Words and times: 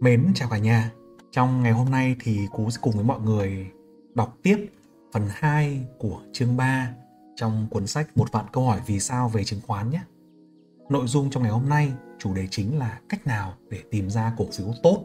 Mến 0.00 0.32
chào 0.34 0.48
cả 0.48 0.58
nhà. 0.58 0.90
Trong 1.30 1.62
ngày 1.62 1.72
hôm 1.72 1.90
nay 1.90 2.16
thì 2.20 2.38
Cú 2.52 2.70
sẽ 2.70 2.78
cùng 2.82 2.92
với 2.92 3.04
mọi 3.04 3.20
người 3.20 3.66
đọc 4.14 4.36
tiếp 4.42 4.66
phần 5.12 5.22
2 5.28 5.86
của 5.98 6.20
chương 6.32 6.56
3 6.56 6.94
trong 7.36 7.66
cuốn 7.70 7.86
sách 7.86 8.16
Một 8.16 8.32
vạn 8.32 8.44
câu 8.52 8.64
hỏi 8.64 8.80
vì 8.86 9.00
sao 9.00 9.28
về 9.28 9.44
chứng 9.44 9.60
khoán 9.66 9.90
nhé. 9.90 10.00
Nội 10.88 11.06
dung 11.06 11.30
trong 11.30 11.42
ngày 11.42 11.52
hôm 11.52 11.68
nay 11.68 11.92
chủ 12.18 12.34
đề 12.34 12.46
chính 12.50 12.78
là 12.78 13.00
cách 13.08 13.26
nào 13.26 13.54
để 13.70 13.82
tìm 13.90 14.10
ra 14.10 14.32
cổ 14.36 14.46
phiếu 14.52 14.66
tốt. 14.82 15.04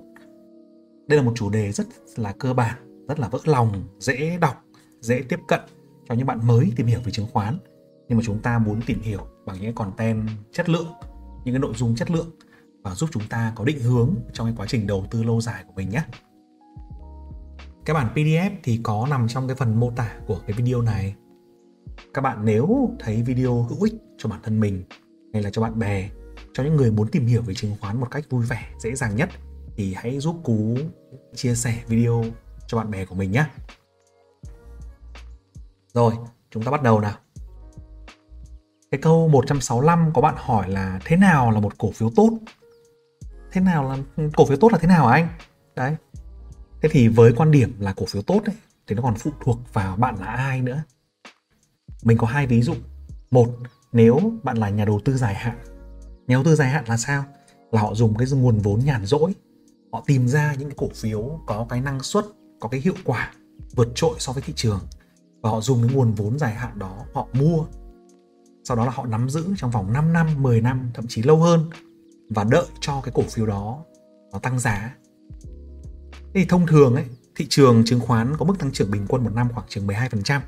Đây 1.07 1.17
là 1.17 1.23
một 1.23 1.33
chủ 1.35 1.49
đề 1.49 1.71
rất 1.71 1.87
là 2.15 2.33
cơ 2.39 2.53
bản, 2.53 3.05
rất 3.07 3.19
là 3.19 3.27
vỡ 3.27 3.39
lòng, 3.45 3.83
dễ 3.99 4.37
đọc, 4.37 4.63
dễ 5.01 5.23
tiếp 5.29 5.39
cận 5.47 5.61
cho 6.09 6.15
những 6.15 6.27
bạn 6.27 6.47
mới 6.47 6.71
tìm 6.75 6.87
hiểu 6.87 6.99
về 7.05 7.11
chứng 7.11 7.27
khoán. 7.33 7.57
Nhưng 8.07 8.17
mà 8.17 8.23
chúng 8.25 8.39
ta 8.39 8.59
muốn 8.59 8.81
tìm 8.81 9.01
hiểu 9.01 9.27
bằng 9.45 9.57
những 9.61 9.75
content 9.75 10.29
chất 10.51 10.69
lượng, 10.69 10.87
những 11.45 11.55
cái 11.55 11.59
nội 11.59 11.73
dung 11.75 11.95
chất 11.95 12.11
lượng 12.11 12.29
và 12.83 12.95
giúp 12.95 13.09
chúng 13.13 13.27
ta 13.29 13.53
có 13.55 13.65
định 13.65 13.79
hướng 13.79 14.15
trong 14.33 14.47
cái 14.47 14.53
quá 14.57 14.65
trình 14.69 14.87
đầu 14.87 15.05
tư 15.11 15.23
lâu 15.23 15.41
dài 15.41 15.63
của 15.67 15.73
mình 15.75 15.89
nhé. 15.89 16.03
Cái 17.85 17.93
bản 17.93 18.07
PDF 18.15 18.51
thì 18.63 18.79
có 18.83 19.07
nằm 19.09 19.27
trong 19.27 19.47
cái 19.47 19.55
phần 19.55 19.79
mô 19.79 19.91
tả 19.91 20.19
của 20.27 20.39
cái 20.47 20.57
video 20.57 20.81
này. 20.81 21.15
Các 22.13 22.21
bạn 22.21 22.45
nếu 22.45 22.89
thấy 22.99 23.21
video 23.21 23.61
hữu 23.61 23.83
ích 23.83 23.93
cho 24.17 24.29
bản 24.29 24.39
thân 24.43 24.59
mình 24.59 24.83
hay 25.33 25.43
là 25.43 25.49
cho 25.49 25.61
bạn 25.61 25.79
bè, 25.79 26.09
cho 26.53 26.63
những 26.63 26.75
người 26.75 26.91
muốn 26.91 27.07
tìm 27.07 27.25
hiểu 27.25 27.41
về 27.41 27.53
chứng 27.53 27.75
khoán 27.81 27.99
một 27.99 28.11
cách 28.11 28.23
vui 28.29 28.45
vẻ, 28.45 28.69
dễ 28.79 28.95
dàng 28.95 29.15
nhất 29.15 29.29
thì 29.75 29.93
hãy 29.93 30.19
giúp 30.19 30.35
Cú 30.43 30.77
chia 31.35 31.55
sẻ 31.55 31.83
video 31.87 32.23
cho 32.67 32.77
bạn 32.77 32.91
bè 32.91 33.05
của 33.05 33.15
mình 33.15 33.31
nhé. 33.31 33.45
Rồi, 35.93 36.13
chúng 36.51 36.63
ta 36.63 36.71
bắt 36.71 36.83
đầu 36.83 36.99
nào. 36.99 37.13
Cái 38.91 39.01
câu 39.01 39.27
165 39.27 40.11
có 40.13 40.21
bạn 40.21 40.35
hỏi 40.37 40.69
là 40.69 40.99
thế 41.05 41.17
nào 41.17 41.51
là 41.51 41.59
một 41.59 41.77
cổ 41.77 41.91
phiếu 41.91 42.09
tốt? 42.15 42.29
Thế 43.51 43.61
nào 43.61 43.89
là 43.89 43.97
cổ 44.37 44.45
phiếu 44.45 44.57
tốt 44.57 44.71
là 44.71 44.77
thế 44.77 44.87
nào 44.87 45.07
hả 45.07 45.13
anh? 45.13 45.27
Đấy. 45.75 45.95
Thế 46.81 46.89
thì 46.91 47.07
với 47.07 47.33
quan 47.37 47.51
điểm 47.51 47.75
là 47.79 47.93
cổ 47.93 48.05
phiếu 48.05 48.21
tốt 48.21 48.41
ấy, 48.45 48.55
thì 48.87 48.95
nó 48.95 49.01
còn 49.01 49.15
phụ 49.15 49.31
thuộc 49.43 49.59
vào 49.73 49.95
bạn 49.95 50.15
là 50.19 50.25
ai 50.25 50.61
nữa. 50.61 50.83
Mình 52.03 52.17
có 52.17 52.27
hai 52.27 52.47
ví 52.47 52.61
dụ. 52.61 52.73
Một 53.31 53.47
nếu 53.91 54.19
bạn 54.43 54.57
là 54.57 54.69
nhà 54.69 54.85
đầu 54.85 55.01
tư 55.05 55.17
dài 55.17 55.35
hạn 55.35 55.57
nhà 56.31 56.35
đầu 56.35 56.43
tư 56.43 56.55
dài 56.55 56.69
hạn 56.69 56.83
là 56.87 56.97
sao? 56.97 57.23
Là 57.71 57.81
họ 57.81 57.93
dùng 57.93 58.17
cái 58.17 58.27
nguồn 58.31 58.59
vốn 58.59 58.79
nhàn 58.79 59.05
rỗi 59.05 59.33
họ 59.91 60.03
tìm 60.07 60.27
ra 60.27 60.53
những 60.53 60.69
cái 60.69 60.75
cổ 60.77 60.87
phiếu 60.95 61.39
có 61.45 61.65
cái 61.69 61.81
năng 61.81 62.03
suất 62.03 62.25
có 62.59 62.69
cái 62.69 62.81
hiệu 62.81 62.93
quả 63.03 63.33
vượt 63.75 63.87
trội 63.95 64.15
so 64.19 64.33
với 64.33 64.43
thị 64.45 64.53
trường 64.55 64.79
và 65.41 65.49
họ 65.49 65.61
dùng 65.61 65.87
cái 65.87 65.95
nguồn 65.95 66.11
vốn 66.11 66.39
dài 66.39 66.53
hạn 66.53 66.79
đó 66.79 67.05
họ 67.13 67.27
mua. 67.33 67.65
Sau 68.63 68.77
đó 68.77 68.85
là 68.85 68.91
họ 68.91 69.05
nắm 69.05 69.29
giữ 69.29 69.45
trong 69.57 69.71
vòng 69.71 69.93
5 69.93 70.13
năm, 70.13 70.43
10 70.43 70.61
năm, 70.61 70.91
thậm 70.93 71.05
chí 71.07 71.23
lâu 71.23 71.37
hơn 71.37 71.69
và 72.35 72.43
đợi 72.43 72.65
cho 72.79 73.01
cái 73.03 73.11
cổ 73.15 73.21
phiếu 73.21 73.45
đó 73.45 73.83
nó 74.31 74.39
tăng 74.39 74.59
giá. 74.59 74.95
Thì 76.33 76.45
thông 76.45 76.67
thường 76.67 76.95
ấy, 76.95 77.05
thị 77.35 77.45
trường 77.49 77.83
chứng 77.85 77.99
khoán 77.99 78.37
có 78.37 78.45
mức 78.45 78.59
tăng 78.59 78.71
trưởng 78.71 78.91
bình 78.91 79.05
quân 79.09 79.23
một 79.23 79.33
năm 79.33 79.49
khoảng 79.53 79.67
chừng 79.69 79.87
12%. 79.87 80.41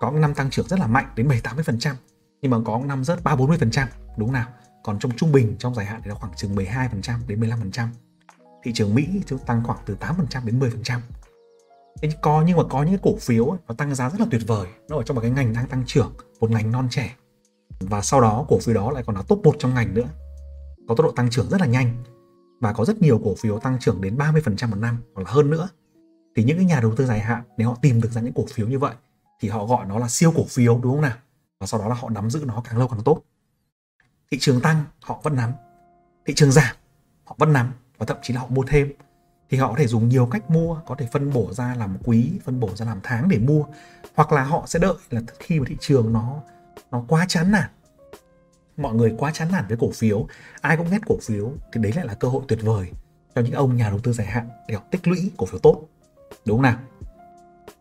Có 0.00 0.10
năm 0.10 0.34
tăng 0.34 0.50
trưởng 0.50 0.68
rất 0.68 0.78
là 0.78 0.86
mạnh 0.86 1.12
đến 1.16 1.28
7-80%, 1.28 1.94
nhưng 2.42 2.50
mà 2.50 2.58
có 2.64 2.80
năm 2.86 3.04
rớt 3.04 3.22
3-40%, 3.24 3.86
đúng 4.16 4.32
nào? 4.32 4.46
Còn 4.84 4.98
trong 4.98 5.12
trung 5.16 5.32
bình 5.32 5.56
trong 5.58 5.74
dài 5.74 5.86
hạn 5.86 6.00
thì 6.04 6.08
nó 6.08 6.14
khoảng 6.14 6.32
chừng 6.36 6.56
12% 6.56 7.18
đến 7.26 7.40
15%. 7.40 7.88
Thị 8.62 8.72
trường 8.74 8.94
Mỹ 8.94 9.08
thì 9.26 9.36
tăng 9.46 9.64
khoảng 9.64 9.78
từ 9.86 9.96
8% 10.00 10.44
đến 10.44 10.60
10%. 10.60 11.00
Thế 12.02 12.10
có 12.22 12.44
nhưng 12.46 12.56
mà 12.56 12.62
có 12.70 12.82
những 12.82 12.98
cổ 13.02 13.16
phiếu 13.20 13.46
ấy, 13.46 13.58
nó 13.68 13.74
tăng 13.74 13.94
giá 13.94 14.10
rất 14.10 14.20
là 14.20 14.26
tuyệt 14.30 14.42
vời, 14.46 14.68
nó 14.88 14.96
ở 14.96 15.02
trong 15.02 15.14
một 15.14 15.20
cái 15.20 15.30
ngành 15.30 15.52
đang 15.52 15.68
tăng 15.68 15.82
trưởng, 15.86 16.12
một 16.40 16.50
ngành 16.50 16.72
non 16.72 16.88
trẻ. 16.90 17.16
Và 17.80 18.02
sau 18.02 18.20
đó 18.20 18.46
cổ 18.48 18.58
phiếu 18.58 18.74
đó 18.74 18.90
lại 18.90 19.02
còn 19.06 19.16
là 19.16 19.22
top 19.22 19.40
một 19.44 19.56
trong 19.58 19.74
ngành 19.74 19.94
nữa 19.94 20.08
có 20.88 20.94
tốc 20.94 21.06
độ 21.06 21.12
tăng 21.12 21.30
trưởng 21.30 21.48
rất 21.48 21.60
là 21.60 21.66
nhanh 21.66 22.02
và 22.60 22.72
có 22.72 22.84
rất 22.84 23.02
nhiều 23.02 23.20
cổ 23.24 23.34
phiếu 23.34 23.58
tăng 23.58 23.78
trưởng 23.80 24.00
đến 24.00 24.16
30% 24.16 24.70
một 24.70 24.76
năm 24.76 24.98
hoặc 25.14 25.22
là 25.22 25.30
hơn 25.30 25.50
nữa. 25.50 25.68
Thì 26.36 26.44
những 26.44 26.56
cái 26.56 26.66
nhà 26.66 26.80
đầu 26.80 26.94
tư 26.96 27.06
dài 27.06 27.20
hạn, 27.20 27.42
nếu 27.56 27.68
họ 27.68 27.76
tìm 27.82 28.00
được 28.00 28.12
ra 28.12 28.20
những 28.20 28.32
cổ 28.32 28.44
phiếu 28.54 28.68
như 28.68 28.78
vậy, 28.78 28.94
thì 29.40 29.48
họ 29.48 29.66
gọi 29.66 29.86
nó 29.86 29.98
là 29.98 30.08
siêu 30.08 30.32
cổ 30.36 30.44
phiếu, 30.48 30.80
đúng 30.82 30.92
không 30.92 31.02
nào? 31.02 31.16
Và 31.60 31.66
sau 31.66 31.80
đó 31.80 31.88
là 31.88 31.94
họ 31.94 32.10
nắm 32.10 32.30
giữ 32.30 32.44
nó 32.46 32.62
càng 32.64 32.78
lâu 32.78 32.88
càng 32.88 33.00
tốt. 33.04 33.22
Thị 34.30 34.38
trường 34.40 34.60
tăng, 34.60 34.84
họ 35.02 35.20
vẫn 35.22 35.36
nắm. 35.36 35.52
Thị 36.26 36.34
trường 36.34 36.52
giảm, 36.52 36.76
họ 37.24 37.36
vẫn 37.38 37.52
nắm 37.52 37.72
và 37.98 38.06
thậm 38.06 38.16
chí 38.22 38.34
là 38.34 38.40
họ 38.40 38.46
mua 38.50 38.64
thêm. 38.68 38.92
Thì 39.50 39.58
họ 39.58 39.68
có 39.68 39.74
thể 39.78 39.86
dùng 39.86 40.08
nhiều 40.08 40.26
cách 40.26 40.50
mua, 40.50 40.80
có 40.86 40.94
thể 40.94 41.08
phân 41.12 41.32
bổ 41.32 41.52
ra 41.52 41.74
làm 41.74 41.96
quý, 42.04 42.32
phân 42.44 42.60
bổ 42.60 42.74
ra 42.74 42.86
làm 42.86 43.00
tháng 43.02 43.28
để 43.28 43.38
mua. 43.38 43.64
Hoặc 44.14 44.32
là 44.32 44.44
họ 44.44 44.64
sẽ 44.66 44.78
đợi 44.78 44.94
là 45.10 45.20
khi 45.38 45.60
mà 45.60 45.64
thị 45.68 45.76
trường 45.80 46.12
nó 46.12 46.42
nó 46.90 47.04
quá 47.08 47.24
chán 47.28 47.50
nản 47.52 47.70
mọi 48.76 48.94
người 48.94 49.14
quá 49.18 49.30
chán 49.34 49.48
nản 49.52 49.64
với 49.68 49.76
cổ 49.80 49.90
phiếu, 49.90 50.26
ai 50.60 50.76
cũng 50.76 50.90
ghét 50.90 50.98
cổ 51.06 51.16
phiếu, 51.22 51.52
thì 51.72 51.80
đấy 51.80 51.92
lại 51.96 52.06
là 52.06 52.14
cơ 52.14 52.28
hội 52.28 52.42
tuyệt 52.48 52.58
vời 52.62 52.86
cho 53.34 53.42
những 53.42 53.52
ông 53.52 53.76
nhà 53.76 53.90
đầu 53.90 53.98
tư 53.98 54.12
dài 54.12 54.26
hạn 54.26 54.48
để 54.68 54.74
họ 54.74 54.82
tích 54.90 55.08
lũy 55.08 55.30
cổ 55.36 55.46
phiếu 55.46 55.58
tốt. 55.58 55.82
Đúng 56.44 56.56
không 56.56 56.62
nào? 56.62 56.78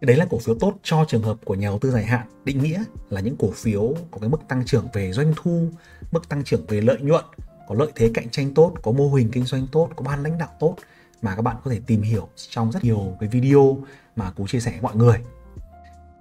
Đấy 0.02 0.16
là 0.16 0.26
cổ 0.30 0.38
phiếu 0.38 0.56
tốt 0.60 0.74
cho 0.84 1.06
trường 1.08 1.24
hợp 1.24 1.38
của 1.46 1.56
nhà 1.56 1.68
đầu 1.68 1.80
tư 1.80 1.92
dài 1.92 2.06
hạn. 2.06 2.28
Định 2.46 2.64
nghĩa 2.64 2.84
là 3.10 3.22
những 3.22 3.36
cổ 3.40 3.52
phiếu 3.52 3.94
có 4.12 4.18
cái 4.22 4.30
mức 4.30 4.48
tăng 4.48 4.66
trưởng 4.66 4.88
về 4.94 5.12
doanh 5.12 5.34
thu, 5.36 5.68
mức 6.12 6.30
tăng 6.30 6.44
trưởng 6.44 6.66
về 6.68 6.82
lợi 6.82 6.98
nhuận, 7.02 7.26
có 7.68 7.76
lợi 7.76 7.92
thế 7.96 8.12
cạnh 8.14 8.30
tranh 8.30 8.54
tốt, 8.54 8.74
có 8.84 8.92
mô 8.92 9.14
hình 9.14 9.30
kinh 9.32 9.46
doanh 9.46 9.68
tốt, 9.72 9.90
có 9.96 10.04
ban 10.04 10.24
lãnh 10.24 10.38
đạo 10.38 10.50
tốt 10.60 10.76
mà 11.22 11.36
các 11.36 11.42
bạn 11.42 11.56
có 11.64 11.72
thể 11.72 11.80
tìm 11.86 12.02
hiểu 12.02 12.30
trong 12.50 12.72
rất 12.72 12.84
nhiều 12.84 13.18
cái 13.20 13.30
video 13.30 13.78
mà 14.16 14.32
cú 14.32 14.48
chia 14.48 14.60
sẻ 14.60 14.72
với 14.72 14.82
mọi 14.82 14.96
người. 14.96 15.18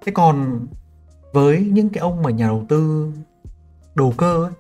Thế 0.07 0.13
còn 0.15 0.67
với 1.33 1.61
những 1.61 1.89
cái 1.89 2.01
ông 2.01 2.23
mà 2.23 2.31
nhà 2.31 2.47
đầu 2.47 2.67
tư 2.69 3.13
đầu 3.99 4.15
cơ 4.17 4.45
ấy, 4.45 4.53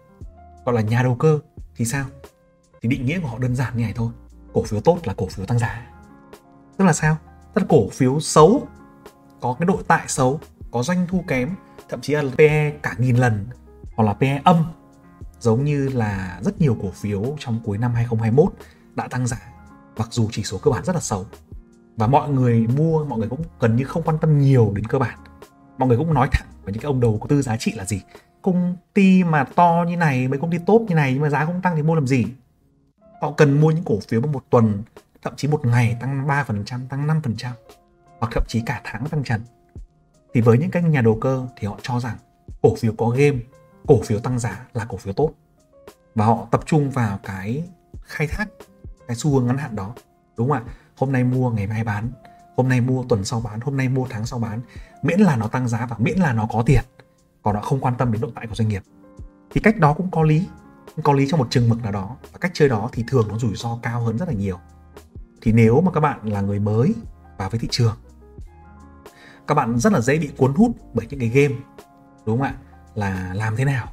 gọi 0.65 0.75
là 0.75 0.81
nhà 0.81 1.03
đầu 1.03 1.15
cơ 1.15 1.39
thì 1.77 1.85
sao? 1.85 2.07
Thì 2.83 2.89
định 2.89 3.07
nghĩa 3.07 3.21
của 3.21 3.29
họ 3.29 3.39
đơn 3.39 3.57
giản 3.57 3.77
như 3.77 3.83
này 3.83 3.93
thôi. 3.97 4.11
Cổ 4.53 4.63
phiếu 4.63 4.81
tốt 4.81 4.99
là 5.05 5.15
cổ 5.17 5.27
phiếu 5.27 5.47
tăng 5.47 5.59
giá. 5.59 5.87
Tức 6.77 6.85
là 6.85 6.93
sao? 6.93 7.17
Tức 7.55 7.61
là 7.61 7.67
cổ 7.69 7.89
phiếu 7.89 8.21
xấu 8.21 8.67
có 9.41 9.57
cái 9.59 9.67
độ 9.67 9.81
tại 9.89 10.05
xấu 10.09 10.41
có 10.71 10.83
doanh 10.83 11.07
thu 11.09 11.25
kém 11.29 11.55
thậm 11.89 12.01
chí 12.01 12.15
là 12.15 12.23
PE 12.39 12.71
cả 12.71 12.95
nghìn 12.99 13.17
lần 13.17 13.47
hoặc 13.97 14.05
là 14.05 14.13
PE 14.13 14.41
âm 14.45 14.65
giống 15.41 15.65
như 15.65 15.89
là 15.89 16.41
rất 16.43 16.61
nhiều 16.61 16.77
cổ 16.83 16.91
phiếu 16.91 17.37
trong 17.39 17.61
cuối 17.65 17.79
năm 17.79 17.95
2021 17.95 18.53
đã 18.95 19.09
tăng 19.09 19.27
giá 19.27 19.39
mặc 19.99 20.09
dù 20.11 20.29
chỉ 20.33 20.43
số 20.43 20.59
cơ 20.59 20.71
bản 20.71 20.85
rất 20.85 20.93
là 20.93 21.01
xấu. 21.01 21.27
Và 21.97 22.07
mọi 22.07 22.31
người 22.31 22.67
mua 22.67 23.05
mọi 23.05 23.19
người 23.19 23.29
cũng 23.29 23.43
gần 23.61 23.77
như 23.77 23.85
không 23.85 24.03
quan 24.03 24.19
tâm 24.19 24.39
nhiều 24.39 24.73
đến 24.75 24.85
cơ 24.87 24.99
bản. 24.99 25.19
Mọi 25.79 25.89
người 25.89 25.99
cũng 25.99 26.15
nói 26.15 26.29
thẳng 26.33 26.47
với 26.65 26.73
những 26.73 26.83
cái 26.83 26.87
ông 26.87 27.01
đầu 27.01 27.21
tư 27.29 27.43
giá 27.43 27.57
trị 27.57 27.73
là 27.73 27.85
gì 27.85 28.03
công 28.53 28.77
ty 28.95 29.25
mà 29.25 29.45
to 29.45 29.85
như 29.89 29.97
này, 29.97 30.29
mấy 30.29 30.39
công 30.39 30.51
ty 30.51 30.59
tốt 30.67 30.85
như 30.89 30.95
này 30.95 31.13
nhưng 31.13 31.23
mà 31.23 31.31
giá 31.31 31.45
không 31.45 31.63
tăng 31.63 31.77
thì 31.77 31.83
mua 31.83 31.95
làm 31.95 32.07
gì? 32.07 32.25
Họ 33.21 33.33
cần 33.33 33.61
mua 33.61 33.71
những 33.71 33.85
cổ 33.85 33.99
phiếu 34.09 34.21
một 34.21 34.43
tuần, 34.51 34.83
thậm 35.23 35.33
chí 35.37 35.49
một 35.49 35.67
ngày 35.67 35.97
tăng 36.01 36.27
3% 36.27 36.65
tăng 36.89 37.07
5% 37.07 37.51
hoặc 38.19 38.33
thậm 38.33 38.43
chí 38.49 38.61
cả 38.61 38.81
tháng 38.85 39.07
tăng 39.07 39.25
trần. 39.25 39.41
Thì 40.35 40.41
với 40.41 40.59
những 40.59 40.71
cái 40.71 40.83
nhà 40.83 41.01
đầu 41.01 41.19
cơ 41.21 41.47
thì 41.57 41.67
họ 41.69 41.79
cho 41.83 42.01
rằng 42.01 42.17
cổ 42.63 42.75
phiếu 42.75 42.93
có 42.99 43.09
game, 43.09 43.39
cổ 43.87 44.03
phiếu 44.03 44.21
tăng 44.21 44.39
giá 44.39 44.67
là 44.73 44.85
cổ 44.85 44.97
phiếu 44.97 45.13
tốt. 45.13 45.31
Và 46.15 46.27
họ 46.27 46.47
tập 46.51 46.61
trung 46.67 46.91
vào 46.91 47.19
cái 47.23 47.65
khai 48.03 48.27
thác, 48.27 48.49
cái 49.09 49.17
xu 49.17 49.31
hướng 49.31 49.47
ngắn 49.47 49.59
hạn 49.59 49.77
đó. 49.77 49.95
Đúng 50.37 50.49
không 50.49 50.59
ạ? 50.67 50.73
Hôm 50.97 51.13
nay 51.13 51.25
mua, 51.25 51.51
ngày 51.51 51.67
mai 51.67 51.85
bán. 51.85 52.11
Hôm 52.57 52.69
nay 52.69 52.81
mua, 52.81 53.05
tuần 53.09 53.25
sau 53.25 53.41
bán. 53.41 53.61
Hôm 53.61 53.77
nay 53.77 53.89
mua, 53.89 54.07
tháng 54.11 54.27
sau 54.27 54.39
bán. 54.39 54.61
Miễn 55.03 55.21
là 55.21 55.37
nó 55.37 55.49
tăng 55.49 55.69
giá 55.69 55.87
và 55.87 55.97
miễn 55.99 56.19
là 56.19 56.33
nó 56.33 56.49
có 56.53 56.63
tiền 56.67 56.85
còn 57.43 57.55
họ 57.55 57.61
không 57.61 57.81
quan 57.81 57.95
tâm 57.99 58.13
đến 58.13 58.21
nội 58.21 58.31
tại 58.35 58.47
của 58.47 58.55
doanh 58.55 58.69
nghiệp. 58.69 58.83
Thì 59.51 59.61
cách 59.61 59.77
đó 59.77 59.93
cũng 59.93 60.11
có 60.11 60.23
lý, 60.23 60.47
cũng 60.97 61.03
có 61.03 61.13
lý 61.13 61.29
trong 61.29 61.39
một 61.41 61.47
chừng 61.51 61.69
mực 61.69 61.83
nào 61.83 61.93
đó. 61.93 62.17
Và 62.33 62.39
cách 62.39 62.51
chơi 62.55 62.69
đó 62.69 62.89
thì 62.93 63.05
thường 63.09 63.29
nó 63.29 63.39
rủi 63.39 63.57
ro 63.57 63.79
cao 63.83 64.01
hơn 64.01 64.19
rất 64.19 64.29
là 64.29 64.35
nhiều. 64.35 64.59
Thì 65.41 65.53
nếu 65.53 65.81
mà 65.81 65.93
các 65.93 66.01
bạn 66.01 66.21
là 66.23 66.41
người 66.41 66.61
mới 66.61 66.95
vào 67.37 67.51
với 67.51 67.61
thị 67.61 67.69
trường, 67.71 67.97
các 69.47 69.55
bạn 69.55 69.79
rất 69.79 69.93
là 69.93 70.01
dễ 70.01 70.19
bị 70.19 70.31
cuốn 70.37 70.55
hút 70.55 70.77
bởi 70.95 71.07
những 71.11 71.21
cái 71.21 71.29
game, 71.29 71.55
đúng 72.27 72.39
không 72.39 72.47
ạ? 72.47 72.55
Là 72.95 73.35
làm 73.35 73.57
thế 73.57 73.65
nào 73.65 73.89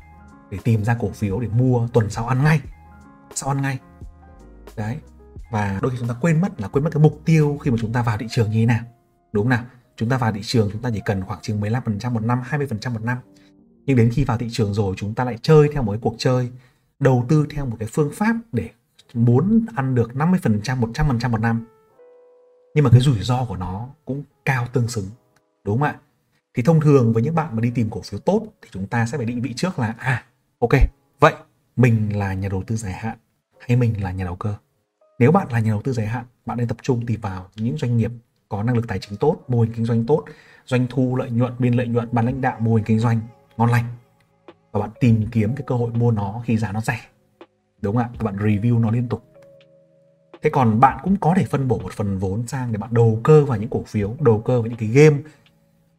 để 0.51 0.57
tìm 0.63 0.83
ra 0.83 0.97
cổ 0.99 1.09
phiếu 1.09 1.39
để 1.39 1.47
mua 1.47 1.87
tuần 1.87 2.09
sau 2.09 2.27
ăn 2.27 2.43
ngay, 2.43 2.61
sau 3.35 3.49
ăn 3.49 3.61
ngay. 3.61 3.79
Đấy, 4.75 4.97
và 5.51 5.79
đôi 5.81 5.91
khi 5.91 5.97
chúng 5.99 6.07
ta 6.07 6.15
quên 6.21 6.41
mất 6.41 6.61
là 6.61 6.67
quên 6.67 6.83
mất 6.83 6.89
cái 6.93 7.03
mục 7.03 7.21
tiêu 7.25 7.57
khi 7.61 7.71
mà 7.71 7.77
chúng 7.79 7.93
ta 7.93 8.01
vào 8.01 8.17
thị 8.17 8.27
trường 8.29 8.51
như 8.51 8.59
thế 8.59 8.65
nào, 8.65 8.83
đúng 9.31 9.43
không 9.43 9.49
nào? 9.49 9.63
Chúng 9.95 10.09
ta 10.09 10.17
vào 10.17 10.31
thị 10.31 10.41
trường 10.43 10.69
chúng 10.71 10.81
ta 10.81 10.89
chỉ 10.93 11.01
cần 11.05 11.23
khoảng 11.25 11.39
chừng 11.41 11.61
15% 11.61 12.11
một 12.11 12.23
năm 12.23 12.41
20% 12.49 12.93
một 12.93 13.03
năm 13.03 13.17
nhưng 13.85 13.97
đến 13.97 14.11
khi 14.13 14.23
vào 14.23 14.37
thị 14.37 14.47
trường 14.51 14.73
rồi, 14.73 14.95
chúng 14.97 15.13
ta 15.13 15.23
lại 15.23 15.37
chơi 15.41 15.69
theo 15.73 15.83
một 15.83 15.91
cái 15.91 15.99
cuộc 16.01 16.15
chơi, 16.17 16.49
đầu 16.99 17.25
tư 17.29 17.47
theo 17.49 17.65
một 17.65 17.75
cái 17.79 17.87
phương 17.91 18.11
pháp 18.13 18.35
để 18.51 18.69
muốn 19.13 19.65
ăn 19.75 19.95
được 19.95 20.11
50% 20.13 20.79
100% 20.93 21.29
một 21.29 21.41
năm. 21.41 21.65
Nhưng 22.75 22.83
mà 22.83 22.89
cái 22.89 22.99
rủi 22.99 23.19
ro 23.21 23.45
của 23.45 23.57
nó 23.57 23.87
cũng 24.05 24.23
cao 24.45 24.67
tương 24.73 24.87
xứng, 24.87 25.05
đúng 25.63 25.79
không 25.79 25.87
ạ? 25.87 25.95
Thì 26.53 26.63
thông 26.63 26.81
thường 26.81 27.13
với 27.13 27.23
những 27.23 27.35
bạn 27.35 27.55
mà 27.55 27.61
đi 27.61 27.71
tìm 27.75 27.89
cổ 27.89 28.01
phiếu 28.01 28.19
tốt 28.19 28.45
thì 28.61 28.69
chúng 28.71 28.87
ta 28.87 29.05
sẽ 29.05 29.17
phải 29.17 29.25
định 29.25 29.41
vị 29.41 29.53
trước 29.55 29.79
là 29.79 29.95
à 29.97 30.25
ok, 30.59 30.71
vậy 31.19 31.33
mình 31.75 32.19
là 32.19 32.33
nhà 32.33 32.49
đầu 32.49 32.63
tư 32.67 32.75
dài 32.75 32.93
hạn 32.93 33.17
hay 33.59 33.77
mình 33.77 34.03
là 34.03 34.11
nhà 34.11 34.25
đầu 34.25 34.35
cơ? 34.35 34.55
Nếu 35.19 35.31
bạn 35.31 35.47
là 35.51 35.59
nhà 35.59 35.69
đầu 35.69 35.81
tư 35.81 35.93
dài 35.93 36.07
hạn, 36.07 36.25
bạn 36.45 36.57
nên 36.57 36.67
tập 36.67 36.77
trung 36.81 37.05
tìm 37.05 37.21
vào 37.21 37.49
những 37.55 37.77
doanh 37.77 37.97
nghiệp 37.97 38.11
có 38.49 38.63
năng 38.63 38.75
lực 38.75 38.87
tài 38.87 38.99
chính 38.99 39.17
tốt, 39.17 39.39
mô 39.47 39.61
hình 39.61 39.73
kinh 39.73 39.85
doanh 39.85 40.05
tốt, 40.05 40.25
doanh 40.65 40.87
thu 40.89 41.15
lợi 41.15 41.31
nhuận, 41.31 41.53
biên 41.59 41.73
lợi 41.73 41.87
nhuận 41.87 42.07
ban 42.11 42.25
lãnh 42.25 42.41
đạo 42.41 42.57
mô 42.59 42.75
hình 42.75 42.85
kinh 42.85 42.99
doanh 42.99 43.19
ngon 43.57 43.69
lành. 43.69 43.85
Và 44.71 44.79
bạn 44.79 44.89
tìm 44.99 45.25
kiếm 45.31 45.55
cái 45.55 45.63
cơ 45.67 45.75
hội 45.75 45.91
mua 45.91 46.11
nó 46.11 46.41
khi 46.45 46.57
giá 46.57 46.71
nó 46.71 46.81
rẻ. 46.81 46.99
Đúng 47.81 47.95
không 47.95 48.03
ạ? 48.03 48.09
Các 48.19 48.23
bạn 48.23 48.37
review 48.37 48.79
nó 48.79 48.91
liên 48.91 49.09
tục. 49.09 49.23
Thế 50.41 50.49
còn 50.49 50.79
bạn 50.79 50.99
cũng 51.03 51.17
có 51.17 51.33
thể 51.37 51.45
phân 51.45 51.67
bổ 51.67 51.79
một 51.79 51.93
phần 51.93 52.17
vốn 52.17 52.47
sang 52.47 52.71
để 52.71 52.77
bạn 52.77 52.93
đầu 52.93 53.19
cơ 53.23 53.45
vào 53.45 53.57
những 53.57 53.69
cổ 53.69 53.83
phiếu, 53.83 54.15
đầu 54.19 54.41
cơ 54.41 54.61
vào 54.61 54.69
những 54.69 54.79
cái 54.79 54.89
game. 54.89 55.17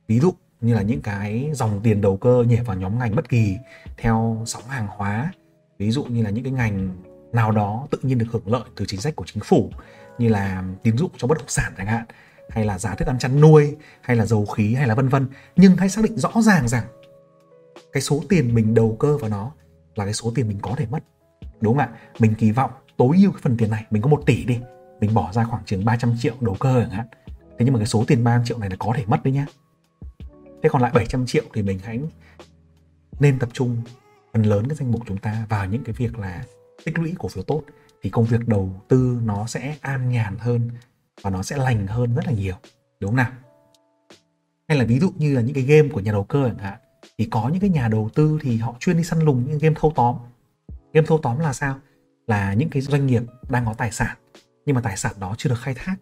Ví 0.09 0.21
dụ 0.21 0.33
như 0.61 0.75
là 0.75 0.83
những 0.83 1.01
cái 1.01 1.51
dòng 1.53 1.81
tiền 1.83 2.01
đầu 2.01 2.17
cơ 2.17 2.45
nhảy 2.49 2.63
vào 2.63 2.77
nhóm 2.77 2.99
ngành 2.99 3.17
bất 3.17 3.29
kỳ, 3.29 3.57
theo 3.97 4.43
sóng 4.47 4.63
hàng 4.69 4.87
hóa. 4.91 5.33
Ví 5.79 5.91
dụ 5.91 6.05
như 6.05 6.23
là 6.23 6.31
những 6.31 6.45
cái 6.45 6.53
ngành 6.53 6.97
nào 7.33 7.53
đó 7.53 7.87
tự 7.91 7.99
nhiên 8.03 8.19
được 8.19 8.27
hưởng 8.31 8.49
lợi 8.53 8.63
từ 8.77 8.85
chính 8.89 9.01
sách 9.01 9.17
của 9.17 9.25
chính 9.27 9.43
phủ, 9.45 9.71
như 10.19 10.29
là 10.29 10.65
tín 10.83 10.99
dụng 10.99 11.11
cho 11.17 11.29
bất 11.29 11.39
động 11.39 11.49
sản 11.49 11.73
chẳng 11.77 11.87
hạn, 11.87 12.05
hay 12.51 12.65
là 12.65 12.79
giá 12.79 12.95
thức 12.95 13.09
ăn 13.09 13.19
chăn 13.19 13.41
nuôi, 13.41 13.77
hay 14.01 14.17
là 14.17 14.27
dầu 14.27 14.47
khí, 14.47 14.75
hay 14.75 14.87
là 14.87 14.95
vân 14.95 15.09
vân. 15.09 15.27
Nhưng 15.57 15.77
hãy 15.77 15.89
xác 15.89 16.05
định 16.05 16.17
rõ 16.17 16.31
ràng 16.43 16.69
rằng 16.69 16.85
cái 17.93 18.03
số 18.03 18.23
tiền 18.29 18.55
mình 18.55 18.75
đầu 18.75 18.97
cơ 19.01 19.19
vào 19.19 19.31
nó 19.31 19.53
là 19.95 20.05
cái 20.05 20.15
số 20.15 20.33
tiền 20.35 20.49
mình 20.49 20.59
có 20.63 20.75
thể 20.77 20.87
mất. 20.87 21.05
Đúng 21.61 21.75
không 21.75 21.79
ạ? 21.79 21.89
Mình 22.19 22.35
kỳ 22.35 22.51
vọng 22.51 22.71
tối 22.97 23.17
ưu 23.23 23.33
cái 23.33 23.41
phần 23.43 23.57
tiền 23.57 23.71
này, 23.71 23.87
mình 23.91 24.03
có 24.03 24.09
một 24.09 24.23
tỷ 24.27 24.45
đi, 24.45 24.59
mình 25.01 25.15
bỏ 25.15 25.33
ra 25.33 25.45
khoảng 25.45 25.65
chừng 25.65 25.85
300 25.85 26.15
triệu 26.21 26.35
đầu 26.41 26.57
cơ 26.61 26.81
chẳng 26.81 26.91
hạn. 26.91 27.07
Thế 27.27 27.65
nhưng 27.65 27.73
mà 27.73 27.79
cái 27.79 27.87
số 27.87 28.05
tiền 28.07 28.25
300 28.25 28.45
triệu 28.45 28.59
này 28.59 28.71
là 28.71 28.77
có 28.79 28.93
thể 28.97 29.05
mất 29.07 29.25
đấy 29.25 29.33
nhá. 29.33 29.47
Thế 30.63 30.69
còn 30.69 30.83
lại 30.83 30.91
700 30.95 31.27
triệu 31.27 31.45
thì 31.55 31.63
mình 31.63 31.79
hãy 31.85 32.01
nên 33.21 33.39
tập 33.39 33.49
trung 33.53 33.83
phần 34.33 34.43
lớn 34.43 34.69
cái 34.69 34.77
danh 34.77 34.93
mục 34.93 35.03
chúng 35.07 35.19
ta 35.19 35.47
vào 35.49 35.67
những 35.67 35.85
cái 35.85 35.95
việc 35.99 36.19
là 36.19 36.45
tích 36.85 36.99
lũy 36.99 37.15
cổ 37.19 37.29
phiếu 37.29 37.45
tốt, 37.45 37.63
thì 38.03 38.11
công 38.11 38.25
việc 38.25 38.49
đầu 38.49 38.83
tư 38.89 39.21
nó 39.25 39.47
sẽ 39.47 39.77
an 39.81 40.09
nhàn 40.09 40.37
hơn 40.39 40.71
và 41.23 41.31
nó 41.31 41.43
sẽ 41.43 41.57
lành 41.57 41.87
hơn 41.87 42.15
rất 42.15 42.27
là 42.27 42.33
nhiều. 42.33 42.55
Đúng 43.01 43.11
không 43.11 43.17
nào? 43.17 43.31
Hay 44.69 44.79
là 44.79 44.85
ví 44.85 44.99
dụ 44.99 45.13
như 45.17 45.35
là 45.35 45.41
những 45.41 45.55
cái 45.55 45.65
game 45.65 45.89
của 45.89 46.01
nhà 46.01 46.13
đầu 46.13 46.25
cơ 46.25 46.49
chẳng 46.49 46.59
hạn 46.59 46.79
thì 47.19 47.25
có 47.25 47.49
những 47.49 47.61
cái 47.61 47.71
nhà 47.71 47.89
đầu 47.89 48.11
tư 48.15 48.39
thì 48.43 48.57
họ 48.57 48.75
chuyên 48.81 48.97
đi 48.97 49.05
săn 49.05 49.21
lùng 49.21 49.45
những 49.49 49.59
game 49.59 49.75
thâu 49.81 49.93
tóm. 49.97 50.17
Game 50.93 51.07
thâu 51.07 51.21
tóm 51.23 51.39
là 51.39 51.53
sao? 51.53 51.79
Là 52.27 52.55
những 52.55 52.69
cái 52.69 52.83
doanh 52.83 53.07
nghiệp 53.07 53.23
đang 53.49 53.67
có 53.67 53.75
tài 53.75 53.93
sản, 53.93 54.17
nhưng 54.67 54.75
mà 54.75 54.81
tài 54.81 54.97
sản 54.97 55.13
đó 55.21 55.35
chưa 55.39 55.51
được 55.51 55.59
khai 55.61 55.75
thác. 55.75 55.97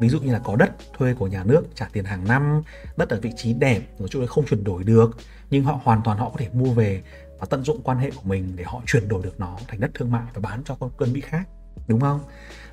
Ví 0.00 0.08
dụ 0.08 0.20
như 0.20 0.32
là 0.32 0.38
có 0.38 0.56
đất, 0.56 0.70
thuê 0.92 1.14
của 1.14 1.26
nhà 1.26 1.44
nước, 1.44 1.62
trả 1.74 1.88
tiền 1.92 2.04
hàng 2.04 2.24
năm, 2.28 2.62
đất 2.96 3.08
ở 3.08 3.20
vị 3.20 3.32
trí 3.36 3.52
đẹp, 3.52 3.80
ở 3.98 4.08
chỗ 4.08 4.18
đấy 4.18 4.28
không 4.28 4.46
chuyển 4.46 4.64
đổi 4.64 4.84
được, 4.84 5.16
nhưng 5.50 5.64
họ 5.64 5.80
hoàn 5.84 6.00
toàn 6.04 6.18
họ 6.18 6.30
có 6.30 6.36
thể 6.38 6.48
mua 6.52 6.72
về 6.72 7.02
và 7.38 7.46
tận 7.50 7.64
dụng 7.64 7.82
quan 7.82 7.98
hệ 7.98 8.10
của 8.10 8.22
mình 8.24 8.52
để 8.56 8.64
họ 8.64 8.80
chuyển 8.86 9.08
đổi 9.08 9.22
được 9.22 9.40
nó 9.40 9.58
thành 9.68 9.80
đất 9.80 9.90
thương 9.94 10.10
mại 10.10 10.24
và 10.34 10.40
bán 10.40 10.62
cho 10.64 10.76
con 10.80 10.90
đơn 10.98 11.12
vị 11.12 11.20
khác, 11.20 11.48
đúng 11.88 12.00
không? 12.00 12.20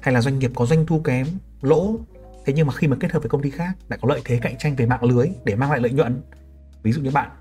Hay 0.01 0.13
là 0.13 0.21
doanh 0.21 0.39
nghiệp 0.39 0.51
có 0.55 0.65
doanh 0.65 0.85
thu 0.85 0.99
kém, 0.99 1.27
lỗ, 1.61 1.95
thế 2.45 2.53
nhưng 2.53 2.67
mà 2.67 2.73
khi 2.73 2.87
mà 2.87 2.97
kết 2.99 3.11
hợp 3.11 3.19
với 3.19 3.29
công 3.29 3.41
ty 3.41 3.49
khác 3.49 3.77
lại 3.89 3.99
có 4.01 4.09
lợi 4.09 4.21
thế 4.25 4.39
cạnh 4.41 4.57
tranh 4.57 4.75
về 4.75 4.85
mạng 4.85 5.03
lưới 5.03 5.27
để 5.45 5.55
mang 5.55 5.71
lại 5.71 5.79
lợi 5.79 5.91
nhuận. 5.91 6.21
Ví 6.83 6.91
dụ 6.91 7.01
như 7.01 7.11
bạn 7.11 7.31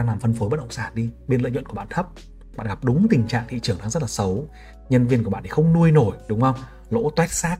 đang 0.00 0.08
làm 0.08 0.18
phân 0.18 0.34
phối 0.34 0.48
bất 0.48 0.56
động 0.56 0.70
sản 0.70 0.92
đi 0.94 1.10
biên 1.28 1.40
lợi 1.40 1.52
nhuận 1.52 1.66
của 1.66 1.74
bạn 1.74 1.86
thấp, 1.90 2.08
bạn 2.56 2.66
gặp 2.66 2.84
đúng 2.84 3.06
tình 3.10 3.26
trạng 3.28 3.44
thị 3.48 3.60
trường 3.60 3.78
đang 3.78 3.90
rất 3.90 4.02
là 4.02 4.08
xấu, 4.08 4.48
nhân 4.88 5.06
viên 5.06 5.24
của 5.24 5.30
bạn 5.30 5.42
thì 5.42 5.48
không 5.48 5.72
nuôi 5.72 5.92
nổi, 5.92 6.16
đúng 6.28 6.40
không? 6.40 6.54
Lỗ 6.90 7.10
toét 7.10 7.30
xác. 7.30 7.56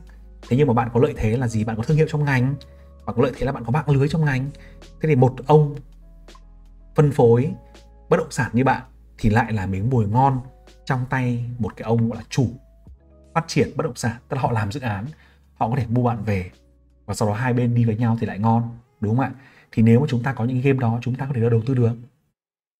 Thế 0.49 0.57
nhưng 0.57 0.67
mà 0.67 0.73
bạn 0.73 0.89
có 0.93 0.99
lợi 0.99 1.13
thế 1.17 1.37
là 1.37 1.47
gì? 1.47 1.63
Bạn 1.63 1.77
có 1.77 1.83
thương 1.83 1.97
hiệu 1.97 2.07
trong 2.09 2.25
ngành 2.25 2.55
bạn 3.05 3.15
có 3.15 3.23
lợi 3.23 3.31
thế 3.37 3.45
là 3.45 3.51
bạn 3.51 3.63
có 3.65 3.71
mạng 3.71 3.89
lưới 3.89 4.09
trong 4.09 4.25
ngành. 4.25 4.49
Thế 5.01 5.09
thì 5.09 5.15
một 5.15 5.33
ông 5.47 5.75
phân 6.95 7.11
phối 7.11 7.51
bất 8.09 8.17
động 8.17 8.31
sản 8.31 8.51
như 8.53 8.63
bạn 8.63 8.81
thì 9.17 9.29
lại 9.29 9.53
là 9.53 9.65
miếng 9.65 9.89
mồi 9.89 10.07
ngon 10.07 10.41
trong 10.85 11.05
tay 11.09 11.45
một 11.59 11.77
cái 11.77 11.83
ông 11.83 12.09
gọi 12.09 12.17
là 12.17 12.23
chủ 12.29 12.47
phát 13.33 13.43
triển 13.47 13.71
bất 13.75 13.83
động 13.83 13.95
sản. 13.95 14.15
Tức 14.29 14.35
là 14.35 14.41
họ 14.41 14.51
làm 14.51 14.71
dự 14.71 14.79
án, 14.79 15.05
họ 15.53 15.69
có 15.69 15.75
thể 15.75 15.85
mua 15.87 16.03
bạn 16.03 16.23
về 16.23 16.51
và 17.05 17.13
sau 17.13 17.27
đó 17.27 17.33
hai 17.33 17.53
bên 17.53 17.75
đi 17.75 17.85
với 17.85 17.95
nhau 17.95 18.17
thì 18.19 18.27
lại 18.27 18.39
ngon, 18.39 18.77
đúng 18.99 19.15
không 19.15 19.25
ạ? 19.25 19.31
Thì 19.71 19.83
nếu 19.83 19.99
mà 19.99 20.05
chúng 20.09 20.23
ta 20.23 20.33
có 20.33 20.45
những 20.45 20.61
game 20.61 20.79
đó, 20.79 20.99
chúng 21.01 21.15
ta 21.15 21.25
có 21.25 21.31
thể 21.35 21.49
đầu 21.49 21.61
tư 21.65 21.73
được 21.73 21.93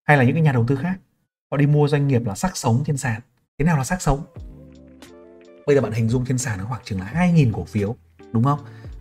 hay 0.03 0.17
là 0.17 0.23
những 0.23 0.33
cái 0.33 0.41
nhà 0.41 0.51
đầu 0.51 0.65
tư 0.67 0.75
khác, 0.75 0.99
họ 1.51 1.57
đi 1.57 1.67
mua 1.67 1.87
doanh 1.87 2.07
nghiệp 2.07 2.25
là 2.25 2.35
sắc 2.35 2.57
sống 2.57 2.83
trên 2.85 2.97
sàn. 2.97 3.21
Thế 3.59 3.65
nào 3.65 3.77
là 3.77 3.83
sắc 3.83 4.01
sống? 4.01 4.25
Bây 5.67 5.75
giờ 5.75 5.81
bạn 5.81 5.91
hình 5.91 6.09
dung 6.09 6.25
trên 6.25 6.37
sàn 6.37 6.59
nó 6.59 6.65
khoảng 6.65 6.81
chừng 6.83 6.99
là 6.99 7.11
2.000 7.13 7.51
cổ 7.53 7.65
phiếu, 7.65 7.95
đúng 8.31 8.43
không? 8.43 8.59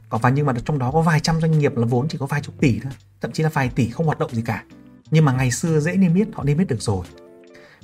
Có 0.08 0.18
và 0.18 0.30
nhưng 0.30 0.46
mà 0.46 0.52
trong 0.64 0.78
đó 0.78 0.90
có 0.90 1.02
vài 1.02 1.20
trăm 1.20 1.40
doanh 1.40 1.58
nghiệp 1.58 1.76
là 1.76 1.86
vốn 1.86 2.08
chỉ 2.08 2.18
có 2.18 2.26
vài 2.26 2.40
chục 2.40 2.54
tỷ 2.60 2.80
thôi, 2.80 2.92
thậm 3.20 3.32
chí 3.32 3.42
là 3.42 3.48
vài 3.48 3.68
tỷ 3.68 3.90
không 3.90 4.06
hoạt 4.06 4.18
động 4.18 4.34
gì 4.34 4.42
cả. 4.42 4.64
Nhưng 5.10 5.24
mà 5.24 5.32
ngày 5.32 5.50
xưa 5.50 5.80
dễ 5.80 5.96
niêm 5.96 6.14
yết, 6.14 6.28
họ 6.32 6.44
niêm 6.44 6.58
yết 6.58 6.68
được 6.68 6.82
rồi. 6.82 7.06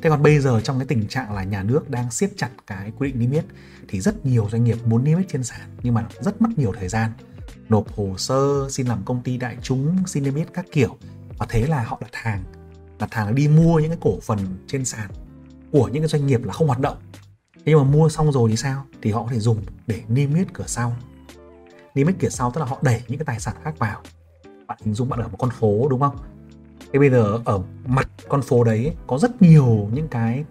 Thế 0.02 0.10
còn 0.10 0.22
bây 0.22 0.38
giờ 0.38 0.60
trong 0.60 0.78
cái 0.78 0.86
tình 0.86 1.08
trạng 1.08 1.32
là 1.32 1.44
nhà 1.44 1.62
nước 1.62 1.90
đang 1.90 2.10
siết 2.10 2.30
chặt 2.36 2.50
cái 2.66 2.92
quy 2.98 3.12
định 3.12 3.20
niêm 3.20 3.30
yết, 3.30 3.44
thì 3.88 4.00
rất 4.00 4.26
nhiều 4.26 4.48
doanh 4.50 4.64
nghiệp 4.64 4.78
muốn 4.84 5.04
niêm 5.04 5.18
yết 5.18 5.28
trên 5.28 5.44
sàn, 5.44 5.60
nhưng 5.82 5.94
mà 5.94 6.06
rất 6.20 6.42
mất 6.42 6.50
nhiều 6.56 6.72
thời 6.78 6.88
gian. 6.88 7.10
Nộp 7.68 7.92
hồ 7.92 8.14
sơ, 8.18 8.68
xin 8.70 8.86
làm 8.86 9.02
công 9.04 9.22
ty 9.22 9.36
đại 9.36 9.56
chúng, 9.62 9.96
xin 10.06 10.22
niêm 10.22 10.34
yết 10.34 10.46
các 10.54 10.66
kiểu. 10.72 10.96
Và 11.38 11.46
thế 11.48 11.66
là 11.66 11.84
họ 11.84 11.98
đặt 12.00 12.10
hàng 12.12 12.44
đặt 12.98 13.14
hàng 13.14 13.26
là 13.26 13.32
đi 13.32 13.48
mua 13.48 13.78
những 13.78 13.90
cái 13.90 13.98
cổ 14.00 14.20
phần 14.22 14.38
trên 14.66 14.84
sàn 14.84 15.10
của 15.72 15.88
những 15.88 16.02
cái 16.02 16.08
doanh 16.08 16.26
nghiệp 16.26 16.44
là 16.44 16.52
không 16.52 16.66
hoạt 16.66 16.81
động. 16.81 16.96
Thế 17.54 17.62
nhưng 17.64 17.78
mà 17.78 17.84
mua 17.84 18.08
xong 18.08 18.32
rồi 18.32 18.50
thì 18.50 18.56
sao? 18.56 18.84
Thì 19.02 19.10
họ 19.10 19.22
có 19.22 19.28
thể 19.31 19.40
dùng 19.40 19.62
để 19.87 20.02
niêm 20.08 20.34
yết 20.34 20.46
cửa 20.52 20.64
sau. 20.66 20.96
Niêm 21.94 22.06
yết 22.06 22.16
cửa 22.20 22.28
sau 22.28 22.50
tức 22.50 22.60
là 22.60 22.66
họ 22.66 22.78
đẩy 22.82 23.02
những 23.08 23.19
cái 23.19 23.26
tài 23.26 23.40
sản 23.40 23.54
khác 23.62 23.78
vào. 23.78 24.00
Bạn 24.66 24.78
hình 24.84 24.94
dung 24.94 25.08
bạn 25.08 25.20
ở 25.20 25.28
một 25.28 25.37
con 25.38 25.50
phố, 25.50 25.88
đúng 25.88 26.00
không? 26.00 26.16
Thế 26.93 26.98
bây 26.98 27.10
giờ 27.10 27.38
ở 27.44 27.62
mặt 27.87 28.08
con 28.28 28.43
phố 28.43 28.64
đấy 28.64 28.94
có 29.06 29.19
rất 29.19 29.42
nhiều 29.42 29.88
những 29.92 30.08
cái 30.08 30.44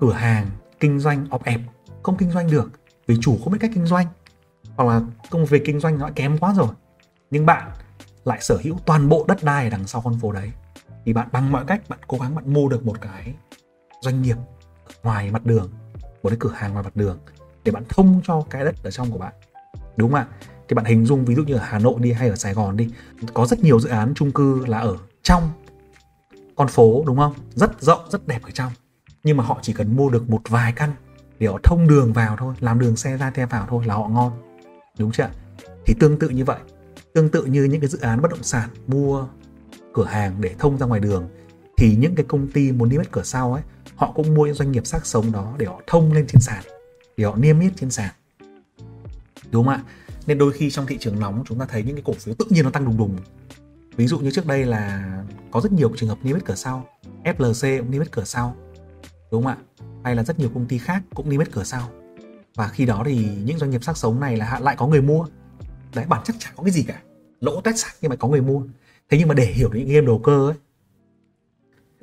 cửa 0.00 0.12
hàng 0.12 0.46
kinh 0.80 1.00
doanh 1.00 1.26
ọp 1.30 1.44
ẹp 1.44 1.60
không 2.02 2.16
kinh 2.16 2.30
doanh 2.30 2.50
được 2.50 2.70
vì 3.06 3.16
chủ 3.20 3.38
không 3.44 3.52
biết 3.52 3.58
cách 3.60 3.70
kinh 3.74 3.86
doanh. 3.86 4.06
Hoặc 4.76 4.84
là 4.84 5.00
công 5.30 5.46
việc 5.46 5.62
kinh 5.64 5.80
doanh 5.80 5.98
nó 5.98 6.10
kém 6.14 6.38
quá 6.38 6.54
rồi. 6.54 6.68
Nhưng 7.30 7.46
bạn 7.46 7.70
lại 8.24 8.38
sở 8.40 8.58
hữu 8.64 8.78
toàn 8.86 9.08
bộ 9.08 9.24
đất 9.28 9.42
đai 9.42 9.70
đằng 9.70 9.86
sau 9.86 10.00
con 10.00 10.18
phố 10.20 10.32
đấy 10.32 10.52
thì 11.04 11.12
bạn 11.12 11.28
bằng 11.32 11.52
mọi 11.52 11.64
cách 11.66 11.88
bạn 11.88 11.98
cố 12.06 12.18
gắng 12.18 12.34
bạn 12.34 12.52
mua 12.52 12.68
được 12.68 12.86
một 12.86 13.00
cái 13.00 13.34
doanh 14.00 14.22
nghiệp 14.22 14.36
ngoài 15.02 15.30
mặt 15.30 15.46
đường, 15.46 15.70
một 16.22 16.28
cái 16.28 16.36
cửa 16.40 16.52
hàng 16.54 16.72
ngoài 16.72 16.84
mặt 16.84 16.96
đường 16.96 17.18
để 17.64 17.72
bạn 17.72 17.84
thông 17.88 18.20
cho 18.24 18.42
cái 18.50 18.64
đất 18.64 18.74
ở 18.84 18.90
trong 18.90 19.10
của 19.10 19.18
bạn. 19.18 19.32
Đúng 19.96 20.10
không 20.10 20.20
ạ? 20.20 20.26
Thì 20.68 20.74
bạn 20.74 20.84
hình 20.84 21.06
dung 21.06 21.24
ví 21.24 21.34
dụ 21.34 21.42
như 21.42 21.54
ở 21.54 21.60
Hà 21.62 21.78
Nội 21.78 21.94
đi 21.98 22.12
hay 22.12 22.28
ở 22.28 22.36
Sài 22.36 22.54
Gòn 22.54 22.76
đi, 22.76 22.90
có 23.34 23.46
rất 23.46 23.60
nhiều 23.60 23.80
dự 23.80 23.88
án 23.88 24.14
chung 24.14 24.32
cư 24.32 24.64
là 24.66 24.78
ở 24.78 24.96
trong 25.22 25.50
con 26.56 26.68
phố, 26.68 27.02
đúng 27.06 27.16
không? 27.16 27.34
Rất 27.54 27.82
rộng, 27.82 28.00
rất 28.10 28.26
đẹp 28.26 28.42
ở 28.42 28.50
trong. 28.50 28.72
Nhưng 29.22 29.36
mà 29.36 29.44
họ 29.44 29.58
chỉ 29.62 29.72
cần 29.72 29.96
mua 29.96 30.10
được 30.10 30.30
một 30.30 30.40
vài 30.48 30.72
căn 30.72 30.92
để 31.38 31.46
họ 31.46 31.58
thông 31.62 31.88
đường 31.88 32.12
vào 32.12 32.36
thôi, 32.36 32.54
làm 32.60 32.78
đường 32.78 32.96
xe 32.96 33.16
ra 33.16 33.30
theo 33.30 33.46
vào 33.46 33.66
thôi 33.70 33.84
là 33.86 33.94
họ 33.94 34.08
ngon. 34.08 34.32
Đúng 34.98 35.12
chưa 35.12 35.28
thì 35.86 35.94
tương 36.00 36.18
tự 36.18 36.28
như 36.28 36.44
vậy. 36.44 36.58
Tương 37.14 37.28
tự 37.28 37.44
như 37.44 37.64
những 37.64 37.80
cái 37.80 37.88
dự 37.88 37.98
án 37.98 38.22
bất 38.22 38.30
động 38.30 38.42
sản, 38.42 38.68
mua 38.86 39.26
cửa 39.94 40.04
hàng 40.04 40.40
để 40.40 40.54
thông 40.58 40.78
ra 40.78 40.86
ngoài 40.86 41.00
đường, 41.00 41.28
thì 41.76 41.96
những 41.96 42.14
cái 42.14 42.26
công 42.28 42.48
ty 42.52 42.72
muốn 42.72 42.88
niêm 42.88 43.00
yết 43.00 43.10
cửa 43.10 43.22
sau 43.22 43.52
ấy, 43.52 43.62
họ 43.96 44.12
cũng 44.14 44.34
mua 44.34 44.46
những 44.46 44.54
doanh 44.54 44.72
nghiệp 44.72 44.86
xác 44.86 45.06
sống 45.06 45.32
đó 45.32 45.54
để 45.58 45.66
họ 45.66 45.80
thông 45.86 46.12
lên 46.12 46.26
trên 46.26 46.40
sàn, 46.40 46.64
để 47.16 47.24
họ 47.24 47.36
niêm 47.36 47.60
yết 47.60 47.72
trên 47.76 47.90
sàn. 47.90 48.10
Đúng 49.50 49.64
không 49.64 49.74
ạ? 49.74 49.82
Nên 50.26 50.38
đôi 50.38 50.52
khi 50.52 50.70
trong 50.70 50.86
thị 50.86 50.96
trường 51.00 51.20
nóng, 51.20 51.44
chúng 51.46 51.58
ta 51.58 51.66
thấy 51.66 51.82
những 51.82 51.96
cái 51.96 52.02
cổ 52.06 52.12
phiếu 52.12 52.34
tự 52.34 52.44
nhiên 52.48 52.64
nó 52.64 52.70
tăng 52.70 52.84
đùng 52.84 52.96
đùng. 52.96 53.16
Ví 53.96 54.06
dụ 54.06 54.18
như 54.18 54.30
trước 54.30 54.46
đây 54.46 54.64
là 54.64 55.14
có 55.50 55.60
rất 55.60 55.72
nhiều 55.72 55.92
trường 55.96 56.08
hợp 56.08 56.18
niêm 56.22 56.34
yết 56.34 56.44
cửa 56.44 56.54
sau 56.54 56.86
FLC 57.24 57.78
cũng 57.78 57.90
niêm 57.90 58.00
yết 58.00 58.12
cửa 58.12 58.24
sau, 58.24 58.56
đúng 59.30 59.44
không 59.44 59.52
ạ? 59.52 59.56
Hay 60.04 60.16
là 60.16 60.24
rất 60.24 60.38
nhiều 60.38 60.50
công 60.54 60.66
ty 60.66 60.78
khác 60.78 61.02
cũng 61.14 61.28
niêm 61.28 61.40
yết 61.40 61.52
cửa 61.52 61.64
sau. 61.64 61.90
Và 62.56 62.68
khi 62.68 62.86
đó 62.86 63.02
thì 63.06 63.28
những 63.44 63.58
doanh 63.58 63.70
nghiệp 63.70 63.84
xác 63.84 63.96
sống 63.96 64.20
này 64.20 64.36
là 64.36 64.58
lại 64.62 64.76
có 64.76 64.86
người 64.86 65.02
mua. 65.02 65.26
Đấy, 65.94 66.04
bản 66.08 66.22
chất 66.24 66.36
chẳng 66.38 66.52
có 66.56 66.62
cái 66.62 66.72
gì 66.72 66.82
cả. 66.82 67.02
Lỗ 67.40 67.60
tét 67.60 67.78
sạch 67.78 67.94
nhưng 68.00 68.08
mà 68.08 68.16
có 68.16 68.28
người 68.28 68.40
mua 68.40 68.62
thế 69.10 69.18
nhưng 69.18 69.28
mà 69.28 69.34
để 69.34 69.46
hiểu 69.46 69.68
được 69.68 69.78
những 69.78 69.88
game 69.88 70.06
đầu 70.06 70.18
cơ 70.18 70.48
ấy, 70.48 70.56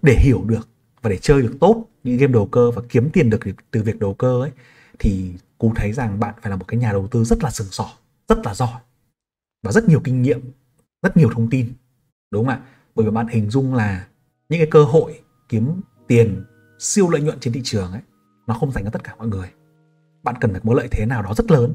để 0.01 0.13
hiểu 0.19 0.43
được 0.45 0.69
và 1.01 1.09
để 1.09 1.17
chơi 1.17 1.41
được 1.41 1.57
tốt 1.59 1.85
những 2.03 2.17
game 2.17 2.33
đầu 2.33 2.45
cơ 2.45 2.71
và 2.71 2.81
kiếm 2.89 3.09
tiền 3.13 3.29
được 3.29 3.39
từ 3.71 3.83
việc 3.83 3.99
đầu 3.99 4.13
cơ 4.13 4.41
ấy, 4.41 4.51
thì 4.99 5.33
cú 5.57 5.73
thấy 5.75 5.93
rằng 5.93 6.19
bạn 6.19 6.35
phải 6.41 6.49
là 6.49 6.55
một 6.55 6.67
cái 6.67 6.79
nhà 6.79 6.91
đầu 6.91 7.07
tư 7.07 7.23
rất 7.23 7.43
là 7.43 7.51
sừng 7.51 7.67
sỏ, 7.71 7.89
rất 8.29 8.45
là 8.45 8.53
giỏi 8.53 8.81
và 9.63 9.71
rất 9.71 9.89
nhiều 9.89 10.01
kinh 10.03 10.21
nghiệm, 10.21 10.51
rất 11.01 11.17
nhiều 11.17 11.29
thông 11.33 11.49
tin, 11.49 11.73
đúng 12.31 12.45
không 12.45 12.53
ạ? 12.53 12.61
Bởi 12.95 13.05
vì 13.05 13.11
bạn 13.11 13.27
hình 13.27 13.49
dung 13.49 13.73
là 13.73 14.07
những 14.49 14.59
cái 14.59 14.67
cơ 14.71 14.83
hội 14.83 15.19
kiếm 15.49 15.81
tiền 16.07 16.43
siêu 16.79 17.09
lợi 17.09 17.21
nhuận 17.21 17.39
trên 17.39 17.53
thị 17.53 17.61
trường 17.63 17.91
ấy, 17.91 18.01
nó 18.47 18.53
không 18.53 18.71
dành 18.71 18.83
cho 18.83 18.89
tất 18.89 19.03
cả 19.03 19.15
mọi 19.17 19.27
người. 19.27 19.49
Bạn 20.23 20.35
cần 20.41 20.51
phải 20.51 20.61
có 20.65 20.73
lợi 20.73 20.87
thế 20.91 21.05
nào 21.05 21.21
đó 21.21 21.33
rất 21.33 21.51
lớn, 21.51 21.73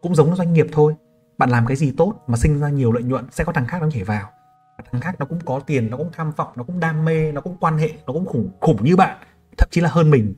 cũng 0.00 0.14
giống 0.14 0.36
doanh 0.36 0.52
nghiệp 0.52 0.66
thôi 0.72 0.94
bạn 1.38 1.50
làm 1.50 1.66
cái 1.66 1.76
gì 1.76 1.92
tốt 1.96 2.14
mà 2.26 2.36
sinh 2.36 2.60
ra 2.60 2.68
nhiều 2.68 2.92
lợi 2.92 3.02
nhuận 3.02 3.24
sẽ 3.30 3.44
có 3.44 3.52
thằng 3.52 3.66
khác 3.66 3.82
nó 3.82 3.88
nhảy 3.88 4.04
vào. 4.04 4.30
Thằng 4.92 5.00
khác 5.00 5.14
nó 5.18 5.26
cũng 5.26 5.38
có 5.44 5.60
tiền 5.66 5.90
nó 5.90 5.96
cũng 5.96 6.10
tham 6.12 6.32
vọng 6.36 6.52
nó 6.56 6.64
cũng 6.64 6.80
đam 6.80 7.04
mê 7.04 7.32
nó 7.32 7.40
cũng 7.40 7.56
quan 7.60 7.78
hệ 7.78 7.90
nó 8.06 8.12
cũng 8.12 8.26
khủng 8.26 8.50
khủng 8.60 8.84
như 8.84 8.96
bạn 8.96 9.18
thậm 9.58 9.68
chí 9.72 9.80
là 9.80 9.90
hơn 9.92 10.10
mình. 10.10 10.34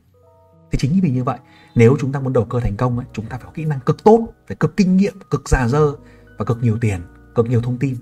Thì 0.71 0.79
chính 0.79 1.01
vì 1.03 1.11
như 1.11 1.25
vậy 1.25 1.39
nếu 1.75 1.97
chúng 2.01 2.13
ta 2.13 2.21
muốn 2.21 2.33
đầu 2.33 2.45
cơ 2.45 2.61
thành 2.61 2.77
công 2.77 2.99
ấy, 2.99 3.07
chúng 3.13 3.27
ta 3.27 3.37
phải 3.37 3.47
có 3.47 3.53
kỹ 3.55 3.65
năng 3.65 3.81
cực 3.81 4.05
tốt 4.05 4.29
phải 4.47 4.57
cực 4.57 4.77
kinh 4.77 4.97
nghiệm 4.97 5.15
cực 5.31 5.49
già 5.49 5.69
dơ 5.69 5.93
và 6.39 6.45
cực 6.45 6.63
nhiều 6.63 6.79
tiền 6.81 7.01
cực 7.35 7.49
nhiều 7.49 7.63
thông 7.63 7.79
tin 7.79 7.97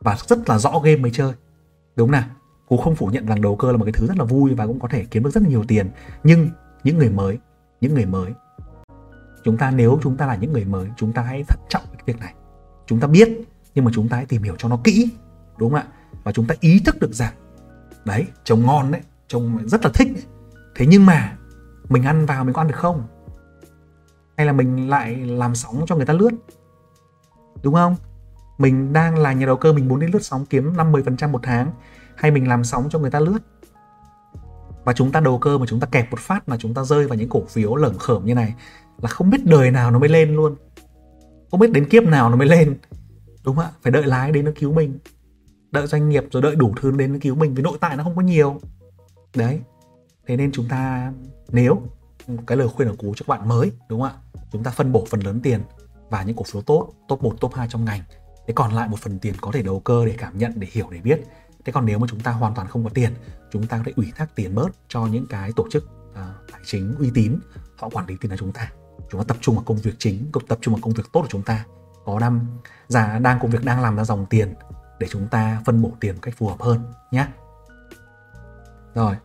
và 0.00 0.16
rất 0.26 0.48
là 0.48 0.58
rõ 0.58 0.78
game 0.84 0.96
mới 0.96 1.10
chơi. 1.14 1.32
Đúng 1.96 2.10
nào? 2.10 2.24
Cũng 2.68 2.82
không 2.82 2.94
phủ 2.94 3.06
nhận 3.06 3.26
rằng 3.26 3.40
đầu 3.40 3.56
cơ 3.56 3.72
là 3.72 3.76
một 3.76 3.84
cái 3.84 3.92
thứ 3.92 4.06
rất 4.06 4.18
là 4.18 4.24
vui 4.24 4.54
và 4.54 4.66
cũng 4.66 4.80
có 4.80 4.88
thể 4.88 5.04
kiếm 5.04 5.22
được 5.22 5.30
rất 5.30 5.42
là 5.42 5.48
nhiều 5.48 5.64
tiền. 5.68 5.90
Nhưng 6.24 6.50
những 6.84 6.98
người 6.98 7.10
mới 7.10 7.38
những 7.80 7.94
người 7.94 8.06
mới 8.06 8.32
chúng 9.44 9.56
ta 9.56 9.70
nếu 9.70 9.98
chúng 10.02 10.16
ta 10.16 10.26
là 10.26 10.36
những 10.36 10.52
người 10.52 10.64
mới 10.64 10.88
chúng 10.96 11.12
ta 11.12 11.22
hãy 11.22 11.44
thận 11.48 11.58
trọng 11.68 11.82
việc 12.06 12.18
này. 12.18 12.34
Chúng 12.86 13.00
ta 13.00 13.06
biết, 13.06 13.28
nhưng 13.74 13.84
mà 13.84 13.90
chúng 13.94 14.08
ta 14.08 14.16
hãy 14.16 14.26
tìm 14.26 14.42
hiểu 14.42 14.54
cho 14.58 14.68
nó 14.68 14.78
kỹ, 14.84 15.08
đúng 15.58 15.70
không 15.70 15.80
ạ? 15.80 15.86
Và 16.24 16.32
chúng 16.32 16.46
ta 16.46 16.54
ý 16.60 16.80
thức 16.84 17.00
được 17.00 17.12
rằng, 17.12 17.32
đấy, 18.04 18.26
trông 18.44 18.66
ngon 18.66 18.92
đấy, 18.92 19.00
trông 19.28 19.68
rất 19.68 19.84
là 19.84 19.90
thích 19.94 20.08
đấy. 20.14 20.22
thế 20.74 20.86
nhưng 20.86 21.06
mà, 21.06 21.36
mình 21.88 22.02
ăn 22.02 22.26
vào 22.26 22.44
mình 22.44 22.54
có 22.54 22.60
ăn 22.60 22.68
được 22.68 22.76
không? 22.76 23.02
Hay 24.36 24.46
là 24.46 24.52
mình 24.52 24.90
lại 24.90 25.16
làm 25.16 25.54
sóng 25.54 25.84
cho 25.86 25.96
người 25.96 26.06
ta 26.06 26.12
lướt? 26.12 26.30
Đúng 27.62 27.74
không? 27.74 27.96
Mình 28.58 28.92
đang 28.92 29.18
là 29.18 29.32
nhà 29.32 29.46
đầu 29.46 29.56
cơ, 29.56 29.72
mình 29.72 29.88
muốn 29.88 30.00
đi 30.00 30.06
lướt 30.06 30.24
sóng 30.24 30.46
kiếm 30.46 30.72
50% 30.76 31.30
một 31.30 31.40
tháng, 31.42 31.70
hay 32.16 32.30
mình 32.30 32.48
làm 32.48 32.64
sóng 32.64 32.88
cho 32.90 32.98
người 32.98 33.10
ta 33.10 33.20
lướt? 33.20 33.38
Và 34.84 34.92
chúng 34.92 35.12
ta 35.12 35.20
đầu 35.20 35.38
cơ 35.38 35.58
mà 35.58 35.66
chúng 35.66 35.80
ta 35.80 35.86
kẹp 35.86 36.10
một 36.10 36.20
phát 36.20 36.48
mà 36.48 36.56
chúng 36.58 36.74
ta 36.74 36.84
rơi 36.84 37.06
vào 37.06 37.18
những 37.18 37.28
cổ 37.28 37.44
phiếu 37.48 37.76
lởm 37.76 37.98
khởm 37.98 38.24
như 38.24 38.34
này 38.34 38.54
là 39.02 39.08
không 39.08 39.30
biết 39.30 39.46
đời 39.46 39.70
nào 39.70 39.90
nó 39.90 39.98
mới 39.98 40.08
lên 40.08 40.36
luôn 40.36 40.56
không 41.50 41.60
biết 41.60 41.72
đến 41.72 41.88
kiếp 41.88 42.04
nào 42.04 42.30
nó 42.30 42.36
mới 42.36 42.48
lên. 42.48 42.76
Đúng 43.44 43.56
không 43.56 43.64
ạ? 43.64 43.70
Phải 43.82 43.92
đợi 43.92 44.04
lái 44.06 44.32
đến 44.32 44.44
nó 44.44 44.50
cứu 44.54 44.72
mình. 44.72 44.98
Đợi 45.70 45.86
doanh 45.86 46.08
nghiệp 46.08 46.24
rồi 46.30 46.42
đợi 46.42 46.56
đủ 46.56 46.74
thứ 46.80 46.90
đến 46.90 47.12
nó 47.12 47.18
cứu 47.22 47.34
mình 47.34 47.54
vì 47.54 47.62
nội 47.62 47.78
tại 47.80 47.96
nó 47.96 48.04
không 48.04 48.16
có 48.16 48.22
nhiều. 48.22 48.60
Đấy. 49.36 49.60
Thế 50.26 50.36
nên 50.36 50.52
chúng 50.52 50.68
ta 50.68 51.12
nếu 51.48 51.82
cái 52.46 52.56
lời 52.56 52.68
khuyên 52.68 52.88
của 52.88 52.96
cú 52.96 53.14
cho 53.14 53.24
các 53.26 53.38
bạn 53.38 53.48
mới 53.48 53.72
đúng 53.88 54.00
không 54.00 54.10
ạ? 54.10 54.40
Chúng 54.52 54.62
ta 54.62 54.70
phân 54.70 54.92
bổ 54.92 55.04
phần 55.10 55.20
lớn 55.20 55.40
tiền 55.42 55.60
và 56.10 56.22
những 56.22 56.36
cổ 56.36 56.42
phiếu 56.42 56.62
tốt 56.62 56.92
top 57.08 57.22
1, 57.22 57.40
top 57.40 57.54
2 57.54 57.68
trong 57.70 57.84
ngành. 57.84 58.00
Thế 58.46 58.54
còn 58.54 58.72
lại 58.72 58.88
một 58.88 58.98
phần 58.98 59.18
tiền 59.18 59.34
có 59.40 59.50
thể 59.52 59.62
đầu 59.62 59.80
cơ 59.80 60.06
để 60.06 60.14
cảm 60.18 60.38
nhận 60.38 60.52
để 60.56 60.68
hiểu 60.70 60.88
để 60.90 61.00
biết. 61.00 61.20
Thế 61.64 61.72
còn 61.72 61.86
nếu 61.86 61.98
mà 61.98 62.06
chúng 62.10 62.20
ta 62.20 62.30
hoàn 62.30 62.54
toàn 62.54 62.68
không 62.68 62.84
có 62.84 62.90
tiền 62.94 63.10
chúng 63.54 63.66
ta 63.66 63.76
có 63.76 63.82
thể 63.86 63.92
ủy 63.96 64.12
thác 64.16 64.36
tiền 64.36 64.54
bớt 64.54 64.68
cho 64.88 65.06
những 65.06 65.26
cái 65.26 65.52
tổ 65.56 65.66
chức 65.70 65.84
uh, 66.10 66.16
tài 66.52 66.60
chính 66.66 66.94
uy 66.98 67.10
tín 67.14 67.38
họ 67.76 67.88
quản 67.88 68.06
lý 68.06 68.16
tiền 68.20 68.30
của 68.30 68.36
chúng 68.36 68.52
ta 68.52 68.70
chúng 69.10 69.20
ta 69.20 69.24
tập 69.28 69.36
trung 69.40 69.54
vào 69.54 69.64
công 69.64 69.76
việc 69.76 69.94
chính 69.98 70.30
tập 70.48 70.58
trung 70.60 70.74
vào 70.74 70.80
công 70.82 70.92
việc 70.92 71.12
tốt 71.12 71.20
của 71.20 71.28
chúng 71.30 71.42
ta. 71.42 71.64
Có 72.04 72.20
năm 72.20 72.46
giả 72.88 73.18
đang, 73.18 73.40
công 73.40 73.50
việc 73.50 73.64
đang 73.64 73.80
làm 73.82 73.96
ra 73.96 74.04
dòng 74.04 74.26
tiền 74.26 74.54
để 74.98 75.06
chúng 75.10 75.28
ta 75.28 75.62
phân 75.64 75.82
bổ 75.82 75.90
tiền 76.00 76.14
một 76.14 76.20
cách 76.22 76.34
phù 76.36 76.48
hợp 76.48 76.60
hơn 76.60 76.92
nhé. 77.10 77.26
Rồi. 78.94 79.16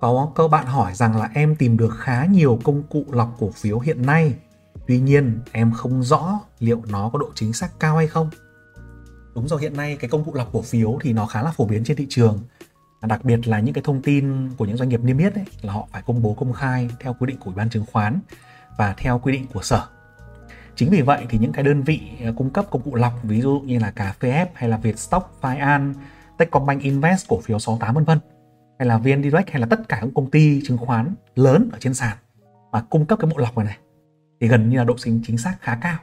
Có 0.00 0.32
các 0.34 0.48
bạn 0.50 0.66
hỏi 0.66 0.94
rằng 0.94 1.16
là 1.16 1.30
em 1.34 1.56
tìm 1.56 1.76
được 1.76 1.94
khá 1.98 2.26
nhiều 2.26 2.58
công 2.64 2.82
cụ 2.82 3.04
lọc 3.12 3.36
cổ 3.38 3.50
phiếu 3.50 3.78
hiện 3.78 4.06
nay. 4.06 4.34
Tuy 4.86 5.00
nhiên, 5.00 5.40
em 5.52 5.72
không 5.72 6.02
rõ 6.02 6.40
liệu 6.58 6.82
nó 6.88 7.10
có 7.12 7.18
độ 7.18 7.30
chính 7.34 7.52
xác 7.52 7.80
cao 7.80 7.96
hay 7.96 8.06
không. 8.06 8.30
Đúng 9.34 9.48
rồi, 9.48 9.60
hiện 9.60 9.76
nay 9.76 9.96
cái 10.00 10.10
công 10.10 10.24
cụ 10.24 10.34
lọc 10.34 10.48
cổ 10.52 10.62
phiếu 10.62 10.98
thì 11.00 11.12
nó 11.12 11.26
khá 11.26 11.42
là 11.42 11.50
phổ 11.50 11.66
biến 11.66 11.84
trên 11.84 11.96
thị 11.96 12.06
trường 12.08 12.40
đặc 13.06 13.24
biệt 13.24 13.48
là 13.48 13.60
những 13.60 13.74
cái 13.74 13.82
thông 13.82 14.02
tin 14.02 14.50
của 14.56 14.64
những 14.64 14.76
doanh 14.76 14.88
nghiệp 14.88 15.00
niêm 15.00 15.18
yết 15.18 15.34
ấy, 15.34 15.44
là 15.62 15.72
họ 15.72 15.88
phải 15.92 16.02
công 16.06 16.22
bố 16.22 16.34
công 16.34 16.52
khai 16.52 16.88
theo 17.00 17.14
quy 17.18 17.26
định 17.26 17.36
của 17.36 17.44
ủy 17.44 17.54
ban 17.54 17.70
chứng 17.70 17.84
khoán 17.92 18.20
và 18.76 18.94
theo 18.96 19.18
quy 19.18 19.32
định 19.32 19.46
của 19.52 19.62
sở. 19.62 19.86
Chính 20.76 20.90
vì 20.90 21.02
vậy 21.02 21.26
thì 21.28 21.38
những 21.38 21.52
cái 21.52 21.64
đơn 21.64 21.82
vị 21.82 22.00
à, 22.24 22.32
cung 22.36 22.50
cấp 22.50 22.66
công 22.70 22.82
cụ 22.82 22.94
lọc 22.94 23.12
ví 23.22 23.40
dụ 23.40 23.62
như 23.64 23.78
là 23.78 23.90
cà 23.90 24.14
phê 24.20 24.30
F 24.30 24.46
hay 24.54 24.68
là 24.68 24.76
Vietstock, 24.76 25.38
Fian, 25.40 25.94
Techcombank 26.38 26.82
Invest, 26.82 27.28
cổ 27.28 27.40
phiếu 27.40 27.58
68 27.58 27.94
vân 27.94 28.04
vân 28.04 28.18
hay 28.78 28.88
là 28.88 28.98
VN 28.98 29.22
Direct 29.22 29.50
hay 29.50 29.60
là 29.60 29.66
tất 29.70 29.88
cả 29.88 29.98
các 30.00 30.08
công 30.14 30.30
ty 30.30 30.60
chứng 30.64 30.78
khoán 30.78 31.14
lớn 31.34 31.68
ở 31.72 31.78
trên 31.78 31.94
sàn 31.94 32.16
mà 32.72 32.80
cung 32.90 33.06
cấp 33.06 33.18
cái 33.22 33.30
bộ 33.30 33.38
lọc 33.38 33.56
này 33.56 33.66
này 33.66 33.78
thì 34.40 34.48
gần 34.48 34.70
như 34.70 34.78
là 34.78 34.84
độ 34.84 34.94
chính 34.98 35.20
chính 35.26 35.38
xác 35.38 35.56
khá 35.60 35.78
cao. 35.82 35.98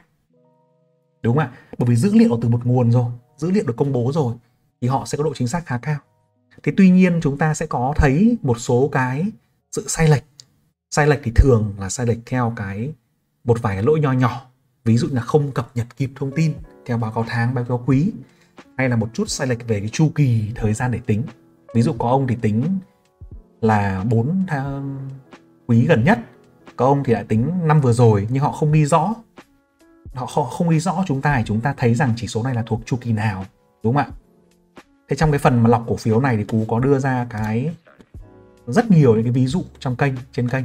Đúng 1.22 1.36
không 1.36 1.44
ạ? 1.44 1.52
Bởi 1.78 1.88
vì 1.88 1.96
dữ 1.96 2.10
liệu 2.14 2.38
từ 2.42 2.48
một 2.48 2.66
nguồn 2.66 2.92
rồi 2.92 3.12
dữ 3.36 3.50
liệu 3.50 3.64
được 3.66 3.76
công 3.76 3.92
bố 3.92 4.10
rồi 4.14 4.34
thì 4.80 4.88
họ 4.88 5.06
sẽ 5.06 5.18
có 5.18 5.24
độ 5.24 5.32
chính 5.34 5.48
xác 5.48 5.66
khá 5.66 5.78
cao 5.78 5.96
thế 6.62 6.72
tuy 6.76 6.90
nhiên 6.90 7.20
chúng 7.22 7.38
ta 7.38 7.54
sẽ 7.54 7.66
có 7.66 7.94
thấy 7.96 8.36
một 8.42 8.60
số 8.60 8.88
cái 8.92 9.26
sự 9.72 9.84
sai 9.88 10.08
lệch. 10.08 10.24
Sai 10.90 11.06
lệch 11.06 11.20
thì 11.24 11.32
thường 11.34 11.74
là 11.78 11.88
sai 11.88 12.06
lệch 12.06 12.18
theo 12.26 12.52
cái 12.56 12.92
một 13.44 13.62
vài 13.62 13.76
cái 13.76 13.82
lỗi 13.82 14.00
nho 14.00 14.12
nhỏ. 14.12 14.46
Ví 14.84 14.96
dụ 14.96 15.08
là 15.12 15.20
không 15.20 15.52
cập 15.52 15.70
nhật 15.74 15.86
kịp 15.96 16.10
thông 16.16 16.32
tin 16.36 16.52
theo 16.86 16.98
báo 16.98 17.12
cáo 17.12 17.24
tháng, 17.28 17.54
báo 17.54 17.64
cáo 17.64 17.82
quý. 17.86 18.12
Hay 18.76 18.88
là 18.88 18.96
một 18.96 19.08
chút 19.14 19.28
sai 19.28 19.46
lệch 19.46 19.68
về 19.68 19.80
cái 19.80 19.88
chu 19.88 20.10
kỳ 20.14 20.52
thời 20.54 20.74
gian 20.74 20.90
để 20.90 21.00
tính. 21.06 21.22
Ví 21.74 21.82
dụ 21.82 21.92
có 21.98 22.08
ông 22.08 22.26
thì 22.26 22.36
tính 22.40 22.78
là 23.60 24.04
4 24.08 24.44
tháng 24.48 25.08
quý 25.66 25.86
gần 25.86 26.04
nhất. 26.04 26.18
Có 26.76 26.86
ông 26.86 27.04
thì 27.04 27.12
lại 27.12 27.24
tính 27.24 27.50
năm 27.64 27.80
vừa 27.80 27.92
rồi, 27.92 28.26
nhưng 28.30 28.42
họ 28.42 28.52
không 28.52 28.72
ghi 28.72 28.86
rõ. 28.86 29.14
Họ 30.14 30.26
không 30.26 30.68
ghi 30.68 30.80
rõ 30.80 31.04
chúng 31.06 31.22
ta 31.22 31.36
thì 31.36 31.42
chúng 31.46 31.60
ta 31.60 31.74
thấy 31.76 31.94
rằng 31.94 32.12
chỉ 32.16 32.26
số 32.26 32.42
này 32.42 32.54
là 32.54 32.62
thuộc 32.62 32.80
chu 32.86 32.96
kỳ 33.00 33.12
nào, 33.12 33.44
đúng 33.82 33.94
không 33.94 34.02
ạ? 34.02 34.19
Thế 35.10 35.16
trong 35.16 35.30
cái 35.30 35.38
phần 35.38 35.62
mà 35.62 35.70
lọc 35.70 35.84
cổ 35.86 35.96
phiếu 35.96 36.20
này 36.20 36.36
thì 36.36 36.44
cú 36.44 36.64
có 36.68 36.80
đưa 36.80 36.98
ra 36.98 37.26
cái 37.30 37.70
rất 38.66 38.90
nhiều 38.90 39.14
những 39.14 39.22
cái 39.22 39.32
ví 39.32 39.46
dụ 39.46 39.62
trong 39.78 39.96
kênh 39.96 40.12
trên 40.32 40.48
kênh. 40.48 40.64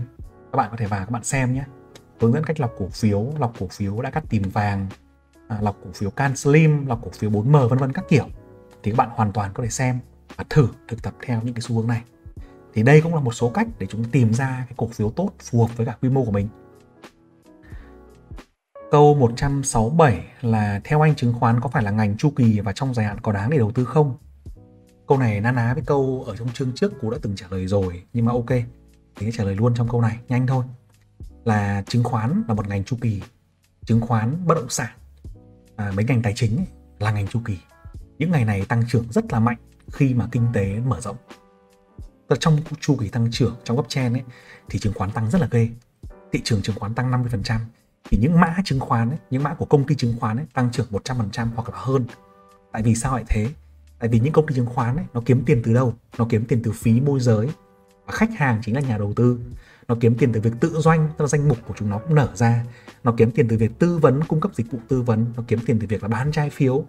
Các 0.51 0.57
bạn 0.57 0.67
có 0.71 0.77
thể 0.77 0.87
vào 0.87 0.99
các 0.99 1.11
bạn 1.11 1.23
xem 1.23 1.53
nhé. 1.53 1.63
Hướng 2.19 2.33
dẫn 2.33 2.43
cách 2.43 2.59
lọc 2.59 2.73
cổ 2.77 2.87
phiếu 2.87 3.27
lọc 3.39 3.53
cổ 3.59 3.67
phiếu 3.67 4.01
đã 4.01 4.09
cắt 4.09 4.23
tìm 4.29 4.43
vàng 4.53 4.87
à, 5.47 5.57
lọc 5.61 5.77
cổ 5.83 5.89
phiếu 5.93 6.09
can 6.09 6.35
slim 6.35 6.85
lọc 6.85 7.01
cổ 7.03 7.11
phiếu 7.11 7.29
4m 7.29 7.67
vân 7.67 7.79
vân 7.79 7.91
các 7.91 8.05
kiểu. 8.09 8.25
Thì 8.83 8.91
các 8.91 8.97
bạn 8.97 9.09
hoàn 9.11 9.31
toàn 9.31 9.51
có 9.53 9.63
thể 9.63 9.69
xem 9.69 9.99
và 10.35 10.43
thử 10.49 10.67
thực 10.87 11.03
tập 11.03 11.13
theo 11.25 11.41
những 11.43 11.53
cái 11.53 11.61
xu 11.61 11.75
hướng 11.75 11.87
này. 11.87 12.01
Thì 12.73 12.83
đây 12.83 13.01
cũng 13.01 13.13
là 13.15 13.19
một 13.19 13.33
số 13.33 13.49
cách 13.49 13.67
để 13.79 13.87
chúng 13.87 14.03
tìm 14.03 14.33
ra 14.33 14.65
cái 14.67 14.73
cổ 14.77 14.87
phiếu 14.87 15.09
tốt 15.09 15.29
phù 15.43 15.61
hợp 15.61 15.77
với 15.77 15.85
cả 15.85 15.95
quy 16.01 16.09
mô 16.09 16.25
của 16.25 16.31
mình. 16.31 16.47
Câu 18.91 19.15
167 19.15 20.23
là 20.41 20.81
theo 20.83 21.01
anh 21.01 21.15
chứng 21.15 21.33
khoán 21.33 21.59
có 21.59 21.69
phải 21.69 21.83
là 21.83 21.91
ngành 21.91 22.17
chu 22.17 22.29
kỳ 22.35 22.59
và 22.59 22.73
trong 22.73 22.93
dài 22.93 23.05
hạn 23.05 23.19
có 23.21 23.31
đáng 23.31 23.49
để 23.49 23.57
đầu 23.57 23.71
tư 23.71 23.85
không? 23.85 24.15
Câu 25.07 25.17
này 25.17 25.41
na 25.41 25.51
ná 25.51 25.73
với 25.73 25.83
câu 25.85 26.23
ở 26.27 26.35
trong 26.35 26.49
chương 26.53 26.71
trước 26.75 26.91
cú 27.01 27.09
đã 27.09 27.17
từng 27.21 27.35
trả 27.35 27.47
lời 27.49 27.67
rồi 27.67 28.03
nhưng 28.13 28.25
mà 28.25 28.31
ok 28.31 28.49
thì 29.15 29.31
trả 29.33 29.43
lời 29.43 29.55
luôn 29.55 29.73
trong 29.75 29.89
câu 29.89 30.01
này 30.01 30.17
nhanh 30.27 30.47
thôi. 30.47 30.65
Là 31.45 31.83
chứng 31.87 32.03
khoán 32.03 32.43
là 32.47 32.53
một 32.53 32.67
ngành 32.67 32.83
chu 32.83 32.97
kỳ 33.01 33.21
chứng 33.85 34.01
khoán 34.01 34.45
bất 34.45 34.55
động 34.55 34.69
sản 34.69 34.91
à, 35.75 35.91
mấy 35.95 36.05
ngành 36.05 36.21
tài 36.21 36.33
chính 36.35 36.57
ấy, 36.57 36.65
là 36.99 37.11
ngành 37.11 37.27
chu 37.27 37.39
kỳ. 37.45 37.57
Những 38.17 38.31
ngày 38.31 38.45
này 38.45 38.65
tăng 38.65 38.83
trưởng 38.87 39.05
rất 39.11 39.33
là 39.33 39.39
mạnh 39.39 39.57
khi 39.91 40.13
mà 40.13 40.27
kinh 40.31 40.47
tế 40.53 40.79
mở 40.79 41.01
rộng. 41.01 41.17
Trong 42.39 42.57
chu 42.79 42.95
kỳ 42.99 43.09
tăng 43.09 43.31
trưởng 43.31 43.55
trong 43.63 43.79
uptrend 43.79 44.15
ấy 44.15 44.23
thì 44.69 44.79
chứng 44.79 44.93
khoán 44.93 45.11
tăng 45.11 45.29
rất 45.29 45.41
là 45.41 45.47
ghê. 45.51 45.69
Thị 46.31 46.41
trường 46.43 46.61
chứng 46.61 46.75
khoán 46.75 46.95
tăng 46.95 47.11
50% 47.11 47.59
thì 48.09 48.17
những 48.21 48.39
mã 48.39 48.55
chứng 48.65 48.79
khoán 48.79 49.09
ấy, 49.09 49.19
những 49.29 49.43
mã 49.43 49.53
của 49.53 49.65
công 49.65 49.87
ty 49.87 49.95
chứng 49.95 50.15
khoán 50.19 50.37
ấy, 50.37 50.45
tăng 50.53 50.71
trưởng 50.71 50.87
100% 50.91 51.47
hoặc 51.55 51.69
là 51.69 51.77
hơn. 51.77 52.05
Tại 52.71 52.81
vì 52.83 52.95
sao 52.95 53.15
lại 53.15 53.23
thế? 53.27 53.47
Tại 54.05 54.09
vì 54.09 54.19
những 54.19 54.33
công 54.33 54.47
ty 54.47 54.55
chứng 54.55 54.65
khoán 54.65 54.95
ấy, 54.95 55.05
nó 55.13 55.21
kiếm 55.25 55.43
tiền 55.45 55.61
từ 55.63 55.73
đâu? 55.73 55.93
Nó 56.17 56.25
kiếm 56.29 56.45
tiền 56.45 56.61
từ 56.63 56.71
phí 56.71 57.01
môi 57.01 57.19
giới. 57.19 57.47
Và 58.05 58.13
khách 58.13 58.29
hàng 58.35 58.61
chính 58.63 58.75
là 58.75 58.81
nhà 58.81 58.97
đầu 58.97 59.13
tư. 59.15 59.39
Nó 59.87 59.95
kiếm 59.99 60.15
tiền 60.17 60.31
từ 60.33 60.41
việc 60.41 60.53
tự 60.59 60.69
doanh 60.79 61.09
tức 61.17 61.23
là 61.23 61.27
danh 61.27 61.47
mục 61.47 61.57
của 61.67 61.73
chúng 61.77 61.89
nó 61.89 61.97
cũng 61.97 62.15
nở 62.15 62.29
ra. 62.35 62.65
Nó 63.03 63.13
kiếm 63.17 63.31
tiền 63.31 63.47
từ 63.47 63.57
việc 63.57 63.79
tư 63.79 63.97
vấn 63.97 64.23
cung 64.23 64.41
cấp 64.41 64.51
dịch 64.55 64.71
vụ 64.71 64.79
tư 64.87 65.01
vấn. 65.01 65.25
Nó 65.37 65.43
kiếm 65.47 65.59
tiền 65.65 65.79
từ 65.79 65.87
việc 65.87 66.01
là 66.03 66.07
bán 66.07 66.31
trái 66.31 66.49
phiếu 66.49 66.85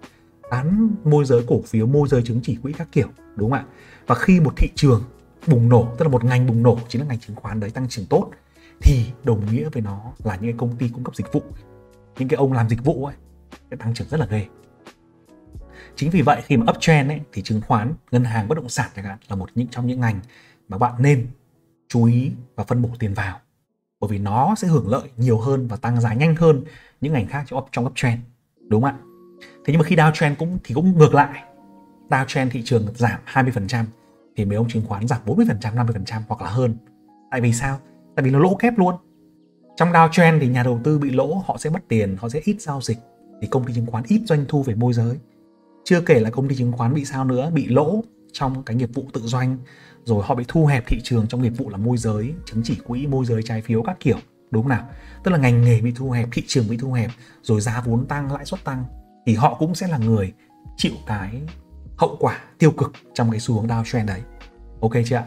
bán 0.50 0.90
môi 1.04 1.24
giới 1.24 1.42
cổ 1.46 1.62
phiếu 1.62 1.86
môi 1.86 2.08
giới 2.08 2.22
chứng 2.22 2.40
chỉ 2.42 2.56
quỹ 2.62 2.72
các 2.72 2.88
kiểu 2.92 3.08
đúng 3.36 3.50
không 3.50 3.58
ạ? 3.58 3.64
Và 4.06 4.14
khi 4.14 4.40
một 4.40 4.52
thị 4.56 4.68
trường 4.74 5.02
bùng 5.46 5.68
nổ 5.68 5.94
tức 5.98 6.04
là 6.04 6.08
một 6.08 6.24
ngành 6.24 6.46
bùng 6.46 6.62
nổ 6.62 6.78
chính 6.88 7.02
là 7.02 7.08
ngành 7.08 7.20
chứng 7.20 7.36
khoán 7.36 7.60
đấy 7.60 7.70
tăng 7.70 7.88
trưởng 7.88 8.06
tốt 8.06 8.30
thì 8.80 9.06
đồng 9.24 9.52
nghĩa 9.52 9.68
với 9.72 9.82
nó 9.82 10.00
là 10.24 10.34
những 10.34 10.50
cái 10.50 10.58
công 10.58 10.76
ty 10.76 10.88
cung 10.88 11.04
cấp 11.04 11.16
dịch 11.16 11.32
vụ. 11.32 11.42
Những 12.18 12.28
cái 12.28 12.36
ông 12.36 12.52
làm 12.52 12.68
dịch 12.68 12.84
vụ 12.84 13.04
ấy 13.04 13.14
sẽ 13.70 13.76
tăng 13.76 13.94
trưởng 13.94 14.08
rất 14.08 14.20
là 14.20 14.26
ghê 14.26 14.46
chính 15.96 16.10
vì 16.10 16.22
vậy 16.22 16.42
khi 16.44 16.56
mà 16.56 16.66
uptrend 16.72 17.10
ấy 17.10 17.20
thì 17.32 17.42
chứng 17.42 17.60
khoán 17.66 17.94
ngân 18.10 18.24
hàng 18.24 18.48
bất 18.48 18.54
động 18.54 18.68
sản 18.68 18.90
chẳng 18.96 19.04
hạn 19.04 19.18
là 19.28 19.36
một 19.36 19.50
những 19.54 19.68
trong 19.68 19.86
những 19.86 20.00
ngành 20.00 20.20
mà 20.68 20.78
bạn 20.78 20.94
nên 20.98 21.26
chú 21.88 22.04
ý 22.04 22.32
và 22.56 22.64
phân 22.64 22.82
bổ 22.82 22.88
tiền 22.98 23.14
vào. 23.14 23.40
Bởi 24.00 24.08
vì 24.08 24.18
nó 24.18 24.54
sẽ 24.54 24.68
hưởng 24.68 24.88
lợi 24.88 25.08
nhiều 25.16 25.38
hơn 25.38 25.68
và 25.68 25.76
tăng 25.76 26.00
giá 26.00 26.14
nhanh 26.14 26.36
hơn 26.36 26.64
những 27.00 27.12
ngành 27.12 27.26
khác 27.26 27.44
trong, 27.46 27.64
trong 27.72 27.86
uptrend 27.86 28.20
đúng 28.68 28.82
không 28.82 28.90
ạ? 28.90 28.98
Thế 29.40 29.72
nhưng 29.72 29.78
mà 29.78 29.84
khi 29.84 29.96
downtrend 29.96 30.34
cũng 30.34 30.58
thì 30.64 30.74
cũng 30.74 30.98
ngược 30.98 31.14
lại. 31.14 31.42
Downtrend 32.08 32.50
thị 32.50 32.62
trường 32.64 32.86
giảm 32.94 33.20
20% 33.26 33.84
thì 34.36 34.44
mấy 34.44 34.56
ông 34.56 34.68
chứng 34.68 34.86
khoán 34.86 35.08
giảm 35.08 35.20
40% 35.26 35.44
50% 35.58 36.20
hoặc 36.28 36.42
là 36.42 36.50
hơn. 36.50 36.76
Tại 37.30 37.40
vì 37.40 37.52
sao? 37.52 37.78
Tại 38.16 38.24
vì 38.24 38.30
nó 38.30 38.38
lỗ 38.38 38.54
kép 38.54 38.78
luôn. 38.78 38.94
Trong 39.76 39.92
downtrend 39.92 40.40
thì 40.40 40.48
nhà 40.48 40.62
đầu 40.62 40.80
tư 40.84 40.98
bị 40.98 41.10
lỗ 41.10 41.42
họ 41.46 41.56
sẽ 41.58 41.70
mất 41.70 41.80
tiền 41.88 42.16
họ 42.18 42.28
sẽ 42.28 42.40
ít 42.44 42.56
giao 42.60 42.80
dịch. 42.80 42.98
Thì 43.40 43.48
công 43.50 43.64
ty 43.64 43.74
chứng 43.74 43.86
khoán 43.86 44.04
ít 44.08 44.22
doanh 44.26 44.44
thu 44.48 44.62
về 44.62 44.74
môi 44.74 44.92
giới 44.92 45.18
chưa 45.86 46.00
kể 46.00 46.20
là 46.20 46.30
công 46.30 46.48
ty 46.48 46.56
chứng 46.56 46.72
khoán 46.72 46.94
bị 46.94 47.04
sao 47.04 47.24
nữa, 47.24 47.50
bị 47.54 47.66
lỗ 47.66 48.04
trong 48.32 48.62
cái 48.62 48.76
nghiệp 48.76 48.90
vụ 48.94 49.04
tự 49.12 49.20
doanh, 49.20 49.58
rồi 50.04 50.24
họ 50.26 50.34
bị 50.34 50.44
thu 50.48 50.66
hẹp 50.66 50.84
thị 50.86 51.00
trường 51.04 51.26
trong 51.26 51.42
nghiệp 51.42 51.52
vụ 51.56 51.70
là 51.70 51.76
môi 51.76 51.96
giới, 51.96 52.34
chứng 52.44 52.60
chỉ 52.64 52.74
quỹ, 52.86 53.06
môi 53.06 53.24
giới 53.24 53.42
trái 53.42 53.62
phiếu 53.62 53.82
các 53.82 53.96
kiểu, 54.00 54.16
đúng 54.50 54.62
không 54.62 54.70
nào? 54.70 54.88
Tức 55.24 55.30
là 55.30 55.38
ngành 55.38 55.62
nghề 55.62 55.80
bị 55.80 55.92
thu 55.96 56.10
hẹp, 56.10 56.28
thị 56.32 56.42
trường 56.46 56.68
bị 56.68 56.76
thu 56.76 56.92
hẹp, 56.92 57.10
rồi 57.42 57.60
giá 57.60 57.82
vốn 57.84 58.06
tăng, 58.06 58.32
lãi 58.32 58.44
suất 58.44 58.64
tăng, 58.64 58.84
thì 59.26 59.34
họ 59.34 59.54
cũng 59.54 59.74
sẽ 59.74 59.88
là 59.88 59.98
người 59.98 60.32
chịu 60.76 60.92
cái 61.06 61.42
hậu 61.96 62.16
quả 62.20 62.40
tiêu 62.58 62.70
cực 62.70 62.92
trong 63.14 63.30
cái 63.30 63.40
xu 63.40 63.54
hướng 63.54 63.66
downtrend 63.66 64.06
đấy. 64.06 64.20
Ok 64.80 64.92
chưa 65.06 65.16
ạ? 65.16 65.24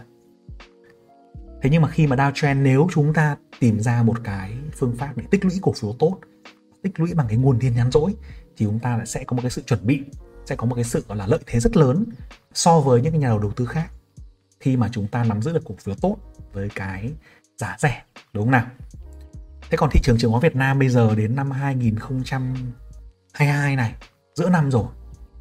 Thế 1.62 1.70
nhưng 1.70 1.82
mà 1.82 1.88
khi 1.88 2.08
mà 2.08 2.16
downtrend 2.16 2.64
nếu 2.64 2.88
chúng 2.92 3.14
ta 3.14 3.38
tìm 3.60 3.80
ra 3.80 4.04
một 4.04 4.18
cái 4.24 4.54
phương 4.74 4.96
pháp 4.98 5.18
để 5.18 5.24
tích 5.32 5.46
lũy 5.46 5.54
cổ 5.62 5.74
phiếu 5.74 5.96
tốt, 6.00 6.18
tích 6.82 7.00
lũy 7.00 7.14
bằng 7.14 7.28
cái 7.28 7.38
nguồn 7.38 7.60
tiền 7.60 7.76
nhàn 7.76 7.92
rỗi, 7.92 8.16
thì 8.58 8.66
chúng 8.66 8.80
ta 8.80 9.06
sẽ 9.06 9.24
có 9.24 9.36
một 9.36 9.42
cái 9.42 9.52
sự 9.52 9.62
chuẩn 9.62 9.80
bị 9.84 10.04
sẽ 10.50 10.56
có 10.56 10.66
một 10.66 10.76
cái 10.76 10.84
sự, 10.84 11.06
gọi 11.08 11.18
là, 11.18 11.28
lợi 11.28 11.40
thế 11.46 11.60
rất 11.60 11.78
lớn 11.78 12.06
so 12.54 12.80
với 12.80 13.02
những 13.02 13.12
cái 13.12 13.22
nhà 13.22 13.28
đầu 13.28 13.52
tư 13.56 13.66
khác 13.66 13.92
khi 14.60 14.78
mà 14.78 14.90
chúng 14.92 15.08
ta 15.08 15.24
nắm 15.24 15.42
giữ 15.42 15.54
được 15.54 15.64
cổ 15.66 15.76
phiếu 15.80 15.96
tốt 15.96 16.18
với 16.54 16.70
cái 16.76 17.12
giá 17.58 17.76
rẻ, 17.80 18.04
đúng 18.34 18.44
không 18.44 18.52
nào? 18.52 18.66
Thế 19.70 19.78
còn 19.78 19.90
thị 19.90 20.00
trường 20.04 20.18
chứng 20.18 20.32
khoán 20.32 20.42
Việt 20.42 20.56
Nam 20.56 20.80
bây 20.80 20.90
giờ 20.90 21.16
đến 21.16 21.36
năm 21.36 21.52
2022 21.52 23.76
này, 23.76 23.94
giữa 24.36 24.50
năm 24.50 24.72
rồi, 24.72 24.86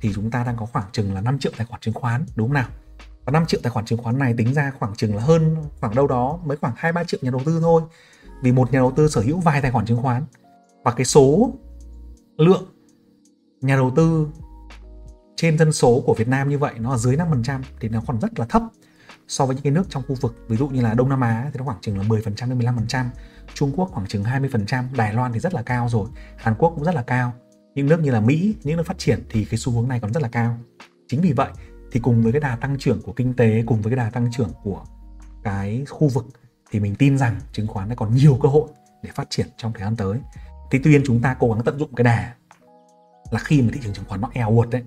thì 0.01 0.13
chúng 0.15 0.31
ta 0.31 0.45
đang 0.45 0.57
có 0.57 0.67
khoảng 0.67 0.87
chừng 0.93 1.15
là 1.15 1.21
5 1.21 1.39
triệu 1.39 1.53
tài 1.57 1.67
khoản 1.67 1.81
chứng 1.81 1.95
khoán, 1.95 2.27
đúng 2.37 2.49
không 2.49 2.55
nào? 2.55 2.69
Và 3.25 3.33
5 3.33 3.47
triệu 3.47 3.61
tài 3.63 3.71
khoản 3.71 3.87
chứng 3.87 4.03
khoán 4.03 4.19
này 4.19 4.35
tính 4.37 4.55
ra 4.55 4.73
khoảng 4.79 4.95
chừng 4.95 5.17
là 5.17 5.23
hơn 5.23 5.57
khoảng 5.81 5.95
đâu 5.95 6.07
đó 6.07 6.39
mới 6.45 6.57
khoảng 6.57 6.75
2 6.77 6.93
3 6.93 7.05
triệu 7.05 7.21
nhà 7.23 7.31
đầu 7.31 7.41
tư 7.45 7.59
thôi. 7.61 7.83
Vì 8.43 8.53
một 8.53 8.73
nhà 8.73 8.79
đầu 8.79 8.93
tư 8.97 9.09
sở 9.09 9.21
hữu 9.21 9.41
vài 9.41 9.63
tài 9.63 9.71
khoản 9.71 9.87
chứng 9.87 10.03
khoán 10.03 10.25
và 10.85 10.93
cái 10.93 11.05
số 11.05 11.53
lượng 12.37 12.65
nhà 13.61 13.77
đầu 13.77 13.93
tư 13.97 14.29
trên 15.39 15.59
dân 15.59 15.73
số 15.73 16.03
của 16.07 16.15
Việt 16.15 16.29
Nam 16.29 16.49
như 16.49 16.59
vậy 16.59 16.73
nó 16.79 16.91
ở 16.91 16.97
dưới 16.97 17.17
5% 17.17 17.61
thì 17.81 17.89
nó 17.89 18.03
còn 18.07 18.21
rất 18.21 18.39
là 18.39 18.47
thấp 18.47 18.63
so 19.29 19.47
với 19.47 19.57
những 19.57 19.63
cái 19.63 19.73
nước 19.73 19.85
trong 19.89 20.03
khu 20.09 20.15
vực 20.21 20.37
ví 20.49 20.57
dụ 20.57 20.69
như 20.69 20.83
là 20.83 20.95
Đông 20.95 21.09
Nam 21.09 21.21
Á 21.21 21.51
thì 21.53 21.59
nó 21.59 21.65
khoảng 21.65 21.79
chừng 21.81 21.99
là 21.99 22.05
10% 22.05 22.49
đến 22.49 22.59
15%, 22.59 23.05
Trung 23.55 23.73
Quốc 23.77 23.91
khoảng 23.93 24.07
chừng 24.07 24.25
20%, 24.25 24.85
Đài 24.97 25.15
Loan 25.15 25.33
thì 25.33 25.41
rất 25.41 25.55
là 25.55 25.63
cao 25.63 25.89
rồi, 25.89 26.09
Hàn 26.37 26.55
Quốc 26.59 26.73
cũng 26.75 26.85
rất 26.85 26.95
là 26.95 27.03
cao. 27.03 27.33
Những 27.75 27.87
nước 27.87 28.01
như 28.01 28.11
là 28.11 28.21
Mỹ, 28.21 28.55
những 28.65 28.77
nước 28.77 28.83
phát 28.87 28.99
triển 28.99 29.23
thì 29.31 29.45
cái 29.45 29.59
xu 29.59 29.73
hướng 29.73 29.89
này 29.89 30.01
còn 30.01 30.13
rất 30.13 30.23
là 30.23 30.29
cao. 30.29 30.59
Chính 31.09 31.21
vì 31.21 31.33
vậy 31.33 31.51
thì 31.93 32.01
cùng 32.01 32.23
với 32.23 32.33
cái 32.33 32.41
đà 32.41 32.57
tăng 32.57 32.79
trưởng 32.79 33.03
của 33.03 33.13
kinh 33.13 33.35
tế, 33.35 33.63
cùng 33.67 33.83
với 33.83 33.91
cái 33.91 34.05
đà 34.05 34.11
tăng 34.11 34.31
trưởng 34.33 34.51
của 34.63 34.85
cái 35.43 35.85
khu 35.89 36.09
vực 36.09 36.27
thì 36.71 36.81
mình 36.81 36.95
tin 36.95 37.19
rằng 37.19 37.41
chứng 37.53 37.67
khoán 37.67 37.89
nó 37.89 37.95
còn 37.95 38.15
nhiều 38.15 38.39
cơ 38.43 38.49
hội 38.49 38.69
để 39.03 39.11
phát 39.15 39.31
triển 39.31 39.47
trong 39.57 39.73
thời 39.73 39.83
gian 39.83 39.97
tới. 39.97 40.19
Thì 40.71 40.79
tuy 40.85 40.91
nhiên 40.91 41.03
chúng 41.07 41.21
ta 41.21 41.37
cố 41.41 41.53
gắng 41.53 41.65
tận 41.65 41.79
dụng 41.79 41.95
cái 41.95 42.05
đà 42.05 42.35
là 43.31 43.39
khi 43.39 43.63
mà 43.63 43.69
thị 43.73 43.81
trường 43.85 43.93
chứng 43.93 44.05
khoán 44.09 44.21
nó 44.21 44.31
eo 44.33 44.51
uột 44.51 44.71
đấy, 44.71 44.83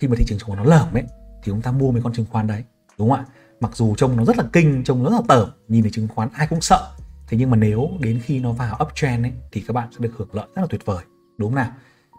khi 0.00 0.08
mà 0.08 0.14
thị 0.18 0.24
trường 0.28 0.38
chứng 0.38 0.48
khoán 0.48 0.58
nó 0.58 0.64
lởm 0.64 0.94
ấy 0.94 1.02
thì 1.42 1.52
chúng 1.52 1.62
ta 1.62 1.72
mua 1.72 1.92
mấy 1.92 2.02
con 2.02 2.12
chứng 2.12 2.26
khoán 2.30 2.46
đấy, 2.46 2.64
đúng 2.98 3.10
không 3.10 3.18
ạ? 3.18 3.24
Mặc 3.60 3.76
dù 3.76 3.94
trông 3.94 4.16
nó 4.16 4.24
rất 4.24 4.38
là 4.38 4.44
kinh, 4.52 4.84
trông 4.84 5.04
rất 5.04 5.10
là 5.10 5.20
tởm, 5.28 5.48
nhìn 5.68 5.82
thấy 5.82 5.90
chứng 5.90 6.08
khoán 6.08 6.28
ai 6.32 6.46
cũng 6.46 6.60
sợ. 6.60 6.90
Thế 7.28 7.36
nhưng 7.36 7.50
mà 7.50 7.56
nếu 7.56 7.90
đến 8.00 8.20
khi 8.24 8.40
nó 8.40 8.52
vào 8.52 8.78
uptrend 8.82 9.24
ấy 9.24 9.32
thì 9.52 9.64
các 9.66 9.72
bạn 9.72 9.88
sẽ 9.92 9.96
được 10.00 10.10
hưởng 10.16 10.28
lợi 10.32 10.46
rất 10.54 10.62
là 10.62 10.66
tuyệt 10.70 10.84
vời, 10.84 11.04
đúng 11.38 11.50
không 11.50 11.54
nào? 11.54 11.72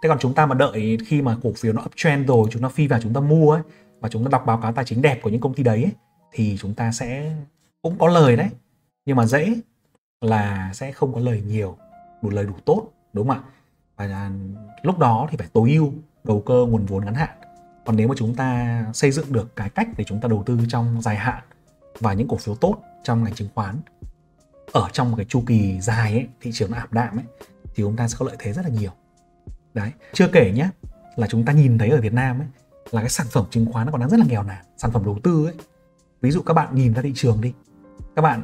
Thế 0.04 0.10
còn 0.10 0.20
chúng 0.20 0.34
ta 0.34 0.46
mà 0.46 0.56
đợi 0.56 0.98
khi 1.08 1.22
mà 1.22 1.38
cổ 1.44 1.52
phiếu 1.58 1.74
nó 1.74 1.82
uptrend 1.82 2.28
rồi 2.28 2.48
chúng 2.52 2.62
ta 2.62 2.70
phi 2.70 2.88
vào 2.88 3.00
chúng 3.02 3.14
ta 3.14 3.22
mua 3.22 3.52
ấy 3.52 3.62
và 4.00 4.10
chúng 4.10 4.24
ta 4.24 4.30
đọc 4.32 4.44
báo 4.46 4.58
cáo 4.58 4.74
tài 4.74 4.86
chính 4.86 5.02
đẹp 5.02 5.20
của 5.24 5.30
những 5.30 5.42
công 5.42 5.54
ty 5.54 5.64
đấy 5.64 5.84
ấy, 5.84 5.92
thì 6.32 6.58
chúng 6.60 6.74
ta 6.74 6.92
sẽ 6.92 7.36
cũng 7.82 7.98
có 8.00 8.08
lời 8.08 8.36
đấy 8.36 8.50
nhưng 9.06 9.16
mà 9.16 9.26
dễ 9.26 9.56
là 10.22 10.72
sẽ 10.74 10.92
không 10.92 11.14
có 11.14 11.20
lời 11.20 11.42
nhiều 11.48 11.78
đủ 12.22 12.30
lời 12.30 12.46
đủ 12.46 12.54
tốt 12.66 12.88
đúng 13.14 13.28
không 13.28 13.38
ạ 13.38 13.44
và 13.96 14.06
à, 14.06 14.32
lúc 14.82 15.00
đó 15.00 15.28
thì 15.32 15.38
phải 15.38 15.48
tối 15.54 15.72
ưu 15.72 15.94
đầu 16.24 16.42
cơ 16.46 16.66
nguồn 16.70 16.86
vốn 16.86 17.06
ngắn 17.06 17.16
hạn 17.16 17.41
còn 17.86 17.96
nếu 17.96 18.08
mà 18.08 18.16
chúng 18.18 18.36
ta 18.36 18.86
xây 18.94 19.12
dựng 19.12 19.34
được 19.34 19.56
cái 19.56 19.70
cách 19.70 19.88
để 19.98 20.04
chúng 20.04 20.22
ta 20.22 20.28
đầu 20.28 20.44
tư 20.46 20.60
trong 20.70 21.02
dài 21.02 21.16
hạn 21.16 21.44
và 22.00 22.14
những 22.14 22.28
cổ 22.28 22.38
phiếu 22.38 22.56
tốt 22.56 22.78
trong 23.04 23.24
ngành 23.24 23.34
chứng 23.34 23.50
khoán 23.56 23.82
ở 24.72 24.90
trong 24.92 25.12
một 25.12 25.18
cái 25.18 25.26
chu 25.30 25.44
kỳ 25.48 25.82
dài 25.82 26.14
ấy, 26.14 26.28
thị 26.42 26.52
trường 26.54 26.72
nó 26.72 26.78
ảm 26.78 26.88
đạm 26.92 27.18
ấy 27.18 27.26
thì 27.64 27.84
chúng 27.84 27.96
ta 27.96 28.08
sẽ 28.08 28.16
có 28.20 28.26
lợi 28.26 28.36
thế 28.40 28.54
rất 28.54 28.66
là 28.66 28.72
nhiều. 28.72 28.92
Đấy 29.74 29.92
chưa 30.14 30.28
kể 30.28 30.52
nhé 30.56 30.70
là 31.16 31.28
chúng 31.28 31.46
ta 31.46 31.54
nhìn 31.54 31.78
thấy 31.78 31.90
ở 31.90 32.02
Việt 32.02 32.14
Nam 32.14 32.40
ấy 32.40 32.48
là 32.92 33.02
cái 33.02 33.10
sản 33.10 33.28
phẩm 33.32 33.46
chứng 33.50 33.72
khoán 33.72 33.86
nó 33.86 33.92
còn 33.92 34.02
đang 34.02 34.10
rất 34.10 34.20
là 34.20 34.26
nghèo 34.30 34.44
nàn 34.44 34.66
sản 34.78 34.92
phẩm 34.92 35.06
đầu 35.06 35.20
tư 35.24 35.46
ấy. 35.46 35.54
Ví 36.22 36.32
dụ 36.32 36.42
các 36.42 36.54
bạn 36.54 36.76
nhìn 36.76 36.94
ra 36.94 37.02
thị 37.02 37.12
trường 37.16 37.42
đi 37.42 37.54
các 38.16 38.22
bạn 38.22 38.42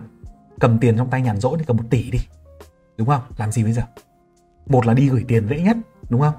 cầm 0.59 0.79
tiền 0.79 0.97
trong 0.97 1.09
tay 1.09 1.21
nhàn 1.21 1.39
rỗi 1.39 1.57
thì 1.59 1.65
cầm 1.67 1.77
một 1.77 1.83
tỷ 1.89 2.11
đi 2.11 2.19
đúng 2.97 3.07
không? 3.07 3.21
Làm 3.37 3.51
gì 3.51 3.63
bây 3.63 3.73
giờ? 3.73 3.81
Một 4.65 4.85
là 4.85 4.93
đi 4.93 5.09
gửi 5.09 5.25
tiền 5.27 5.47
dễ 5.49 5.61
nhất 5.61 5.77
đúng 6.09 6.21
không? 6.21 6.33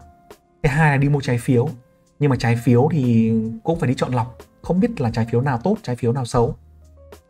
Cái 0.63 0.73
hai 0.73 0.91
là 0.91 0.97
đi 0.97 1.09
mua 1.09 1.21
trái 1.21 1.39
phiếu 1.39 1.69
nhưng 2.19 2.31
mà 2.31 2.37
trái 2.37 2.57
phiếu 2.57 2.89
thì 2.93 3.33
cũng 3.65 3.79
phải 3.79 3.89
đi 3.89 3.95
chọn 3.95 4.13
lọc. 4.13 4.39
Không 4.63 4.81
biết 4.81 5.01
là 5.01 5.11
trái 5.11 5.27
phiếu 5.31 5.41
nào 5.41 5.59
tốt, 5.59 5.77
trái 5.83 5.97
phiếu 5.97 6.13
nào 6.13 6.25
xấu. 6.25 6.57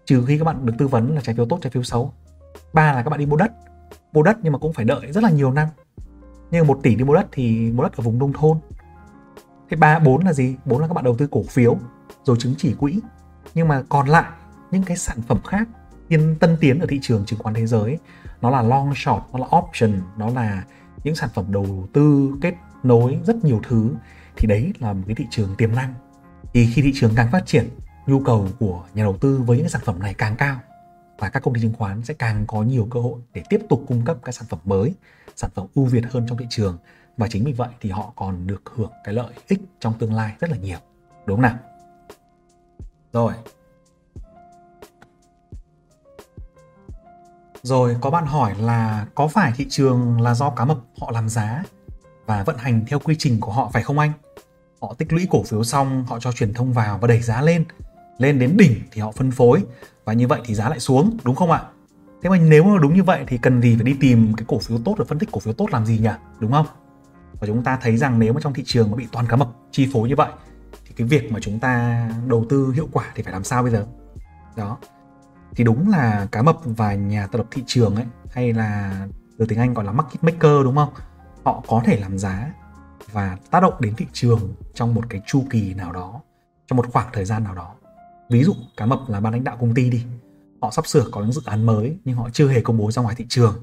Trừ 0.04 0.24
khi 0.26 0.38
các 0.38 0.44
bạn 0.44 0.66
được 0.66 0.74
tư 0.78 0.88
vấn 0.88 1.14
là 1.14 1.20
trái 1.20 1.34
phiếu 1.34 1.46
tốt, 1.46 1.58
trái 1.62 1.70
phiếu 1.70 1.82
xấu. 1.82 2.12
Ba 2.72 2.92
là 2.92 3.02
các 3.02 3.10
bạn 3.10 3.18
đi 3.18 3.26
mua 3.26 3.36
đất. 3.36 3.52
Mua 4.12 4.22
đất 4.22 4.38
nhưng 4.42 4.52
mà 4.52 4.58
cũng 4.58 4.72
phải 4.72 4.84
đợi 4.84 5.12
rất 5.12 5.24
là 5.24 5.30
nhiều 5.30 5.52
năm. 5.52 5.68
Nhưng 6.50 6.66
một 6.66 6.80
tỷ 6.82 6.94
đi 6.94 7.04
mua 7.04 7.14
đất 7.14 7.26
thì 7.32 7.70
mua 7.72 7.82
đất 7.82 7.96
ở 7.96 8.02
vùng 8.02 8.18
nông 8.18 8.32
thôn. 8.32 8.58
Thế 9.70 9.76
ba, 9.76 9.98
bốn 9.98 10.24
là 10.24 10.32
gì? 10.32 10.56
Bốn 10.64 10.80
là 10.80 10.88
các 10.88 10.94
bạn 10.94 11.04
đầu 11.04 11.16
tư 11.16 11.28
cổ 11.30 11.42
phiếu, 11.42 11.76
rồi 12.24 12.36
chứng 12.40 12.54
chỉ 12.58 12.74
quỹ. 12.74 13.00
Nhưng 13.54 13.68
mà 13.68 13.82
còn 13.88 14.08
lại, 14.08 14.30
những 14.70 14.82
cái 14.82 14.96
sản 14.96 15.18
phẩm 15.22 15.38
khác. 15.42 15.68
Tiên 16.08 16.36
tân 16.40 16.56
tiến 16.60 16.78
ở 16.78 16.86
thị 16.88 16.98
trường 17.02 17.24
chứng 17.24 17.38
khoán 17.38 17.54
thế 17.54 17.66
giới, 17.66 17.98
nó 18.40 18.50
là 18.50 18.62
long 18.62 18.94
short, 18.94 19.22
nó 19.32 19.38
là 19.38 19.46
option, 19.58 19.92
nó 20.16 20.30
là 20.30 20.64
những 21.04 21.14
sản 21.14 21.28
phẩm 21.34 21.44
đầu 21.48 21.88
tư 21.92 22.32
kết 22.40 22.54
nối 22.82 23.18
rất 23.26 23.44
nhiều 23.44 23.60
thứ 23.68 23.90
thì 24.38 24.48
đấy 24.48 24.72
là 24.78 24.92
một 24.92 25.02
cái 25.06 25.14
thị 25.14 25.26
trường 25.30 25.54
tiềm 25.56 25.74
năng. 25.74 25.94
Thì 26.54 26.66
khi 26.74 26.82
thị 26.82 26.92
trường 26.94 27.12
càng 27.16 27.30
phát 27.32 27.46
triển, 27.46 27.68
nhu 28.06 28.20
cầu 28.20 28.48
của 28.58 28.84
nhà 28.94 29.02
đầu 29.02 29.16
tư 29.16 29.42
với 29.46 29.56
những 29.56 29.64
cái 29.64 29.70
sản 29.70 29.82
phẩm 29.84 29.98
này 29.98 30.14
càng 30.14 30.36
cao 30.36 30.60
và 31.18 31.28
các 31.28 31.42
công 31.42 31.54
ty 31.54 31.60
chứng 31.60 31.74
khoán 31.78 32.04
sẽ 32.04 32.14
càng 32.14 32.44
có 32.46 32.62
nhiều 32.62 32.88
cơ 32.90 33.00
hội 33.00 33.20
để 33.32 33.42
tiếp 33.48 33.60
tục 33.68 33.84
cung 33.88 34.04
cấp 34.04 34.16
các 34.24 34.32
sản 34.34 34.46
phẩm 34.48 34.60
mới, 34.64 34.94
sản 35.36 35.50
phẩm 35.54 35.66
ưu 35.74 35.84
việt 35.84 36.04
hơn 36.10 36.26
trong 36.28 36.38
thị 36.38 36.46
trường. 36.50 36.78
Và 37.16 37.28
chính 37.30 37.44
vì 37.44 37.52
vậy 37.52 37.68
thì 37.80 37.90
họ 37.90 38.12
còn 38.16 38.46
được 38.46 38.62
hưởng 38.74 38.92
cái 39.04 39.14
lợi 39.14 39.32
ích 39.48 39.60
trong 39.80 39.94
tương 39.98 40.14
lai 40.14 40.34
rất 40.40 40.50
là 40.50 40.56
nhiều. 40.56 40.78
Đúng 41.26 41.36
không 41.36 41.42
nào? 41.42 41.56
Rồi. 43.12 43.32
Rồi, 47.62 47.96
có 48.00 48.10
bạn 48.10 48.26
hỏi 48.26 48.54
là 48.54 49.06
có 49.14 49.28
phải 49.28 49.52
thị 49.56 49.66
trường 49.70 50.20
là 50.20 50.34
do 50.34 50.50
cá 50.50 50.64
mập 50.64 50.78
họ 51.00 51.10
làm 51.10 51.28
giá 51.28 51.62
và 52.26 52.42
vận 52.42 52.56
hành 52.56 52.84
theo 52.86 52.98
quy 52.98 53.16
trình 53.18 53.40
của 53.40 53.52
họ 53.52 53.70
phải 53.72 53.82
không 53.82 53.98
anh? 53.98 54.12
Họ 54.82 54.94
tích 54.98 55.12
lũy 55.12 55.26
cổ 55.30 55.42
phiếu 55.42 55.64
xong, 55.64 56.04
họ 56.08 56.20
cho 56.20 56.32
truyền 56.32 56.54
thông 56.54 56.72
vào 56.72 56.98
và 56.98 57.08
đẩy 57.08 57.22
giá 57.22 57.42
lên. 57.42 57.64
Lên 58.18 58.38
đến 58.38 58.56
đỉnh 58.56 58.82
thì 58.92 59.00
họ 59.00 59.12
phân 59.12 59.30
phối 59.30 59.64
và 60.04 60.12
như 60.12 60.26
vậy 60.26 60.40
thì 60.44 60.54
giá 60.54 60.68
lại 60.68 60.80
xuống, 60.80 61.16
đúng 61.24 61.34
không 61.34 61.50
ạ? 61.50 61.62
Thế 62.22 62.30
mà 62.30 62.36
nếu 62.38 62.64
mà 62.64 62.78
đúng 62.78 62.94
như 62.94 63.02
vậy 63.02 63.24
thì 63.26 63.38
cần 63.38 63.62
gì 63.62 63.74
phải 63.76 63.84
đi 63.84 63.96
tìm 64.00 64.32
cái 64.36 64.44
cổ 64.48 64.58
phiếu 64.58 64.78
tốt 64.84 64.94
và 64.98 65.04
phân 65.08 65.18
tích 65.18 65.28
cổ 65.32 65.40
phiếu 65.40 65.52
tốt 65.52 65.66
làm 65.70 65.86
gì 65.86 65.98
nhỉ? 65.98 66.10
Đúng 66.38 66.52
không? 66.52 66.66
Và 67.40 67.46
chúng 67.46 67.64
ta 67.64 67.78
thấy 67.82 67.96
rằng 67.96 68.18
nếu 68.18 68.32
mà 68.32 68.40
trong 68.40 68.54
thị 68.54 68.62
trường 68.66 68.90
mà 68.90 68.96
bị 68.96 69.06
toàn 69.12 69.26
cá 69.26 69.36
mập 69.36 69.48
chi 69.70 69.88
phối 69.92 70.08
như 70.08 70.16
vậy 70.16 70.28
thì 70.86 70.94
cái 70.96 71.06
việc 71.06 71.32
mà 71.32 71.40
chúng 71.40 71.58
ta 71.58 72.04
đầu 72.26 72.44
tư 72.48 72.72
hiệu 72.74 72.88
quả 72.92 73.04
thì 73.14 73.22
phải 73.22 73.32
làm 73.32 73.44
sao 73.44 73.62
bây 73.62 73.72
giờ? 73.72 73.86
Đó 74.56 74.78
thì 75.56 75.64
đúng 75.64 75.90
là 75.90 76.26
cá 76.32 76.42
mập 76.42 76.56
và 76.64 76.94
nhà 76.94 77.26
tạo 77.26 77.38
lập 77.38 77.46
thị 77.50 77.62
trường 77.66 77.96
ấy 77.96 78.04
hay 78.30 78.52
là 78.52 78.96
từ 79.38 79.46
tiếng 79.46 79.58
Anh 79.58 79.74
gọi 79.74 79.84
là 79.84 79.92
market 79.92 80.24
maker 80.24 80.64
đúng 80.64 80.74
không? 80.74 80.88
Họ 81.44 81.62
có 81.66 81.82
thể 81.84 81.96
làm 81.96 82.18
giá 82.18 82.50
và 83.12 83.36
tác 83.50 83.60
động 83.60 83.74
đến 83.80 83.94
thị 83.94 84.06
trường 84.12 84.54
trong 84.74 84.94
một 84.94 85.04
cái 85.08 85.20
chu 85.26 85.44
kỳ 85.50 85.74
nào 85.74 85.92
đó, 85.92 86.20
trong 86.66 86.76
một 86.76 86.86
khoảng 86.92 87.08
thời 87.12 87.24
gian 87.24 87.44
nào 87.44 87.54
đó. 87.54 87.74
Ví 88.30 88.44
dụ 88.44 88.54
cá 88.76 88.86
mập 88.86 89.00
là 89.08 89.20
ban 89.20 89.32
lãnh 89.32 89.44
đạo 89.44 89.56
công 89.60 89.74
ty 89.74 89.90
đi, 89.90 90.04
họ 90.62 90.70
sắp 90.70 90.86
sửa 90.86 91.04
có 91.12 91.20
những 91.20 91.32
dự 91.32 91.42
án 91.44 91.66
mới 91.66 91.96
nhưng 92.04 92.16
họ 92.16 92.28
chưa 92.32 92.48
hề 92.48 92.60
công 92.60 92.78
bố 92.78 92.90
ra 92.90 93.02
ngoài 93.02 93.14
thị 93.14 93.26
trường. 93.28 93.62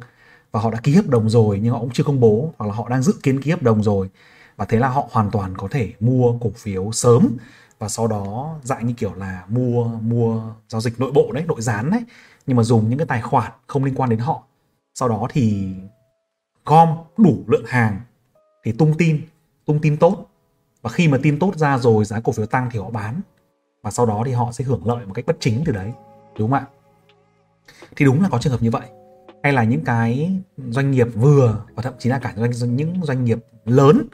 Và 0.51 0.59
họ 0.61 0.71
đã 0.71 0.79
ký 0.83 0.95
hợp 0.95 1.07
đồng 1.07 1.29
rồi 1.29 1.59
nhưng 1.63 1.73
họ 1.73 1.79
cũng 1.79 1.91
chưa 1.93 2.03
công 2.03 2.19
bố 2.19 2.53
hoặc 2.57 2.67
là 2.67 2.73
họ 2.73 2.89
đang 2.89 3.03
dự 3.03 3.13
kiến 3.23 3.41
ký 3.41 3.51
hợp 3.51 3.63
đồng 3.63 3.83
rồi. 3.83 4.09
Và 4.57 4.65
thế 4.65 4.79
là 4.79 4.89
họ 4.89 5.07
hoàn 5.11 5.31
toàn 5.31 5.57
có 5.57 5.67
thể 5.71 5.93
mua 5.99 6.39
cổ 6.41 6.51
phiếu 6.55 6.91
sớm 6.91 7.37
và 7.79 7.89
sau 7.89 8.07
đó 8.07 8.55
dạng 8.63 8.87
như 8.87 8.93
kiểu 8.93 9.13
là 9.13 9.45
mua 9.49 9.85
mua 9.85 10.41
giao 10.69 10.81
dịch 10.81 10.99
nội 10.99 11.11
bộ 11.11 11.31
đấy 11.31 11.43
nội 11.47 11.61
gián 11.61 11.91
đấy. 11.91 12.01
Nhưng 12.47 12.57
mà 12.57 12.63
dùng 12.63 12.89
những 12.89 12.99
cái 12.99 13.07
tài 13.07 13.21
khoản 13.21 13.51
không 13.67 13.83
liên 13.83 13.95
quan 13.95 14.09
đến 14.09 14.19
họ. 14.19 14.43
Sau 14.93 15.09
đó 15.09 15.27
thì 15.29 15.73
gom 16.65 16.89
đủ 17.17 17.43
lượng 17.47 17.65
hàng 17.67 18.01
thì 18.65 18.71
tung 18.71 18.93
tin 18.97 19.21
tung 19.65 19.79
tin 19.79 19.97
tốt. 19.97 20.25
Và 20.81 20.89
khi 20.89 21.07
mà 21.07 21.17
tin 21.23 21.39
tốt 21.39 21.55
ra 21.55 21.77
rồi, 21.77 22.05
giá 22.05 22.19
cổ 22.19 22.31
phiếu 22.31 22.45
tăng 22.45 22.69
thì 22.71 22.79
họ 22.79 22.89
bán. 22.89 23.21
Và 23.81 23.91
sau 23.91 24.05
đó 24.05 24.23
thì 24.25 24.31
họ 24.31 24.51
sẽ 24.51 24.63
hưởng 24.63 24.87
lợi 24.87 25.05
một 25.05 25.13
cách 25.13 25.25
bất 25.25 25.37
chính 25.39 25.63
từ 25.65 25.71
đấy, 25.71 25.91
đúng 26.39 26.51
không 26.51 26.59
ạ? 26.59 26.65
Thì 27.95 28.05
đúng 28.05 28.21
là 28.21 28.29
có 28.29 28.37
trường 28.37 28.53
hợp 28.53 28.61
như 28.61 28.71
vậy. 28.71 28.87
Hay 29.43 29.53
là 29.53 29.63
những 29.63 29.83
cái 29.83 30.31
doanh 30.69 30.91
nghiệp 30.91 31.07
vừa, 31.13 31.65
và 31.75 31.83
thậm 31.83 31.93
chí 31.99 32.09
là 32.09 32.19
cả 32.19 32.33
doanh, 32.35 32.75
những 32.75 32.93
doanh 33.03 33.25
nghiệp 33.25 33.39
lớn 33.65 34.07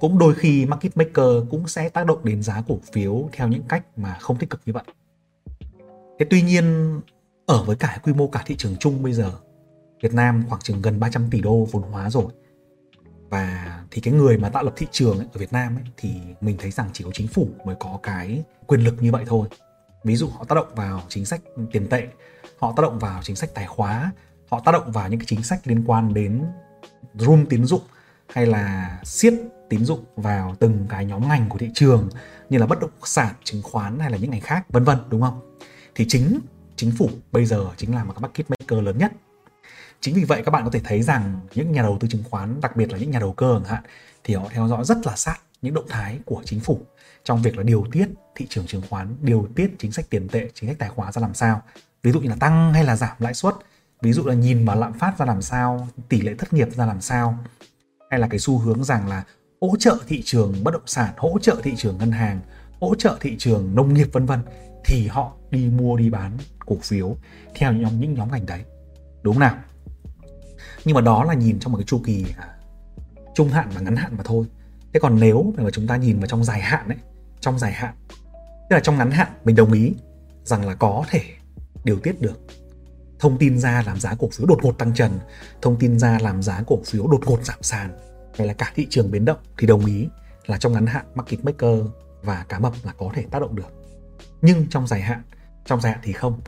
cũng 0.00 0.18
đôi 0.18 0.34
khi 0.34 0.66
market 0.66 0.96
maker 0.96 1.48
cũng 1.50 1.68
sẽ 1.68 1.88
tác 1.88 2.06
động 2.06 2.24
đến 2.24 2.42
giá 2.42 2.62
cổ 2.68 2.78
phiếu 2.92 3.28
theo 3.32 3.48
những 3.48 3.62
cách 3.68 3.98
mà 3.98 4.16
không 4.20 4.36
tích 4.36 4.50
cực 4.50 4.60
như 4.66 4.72
vậy. 4.72 4.84
Thế 6.18 6.26
tuy 6.30 6.42
nhiên, 6.42 7.00
ở 7.46 7.64
với 7.64 7.76
cả 7.76 7.98
quy 8.02 8.12
mô 8.12 8.28
cả 8.28 8.42
thị 8.46 8.56
trường 8.56 8.76
chung 8.76 9.02
bây 9.02 9.12
giờ, 9.12 9.32
Việt 10.02 10.14
Nam 10.14 10.44
khoảng 10.48 10.60
chừng 10.60 10.82
gần 10.82 11.00
300 11.00 11.30
tỷ 11.30 11.40
đô 11.40 11.68
vốn 11.70 11.82
hóa 11.82 12.10
rồi 12.10 12.26
và 13.30 13.78
thì 13.90 14.00
cái 14.00 14.14
người 14.14 14.38
mà 14.38 14.48
tạo 14.48 14.64
lập 14.64 14.72
thị 14.76 14.86
trường 14.90 15.18
ấy, 15.18 15.26
ở 15.32 15.38
Việt 15.38 15.52
Nam 15.52 15.76
ấy, 15.76 15.84
thì 15.96 16.14
mình 16.40 16.56
thấy 16.58 16.70
rằng 16.70 16.90
chỉ 16.92 17.04
có 17.04 17.10
chính 17.14 17.28
phủ 17.28 17.48
mới 17.64 17.76
có 17.80 17.98
cái 18.02 18.42
quyền 18.66 18.80
lực 18.80 18.94
như 19.00 19.12
vậy 19.12 19.24
thôi 19.26 19.48
ví 20.04 20.16
dụ 20.16 20.28
họ 20.28 20.44
tác 20.44 20.54
động 20.54 20.74
vào 20.74 21.02
chính 21.08 21.24
sách 21.24 21.40
tiền 21.72 21.88
tệ 21.88 22.08
họ 22.58 22.72
tác 22.76 22.82
động 22.82 22.98
vào 22.98 23.22
chính 23.22 23.36
sách 23.36 23.50
tài 23.54 23.66
khóa 23.66 24.12
họ 24.50 24.60
tác 24.64 24.72
động 24.72 24.92
vào 24.92 25.08
những 25.08 25.20
cái 25.20 25.26
chính 25.26 25.42
sách 25.42 25.60
liên 25.64 25.84
quan 25.86 26.14
đến 26.14 26.44
room 27.14 27.46
tín 27.46 27.64
dụng 27.64 27.82
hay 28.32 28.46
là 28.46 28.98
siết 29.04 29.34
tín 29.68 29.84
dụng 29.84 30.04
vào 30.16 30.56
từng 30.60 30.86
cái 30.88 31.04
nhóm 31.04 31.28
ngành 31.28 31.48
của 31.48 31.58
thị 31.58 31.70
trường 31.74 32.08
như 32.50 32.58
là 32.58 32.66
bất 32.66 32.80
động 32.80 32.90
sản, 33.04 33.34
chứng 33.44 33.62
khoán 33.62 33.98
hay 33.98 34.10
là 34.10 34.16
những 34.16 34.30
ngành 34.30 34.40
khác 34.40 34.64
vân 34.68 34.84
vân 34.84 34.98
đúng 35.08 35.20
không? 35.20 35.56
Thì 35.94 36.04
chính 36.08 36.40
chính 36.76 36.92
phủ 36.98 37.10
bây 37.32 37.46
giờ 37.46 37.66
chính 37.76 37.94
là 37.94 38.04
một 38.04 38.12
cái 38.12 38.20
market 38.20 38.50
maker 38.50 38.84
lớn 38.84 38.98
nhất. 38.98 39.12
Chính 40.00 40.14
vì 40.14 40.24
vậy 40.24 40.42
các 40.44 40.50
bạn 40.50 40.64
có 40.64 40.70
thể 40.70 40.80
thấy 40.84 41.02
rằng 41.02 41.40
những 41.54 41.72
nhà 41.72 41.82
đầu 41.82 41.96
tư 42.00 42.08
chứng 42.08 42.24
khoán, 42.30 42.60
đặc 42.60 42.76
biệt 42.76 42.92
là 42.92 42.98
những 42.98 43.10
nhà 43.10 43.18
đầu 43.18 43.32
cơ 43.32 43.54
chẳng 43.54 43.72
hạn, 43.72 43.82
thì 44.24 44.34
họ 44.34 44.44
theo 44.50 44.68
dõi 44.68 44.84
rất 44.84 45.06
là 45.06 45.16
sát 45.16 45.36
những 45.62 45.74
động 45.74 45.88
thái 45.88 46.18
của 46.24 46.42
chính 46.44 46.60
phủ 46.60 46.80
trong 47.24 47.42
việc 47.42 47.56
là 47.56 47.62
điều 47.62 47.86
tiết 47.92 48.06
thị 48.34 48.46
trường 48.50 48.66
chứng 48.66 48.82
khoán, 48.90 49.16
điều 49.20 49.48
tiết 49.56 49.70
chính 49.78 49.92
sách 49.92 50.10
tiền 50.10 50.28
tệ, 50.28 50.48
chính 50.54 50.70
sách 50.70 50.78
tài 50.78 50.88
khoá 50.88 51.12
ra 51.12 51.22
làm 51.22 51.34
sao. 51.34 51.62
Ví 52.02 52.12
dụ 52.12 52.20
như 52.20 52.28
là 52.28 52.36
tăng 52.40 52.72
hay 52.72 52.84
là 52.84 52.96
giảm 52.96 53.16
lãi 53.18 53.34
suất, 53.34 53.54
ví 54.02 54.12
dụ 54.12 54.24
là 54.24 54.34
nhìn 54.34 54.64
vào 54.64 54.76
lạm 54.76 54.92
phát 54.92 55.18
ra 55.18 55.26
làm 55.26 55.42
sao, 55.42 55.88
tỷ 56.08 56.20
lệ 56.20 56.34
thất 56.38 56.52
nghiệp 56.52 56.68
ra 56.74 56.86
làm 56.86 57.00
sao, 57.00 57.38
hay 58.10 58.20
là 58.20 58.28
cái 58.28 58.38
xu 58.38 58.58
hướng 58.58 58.84
rằng 58.84 59.08
là 59.08 59.24
hỗ 59.60 59.76
trợ 59.78 59.98
thị 60.08 60.22
trường 60.24 60.54
bất 60.64 60.70
động 60.70 60.86
sản 60.86 61.14
hỗ 61.16 61.38
trợ 61.42 61.56
thị 61.62 61.74
trường 61.76 61.98
ngân 61.98 62.12
hàng 62.12 62.40
hỗ 62.80 62.94
trợ 62.94 63.16
thị 63.20 63.36
trường 63.38 63.74
nông 63.74 63.94
nghiệp 63.94 64.08
vân 64.12 64.26
vân 64.26 64.40
thì 64.84 65.06
họ 65.06 65.32
đi 65.50 65.68
mua 65.68 65.96
đi 65.96 66.10
bán 66.10 66.32
cổ 66.66 66.76
phiếu 66.82 67.16
theo 67.54 67.72
nhóm 67.72 68.00
những 68.00 68.14
nhóm 68.14 68.30
ngành 68.30 68.46
đấy. 68.46 68.64
Đúng 69.22 69.38
nào? 69.38 69.56
Nhưng 70.84 70.94
mà 70.94 71.00
đó 71.00 71.24
là 71.24 71.34
nhìn 71.34 71.60
trong 71.60 71.72
một 71.72 71.78
cái 71.78 71.84
chu 71.84 72.00
kỳ 72.04 72.24
à, 72.38 72.48
trung 73.34 73.48
hạn 73.48 73.68
và 73.74 73.80
ngắn 73.80 73.96
hạn 73.96 74.16
mà 74.16 74.22
thôi. 74.24 74.46
Thế 74.92 75.00
còn 75.00 75.20
nếu 75.20 75.52
mà 75.58 75.70
chúng 75.70 75.86
ta 75.86 75.96
nhìn 75.96 76.18
vào 76.18 76.26
trong 76.26 76.44
dài 76.44 76.60
hạn 76.60 76.88
ấy 76.88 76.98
trong 77.40 77.58
dài 77.58 77.72
hạn 77.72 77.94
tức 78.70 78.76
là 78.76 78.80
trong 78.80 78.98
ngắn 78.98 79.10
hạn 79.10 79.28
mình 79.44 79.56
đồng 79.56 79.72
ý 79.72 79.92
rằng 80.44 80.66
là 80.66 80.74
có 80.74 81.04
thể 81.10 81.22
điều 81.84 81.98
tiết 81.98 82.20
được. 82.20 82.40
Thông 83.18 83.38
tin 83.38 83.58
ra 83.58 83.82
làm 83.86 84.00
giá 84.00 84.14
cổ 84.18 84.28
phiếu 84.32 84.46
đột 84.46 84.58
ngột 84.62 84.78
tăng 84.78 84.94
trần 84.94 85.18
thông 85.62 85.76
tin 85.76 85.98
ra 85.98 86.18
làm 86.22 86.42
giá 86.42 86.62
cổ 86.66 86.78
phiếu 86.86 87.06
đột 87.06 87.20
ngột 87.26 87.44
giảm 87.44 87.62
sàn 87.62 87.98
hay 88.38 88.46
là 88.46 88.52
cả 88.52 88.72
thị 88.74 88.86
trường 88.90 89.10
biến 89.10 89.24
động 89.24 89.38
thì 89.58 89.66
đồng 89.66 89.84
ý 89.84 90.08
là 90.46 90.58
trong 90.58 90.72
ngắn 90.72 90.86
hạn 90.86 91.04
market 91.14 91.44
maker 91.44 91.80
và 92.22 92.44
cá 92.48 92.58
mập 92.58 92.72
là 92.82 92.92
có 92.98 93.10
thể 93.14 93.24
tác 93.30 93.42
động 93.42 93.56
được. 93.56 93.72
Nhưng 94.42 94.66
trong 94.70 94.86
dài 94.86 95.00
hạn 95.00 95.22
trong 95.64 95.80
dài 95.80 95.92
hạn 95.92 96.00
thì 96.04 96.12
không 96.12 96.40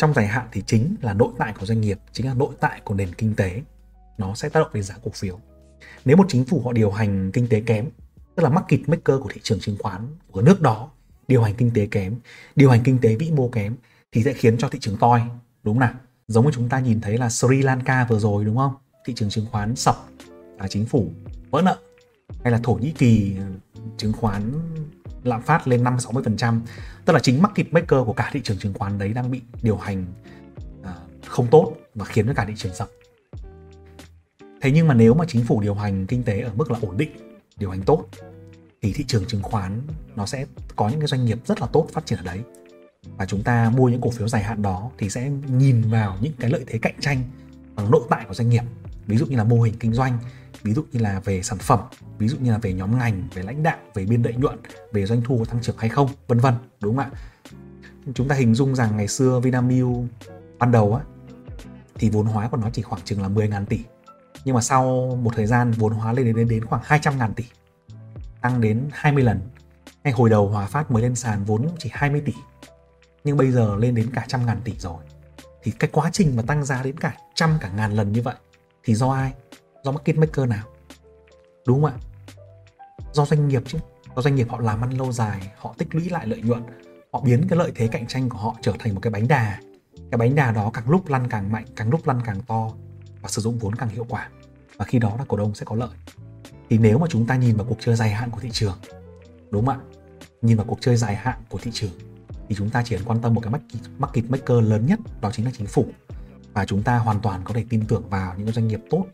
trong 0.00 0.14
dài 0.14 0.26
hạn 0.26 0.46
thì 0.52 0.62
chính 0.66 0.94
là 1.00 1.14
nội 1.14 1.32
tại 1.38 1.54
của 1.60 1.66
doanh 1.66 1.80
nghiệp, 1.80 1.98
chính 2.12 2.26
là 2.26 2.34
nội 2.34 2.54
tại 2.60 2.80
của 2.84 2.94
nền 2.94 3.14
kinh 3.14 3.34
tế, 3.34 3.62
nó 4.18 4.34
sẽ 4.34 4.48
tác 4.48 4.60
động 4.60 4.70
đến 4.74 4.82
giá 4.82 4.94
cổ 5.04 5.10
phiếu. 5.14 5.38
Nếu 6.04 6.16
một 6.16 6.24
chính 6.28 6.44
phủ 6.44 6.62
họ 6.64 6.72
điều 6.72 6.90
hành 6.90 7.30
kinh 7.32 7.48
tế 7.48 7.60
kém, 7.60 7.88
tức 8.34 8.42
là 8.42 8.48
mắc 8.48 8.54
market 8.54 8.88
maker 8.88 9.20
của 9.22 9.28
thị 9.32 9.40
trường 9.42 9.60
chứng 9.60 9.76
khoán 9.78 10.06
của 10.30 10.42
nước 10.42 10.60
đó, 10.60 10.90
điều 11.28 11.42
hành 11.42 11.54
kinh 11.54 11.70
tế 11.74 11.86
kém, 11.86 12.16
điều 12.56 12.70
hành 12.70 12.80
kinh 12.84 12.98
tế 12.98 13.14
vĩ 13.14 13.30
mô 13.30 13.48
kém, 13.48 13.76
thì 14.12 14.22
sẽ 14.22 14.32
khiến 14.32 14.58
cho 14.58 14.68
thị 14.68 14.78
trường 14.78 14.96
toi, 14.96 15.22
đúng 15.62 15.78
nào? 15.78 15.94
Giống 16.28 16.44
như 16.44 16.50
chúng 16.54 16.68
ta 16.68 16.80
nhìn 16.80 17.00
thấy 17.00 17.18
là 17.18 17.28
Sri 17.28 17.62
Lanka 17.62 18.04
vừa 18.04 18.18
rồi, 18.18 18.44
đúng 18.44 18.56
không? 18.56 18.74
Thị 19.06 19.12
trường 19.16 19.30
chứng 19.30 19.46
khoán 19.50 19.76
sập 19.76 19.96
và 20.58 20.68
chính 20.68 20.86
phủ 20.86 21.10
vỡ 21.50 21.62
nợ, 21.62 21.78
hay 22.44 22.52
là 22.52 22.60
Thổ 22.62 22.74
Nhĩ 22.74 22.92
Kỳ 22.98 23.36
à, 23.38 23.46
chứng 23.96 24.12
khoán 24.12 24.52
lạm 25.24 25.42
phát 25.42 25.68
lên 25.68 25.84
5 25.84 25.96
60%, 25.96 26.60
tức 27.04 27.12
là 27.12 27.20
chính 27.20 27.42
market 27.42 27.72
maker 27.72 28.00
của 28.06 28.12
cả 28.12 28.30
thị 28.32 28.40
trường 28.44 28.58
chứng 28.58 28.74
khoán 28.74 28.98
đấy 28.98 29.12
đang 29.12 29.30
bị 29.30 29.40
điều 29.62 29.76
hành 29.76 30.06
à, 30.84 30.94
không 31.26 31.46
tốt 31.50 31.76
và 31.94 32.04
khiến 32.04 32.26
cho 32.26 32.34
cả 32.34 32.44
thị 32.48 32.54
trường 32.56 32.74
sập. 32.74 32.88
Thế 34.60 34.70
nhưng 34.70 34.88
mà 34.88 34.94
nếu 34.94 35.14
mà 35.14 35.24
chính 35.28 35.44
phủ 35.44 35.60
điều 35.60 35.74
hành 35.74 36.06
kinh 36.06 36.22
tế 36.22 36.40
ở 36.40 36.52
mức 36.54 36.70
là 36.70 36.78
ổn 36.82 36.96
định, 36.96 37.10
điều 37.56 37.70
hành 37.70 37.82
tốt 37.82 38.06
thì 38.82 38.92
thị 38.92 39.04
trường 39.08 39.24
chứng 39.26 39.42
khoán 39.42 39.82
nó 40.16 40.26
sẽ 40.26 40.46
có 40.76 40.88
những 40.88 41.00
cái 41.00 41.06
doanh 41.06 41.24
nghiệp 41.24 41.38
rất 41.46 41.60
là 41.60 41.66
tốt 41.66 41.86
phát 41.92 42.06
triển 42.06 42.18
ở 42.18 42.24
đấy. 42.24 42.40
Và 43.16 43.26
chúng 43.26 43.42
ta 43.42 43.70
mua 43.76 43.88
những 43.88 44.00
cổ 44.00 44.10
phiếu 44.10 44.28
dài 44.28 44.42
hạn 44.42 44.62
đó 44.62 44.90
thì 44.98 45.10
sẽ 45.10 45.30
nhìn 45.48 45.82
vào 45.82 46.16
những 46.20 46.32
cái 46.40 46.50
lợi 46.50 46.64
thế 46.66 46.78
cạnh 46.78 46.94
tranh 47.00 47.22
bằng 47.74 47.90
nội 47.90 48.02
tại 48.10 48.24
của 48.28 48.34
doanh 48.34 48.48
nghiệp. 48.48 48.62
Ví 49.06 49.16
dụ 49.16 49.26
như 49.26 49.36
là 49.36 49.44
mô 49.44 49.60
hình 49.60 49.74
kinh 49.80 49.92
doanh, 49.92 50.18
ví 50.62 50.74
dụ 50.74 50.84
như 50.92 51.00
là 51.00 51.20
về 51.20 51.42
sản 51.42 51.58
phẩm, 51.58 51.80
ví 52.18 52.28
dụ 52.28 52.36
như 52.40 52.52
là 52.52 52.58
về 52.58 52.72
nhóm 52.72 52.98
ngành, 52.98 53.28
về 53.34 53.42
lãnh 53.42 53.62
đạo, 53.62 53.76
về 53.94 54.04
biên 54.04 54.22
lợi 54.22 54.34
nhuận, 54.34 54.58
về 54.92 55.06
doanh 55.06 55.22
thu 55.22 55.38
có 55.38 55.44
tăng 55.44 55.62
trưởng 55.62 55.76
hay 55.78 55.88
không, 55.88 56.08
vân 56.26 56.38
vân, 56.38 56.54
đúng 56.80 56.96
không 56.96 57.04
ạ? 57.04 57.18
Chúng 58.14 58.28
ta 58.28 58.34
hình 58.34 58.54
dung 58.54 58.74
rằng 58.74 58.96
ngày 58.96 59.08
xưa 59.08 59.40
Vinamilk 59.40 59.88
ban 60.58 60.72
đầu 60.72 60.94
á, 60.94 61.04
thì 61.94 62.10
vốn 62.10 62.26
hóa 62.26 62.48
của 62.48 62.56
nó 62.56 62.70
chỉ 62.72 62.82
khoảng 62.82 63.02
chừng 63.04 63.22
là 63.22 63.28
10.000 63.28 63.64
tỷ. 63.64 63.84
Nhưng 64.44 64.54
mà 64.54 64.60
sau 64.60 65.16
một 65.22 65.30
thời 65.36 65.46
gian 65.46 65.70
vốn 65.70 65.92
hóa 65.92 66.12
lên 66.12 66.36
đến 66.36 66.48
đến 66.48 66.64
khoảng 66.64 66.82
200.000 66.82 67.32
tỷ, 67.32 67.44
tăng 68.40 68.60
đến 68.60 68.88
20 68.92 69.24
lần. 69.24 69.40
Hay 70.04 70.12
hồi 70.12 70.30
đầu 70.30 70.48
Hòa 70.48 70.66
Phát 70.66 70.90
mới 70.90 71.02
lên 71.02 71.14
sàn 71.14 71.44
vốn 71.44 71.68
chỉ 71.78 71.90
20 71.92 72.22
tỷ. 72.24 72.32
Nhưng 73.24 73.36
bây 73.36 73.50
giờ 73.50 73.76
lên 73.78 73.94
đến 73.94 74.10
cả 74.14 74.24
trăm 74.28 74.46
ngàn 74.46 74.60
tỷ 74.64 74.74
rồi. 74.78 75.02
Thì 75.62 75.70
cái 75.70 75.90
quá 75.92 76.10
trình 76.12 76.36
mà 76.36 76.42
tăng 76.42 76.64
giá 76.64 76.82
đến 76.82 76.96
cả 76.96 77.16
trăm 77.34 77.58
cả 77.60 77.70
ngàn 77.76 77.92
lần 77.92 78.12
như 78.12 78.22
vậy, 78.22 78.34
thì 78.84 78.94
do 78.94 79.10
ai? 79.10 79.32
Do 79.84 79.92
market 79.92 80.16
maker 80.16 80.48
nào? 80.48 80.66
Đúng 81.66 81.82
không 81.82 81.92
ạ? 81.92 81.98
Do 83.12 83.26
doanh 83.26 83.48
nghiệp 83.48 83.62
chứ. 83.66 83.78
Do 84.16 84.22
doanh 84.22 84.34
nghiệp 84.34 84.46
họ 84.50 84.60
làm 84.60 84.80
ăn 84.80 84.90
lâu 84.90 85.12
dài, 85.12 85.52
họ 85.56 85.74
tích 85.78 85.94
lũy 85.94 86.08
lại 86.08 86.26
lợi 86.26 86.42
nhuận, 86.42 86.62
họ 87.12 87.20
biến 87.20 87.46
cái 87.48 87.58
lợi 87.58 87.72
thế 87.74 87.86
cạnh 87.86 88.06
tranh 88.06 88.28
của 88.28 88.38
họ 88.38 88.56
trở 88.62 88.72
thành 88.78 88.94
một 88.94 89.00
cái 89.00 89.10
bánh 89.10 89.28
đà. 89.28 89.60
Cái 90.10 90.18
bánh 90.18 90.34
đà 90.34 90.52
đó 90.52 90.70
càng 90.74 90.90
lúc 90.90 91.08
lăn 91.08 91.28
càng 91.28 91.52
mạnh, 91.52 91.64
càng 91.76 91.90
lúc 91.90 92.06
lăn 92.06 92.20
càng 92.24 92.40
to 92.40 92.70
và 93.22 93.28
sử 93.28 93.42
dụng 93.42 93.58
vốn 93.58 93.74
càng 93.74 93.88
hiệu 93.88 94.06
quả. 94.08 94.28
Và 94.76 94.84
khi 94.84 94.98
đó 94.98 95.16
là 95.18 95.24
cổ 95.28 95.36
đông 95.36 95.54
sẽ 95.54 95.64
có 95.64 95.76
lợi. 95.76 95.90
Thì 96.70 96.78
nếu 96.78 96.98
mà 96.98 97.06
chúng 97.10 97.26
ta 97.26 97.36
nhìn 97.36 97.56
vào 97.56 97.66
cuộc 97.68 97.78
chơi 97.80 97.96
dài 97.96 98.10
hạn 98.10 98.30
của 98.30 98.40
thị 98.40 98.50
trường, 98.52 98.78
đúng 99.50 99.66
không 99.66 99.74
ạ? 99.74 99.84
Nhìn 100.42 100.56
vào 100.56 100.66
cuộc 100.66 100.78
chơi 100.80 100.96
dài 100.96 101.16
hạn 101.16 101.42
của 101.48 101.58
thị 101.62 101.70
trường, 101.74 101.90
thì 102.48 102.54
chúng 102.54 102.70
ta 102.70 102.82
chỉ 102.86 102.96
cần 102.96 103.04
quan 103.06 103.20
tâm 103.20 103.34
một 103.34 103.40
cái 103.40 103.52
market 103.98 104.24
maker 104.30 104.58
lớn 104.62 104.86
nhất, 104.86 104.98
đó 105.20 105.30
chính 105.32 105.44
là 105.44 105.52
chính 105.58 105.66
phủ. 105.66 105.86
Và 106.52 106.64
chúng 106.64 106.82
ta 106.82 106.98
hoàn 106.98 107.20
toàn 107.20 107.40
có 107.44 107.54
thể 107.54 107.64
tin 107.68 107.86
tưởng 107.86 108.08
vào 108.08 108.34
những 108.36 108.52
doanh 108.52 108.68
nghiệp 108.68 108.80
tốt 108.90 109.06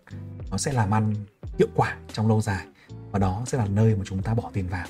nó 0.51 0.59
sẽ 0.59 0.73
làm 0.73 0.95
ăn 0.95 1.15
hiệu 1.59 1.69
quả 1.75 1.97
trong 2.13 2.29
lâu 2.29 2.41
dài 2.41 2.67
và 3.11 3.19
đó 3.19 3.43
sẽ 3.47 3.59
là 3.59 3.67
nơi 3.67 3.97
mà 3.97 4.05
chúng 4.05 4.23
ta 4.23 4.35
bỏ 4.35 4.51
tiền 4.53 4.69
vào 4.69 4.87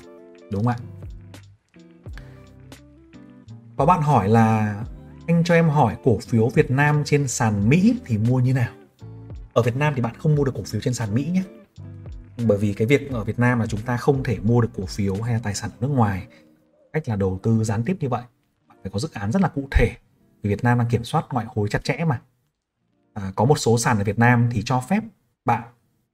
đúng 0.51 0.65
không 0.65 0.73
ạ? 0.73 0.77
Và 3.75 3.85
bạn 3.85 4.01
hỏi 4.01 4.29
là 4.29 4.83
anh 5.27 5.43
cho 5.43 5.55
em 5.55 5.69
hỏi 5.69 5.97
cổ 6.03 6.19
phiếu 6.19 6.49
Việt 6.49 6.71
Nam 6.71 7.01
trên 7.05 7.27
sàn 7.27 7.69
Mỹ 7.69 7.99
thì 8.05 8.17
mua 8.17 8.39
như 8.39 8.53
nào? 8.53 8.73
Ở 9.53 9.61
Việt 9.61 9.75
Nam 9.75 9.93
thì 9.95 10.01
bạn 10.01 10.15
không 10.17 10.35
mua 10.35 10.43
được 10.43 10.51
cổ 10.55 10.63
phiếu 10.63 10.81
trên 10.81 10.93
sàn 10.93 11.15
Mỹ 11.15 11.25
nhé. 11.25 11.43
Bởi 12.45 12.57
vì 12.57 12.73
cái 12.73 12.87
việc 12.87 13.11
ở 13.11 13.23
Việt 13.23 13.39
Nam 13.39 13.59
là 13.59 13.65
chúng 13.65 13.81
ta 13.81 13.97
không 13.97 14.23
thể 14.23 14.37
mua 14.39 14.61
được 14.61 14.69
cổ 14.77 14.85
phiếu 14.85 15.21
hay 15.21 15.33
là 15.33 15.39
tài 15.43 15.55
sản 15.55 15.69
ở 15.69 15.77
nước 15.79 15.93
ngoài 15.93 16.27
cách 16.93 17.09
là 17.09 17.15
đầu 17.15 17.39
tư 17.43 17.63
gián 17.63 17.83
tiếp 17.83 17.97
như 17.99 18.09
vậy 18.09 18.23
phải 18.83 18.91
có 18.91 18.99
dự 18.99 19.09
án 19.13 19.31
rất 19.31 19.41
là 19.41 19.47
cụ 19.47 19.67
thể. 19.71 19.95
Vì 20.41 20.49
Việt 20.49 20.63
Nam 20.63 20.77
đang 20.77 20.87
kiểm 20.87 21.03
soát 21.03 21.25
ngoại 21.31 21.45
hối 21.49 21.67
chặt 21.69 21.83
chẽ 21.83 22.05
mà. 22.07 22.21
À, 23.13 23.31
có 23.35 23.45
một 23.45 23.59
số 23.59 23.77
sàn 23.77 23.97
ở 23.97 24.03
Việt 24.03 24.19
Nam 24.19 24.49
thì 24.51 24.61
cho 24.65 24.79
phép 24.89 25.03
bạn 25.47 25.63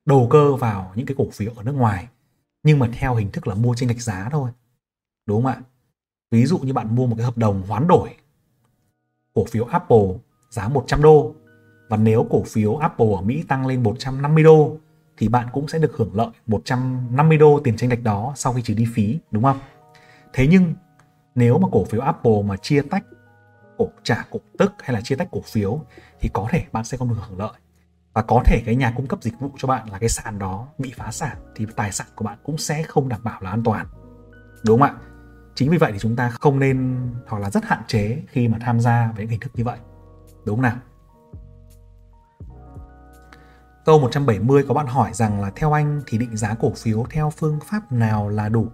đầu 0.05 0.27
cơ 0.29 0.55
vào 0.55 0.91
những 0.95 1.05
cái 1.05 1.15
cổ 1.17 1.25
phiếu 1.33 1.51
ở 1.55 1.63
nước 1.63 1.75
ngoài, 1.75 2.07
nhưng 2.63 2.79
mà 2.79 2.89
theo 2.93 3.15
hình 3.15 3.31
thức 3.31 3.47
là 3.47 3.55
mua 3.55 3.75
trên 3.75 3.89
lệch 3.89 4.01
giá 4.01 4.29
thôi, 4.31 4.51
đúng 5.25 5.43
không 5.43 5.51
ạ 5.51 5.61
ví 6.31 6.45
dụ 6.45 6.59
như 6.59 6.73
bạn 6.73 6.95
mua 6.95 7.07
một 7.07 7.15
cái 7.17 7.25
hợp 7.25 7.37
đồng 7.37 7.61
hoán 7.67 7.87
đổi 7.87 8.09
cổ 9.33 9.45
phiếu 9.45 9.65
Apple 9.65 10.07
giá 10.49 10.67
100 10.67 11.01
đô, 11.01 11.35
và 11.89 11.97
nếu 11.97 12.27
cổ 12.29 12.43
phiếu 12.43 12.75
Apple 12.75 13.07
ở 13.15 13.21
Mỹ 13.21 13.43
tăng 13.47 13.67
lên 13.67 13.83
150 13.83 14.43
đô, 14.43 14.77
thì 15.17 15.27
bạn 15.27 15.47
cũng 15.53 15.67
sẽ 15.67 15.79
được 15.79 15.97
hưởng 15.97 16.15
lợi 16.15 16.27
150 16.47 17.37
đô 17.37 17.61
tiền 17.63 17.77
chênh 17.77 17.89
lệch 17.89 18.03
đó 18.03 18.33
sau 18.35 18.53
khi 18.53 18.61
trừ 18.61 18.73
đi 18.73 18.87
phí, 18.93 19.19
đúng 19.31 19.43
không? 19.43 19.59
Thế 20.33 20.47
nhưng 20.47 20.73
nếu 21.35 21.59
mà 21.59 21.67
cổ 21.71 21.83
phiếu 21.83 22.01
Apple 22.01 22.41
mà 22.45 22.57
chia 22.57 22.81
tách 22.81 23.05
cổ 23.77 23.89
trả 24.03 24.25
cổ 24.31 24.39
tức 24.57 24.73
hay 24.79 24.93
là 24.93 25.01
chia 25.01 25.15
tách 25.15 25.27
cổ 25.31 25.41
phiếu, 25.41 25.81
thì 26.19 26.29
có 26.33 26.47
thể 26.49 26.65
bạn 26.71 26.83
sẽ 26.83 26.97
không 26.97 27.09
được 27.09 27.15
hưởng 27.27 27.39
lợi 27.39 27.51
và 28.13 28.21
có 28.21 28.43
thể 28.45 28.63
cái 28.65 28.75
nhà 28.75 28.93
cung 28.95 29.07
cấp 29.07 29.19
dịch 29.21 29.39
vụ 29.39 29.51
cho 29.57 29.67
bạn 29.67 29.89
là 29.91 29.99
cái 29.99 30.09
sàn 30.09 30.39
đó 30.39 30.67
bị 30.77 30.93
phá 30.97 31.11
sản 31.11 31.37
thì 31.55 31.65
tài 31.75 31.91
sản 31.91 32.07
của 32.15 32.25
bạn 32.25 32.37
cũng 32.43 32.57
sẽ 32.57 32.83
không 32.83 33.09
đảm 33.09 33.23
bảo 33.23 33.41
là 33.41 33.49
an 33.49 33.63
toàn 33.63 33.87
đúng 34.65 34.79
không 34.79 34.89
ạ 34.89 34.95
chính 35.55 35.69
vì 35.69 35.77
vậy 35.77 35.91
thì 35.91 35.99
chúng 35.99 36.15
ta 36.15 36.29
không 36.29 36.59
nên 36.59 37.07
hoặc 37.27 37.39
là 37.39 37.49
rất 37.49 37.65
hạn 37.65 37.81
chế 37.87 38.23
khi 38.27 38.47
mà 38.47 38.57
tham 38.61 38.79
gia 38.79 39.11
với 39.15 39.25
những 39.25 39.29
hình 39.29 39.39
thức 39.39 39.51
như 39.55 39.63
vậy 39.63 39.77
đúng 40.45 40.55
không 40.55 40.61
nào 40.61 40.75
Câu 43.85 43.99
170 43.99 44.63
có 44.67 44.73
bạn 44.73 44.87
hỏi 44.87 45.13
rằng 45.13 45.41
là 45.41 45.51
theo 45.55 45.73
anh 45.73 46.01
thì 46.07 46.17
định 46.17 46.37
giá 46.37 46.55
cổ 46.59 46.71
phiếu 46.77 47.05
theo 47.09 47.29
phương 47.29 47.59
pháp 47.65 47.91
nào 47.91 48.29
là 48.29 48.49
đủ? 48.49 48.67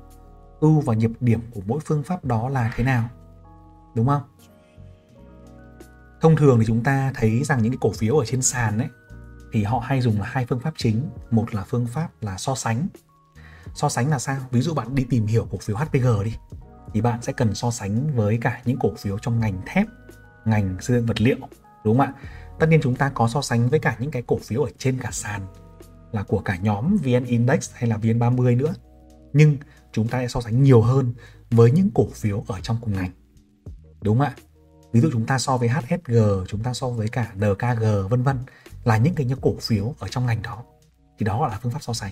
Ưu 0.59 0.81
và 0.81 0.93
nhược 0.93 1.21
điểm 1.21 1.41
của 1.51 1.61
mỗi 1.65 1.79
phương 1.85 2.03
pháp 2.03 2.25
đó 2.25 2.49
là 2.49 2.71
thế 2.75 2.83
nào? 2.83 3.09
Đúng 3.95 4.07
không? 4.07 4.21
Thông 6.21 6.35
thường 6.35 6.59
thì 6.59 6.65
chúng 6.65 6.83
ta 6.83 7.11
thấy 7.15 7.43
rằng 7.43 7.63
những 7.63 7.71
cái 7.71 7.77
cổ 7.81 7.91
phiếu 7.91 8.17
ở 8.17 8.25
trên 8.25 8.41
sàn 8.41 8.77
ấy 8.77 8.87
thì 9.51 9.63
họ 9.63 9.79
hay 9.79 10.01
dùng 10.01 10.19
là 10.19 10.25
hai 10.25 10.45
phương 10.45 10.59
pháp 10.59 10.73
chính. 10.77 11.09
Một 11.31 11.55
là 11.55 11.63
phương 11.63 11.87
pháp 11.87 12.09
là 12.21 12.37
so 12.37 12.55
sánh. 12.55 12.87
So 13.75 13.89
sánh 13.89 14.09
là 14.09 14.19
sao? 14.19 14.37
Ví 14.51 14.61
dụ 14.61 14.73
bạn 14.73 14.95
đi 14.95 15.05
tìm 15.09 15.25
hiểu 15.25 15.47
cổ 15.51 15.57
phiếu 15.57 15.77
HPG 15.77 16.23
đi, 16.23 16.33
thì 16.93 17.01
bạn 17.01 17.21
sẽ 17.21 17.33
cần 17.33 17.55
so 17.55 17.71
sánh 17.71 18.15
với 18.15 18.37
cả 18.41 18.61
những 18.65 18.79
cổ 18.79 18.93
phiếu 18.97 19.17
trong 19.17 19.39
ngành 19.39 19.61
thép, 19.65 19.87
ngành 20.45 20.77
xây 20.81 20.97
dựng 20.97 21.05
vật 21.05 21.21
liệu, 21.21 21.37
đúng 21.85 21.97
không 21.97 22.07
ạ? 22.07 22.13
Tất 22.59 22.67
nhiên 22.69 22.79
chúng 22.83 22.95
ta 22.95 23.09
có 23.09 23.27
so 23.27 23.41
sánh 23.41 23.69
với 23.69 23.79
cả 23.79 23.95
những 23.99 24.11
cái 24.11 24.23
cổ 24.27 24.37
phiếu 24.37 24.63
ở 24.63 24.69
trên 24.77 24.99
cả 24.99 25.09
sàn 25.11 25.41
là 26.11 26.23
của 26.23 26.39
cả 26.39 26.57
nhóm 26.57 26.97
VN 26.97 27.25
Index 27.25 27.71
hay 27.73 27.89
là 27.89 27.97
VN30 27.97 28.57
nữa. 28.57 28.73
Nhưng 29.33 29.57
chúng 29.91 30.07
ta 30.07 30.19
sẽ 30.19 30.27
so 30.27 30.41
sánh 30.41 30.63
nhiều 30.63 30.81
hơn 30.81 31.13
với 31.51 31.71
những 31.71 31.89
cổ 31.95 32.07
phiếu 32.13 32.43
ở 32.47 32.59
trong 32.61 32.77
cùng 32.81 32.93
ngành, 32.93 33.11
đúng 34.01 34.17
không 34.17 34.27
ạ? 34.27 34.33
Ví 34.91 35.01
dụ 35.01 35.09
chúng 35.13 35.25
ta 35.25 35.39
so 35.39 35.57
với 35.57 35.69
HSG 35.69 36.13
chúng 36.47 36.63
ta 36.63 36.73
so 36.73 36.89
với 36.89 37.07
cả 37.07 37.31
NKG 37.35 37.83
vân 38.09 38.23
vân 38.23 38.37
là 38.89 38.97
những 38.97 39.15
cái 39.15 39.27
cổ 39.41 39.53
phiếu 39.61 39.95
ở 39.99 40.07
trong 40.07 40.25
ngành 40.25 40.41
đó. 40.41 40.63
Thì 41.19 41.25
đó 41.25 41.39
gọi 41.39 41.49
là 41.49 41.59
phương 41.61 41.71
pháp 41.71 41.83
so 41.83 41.93
sánh. 41.93 42.11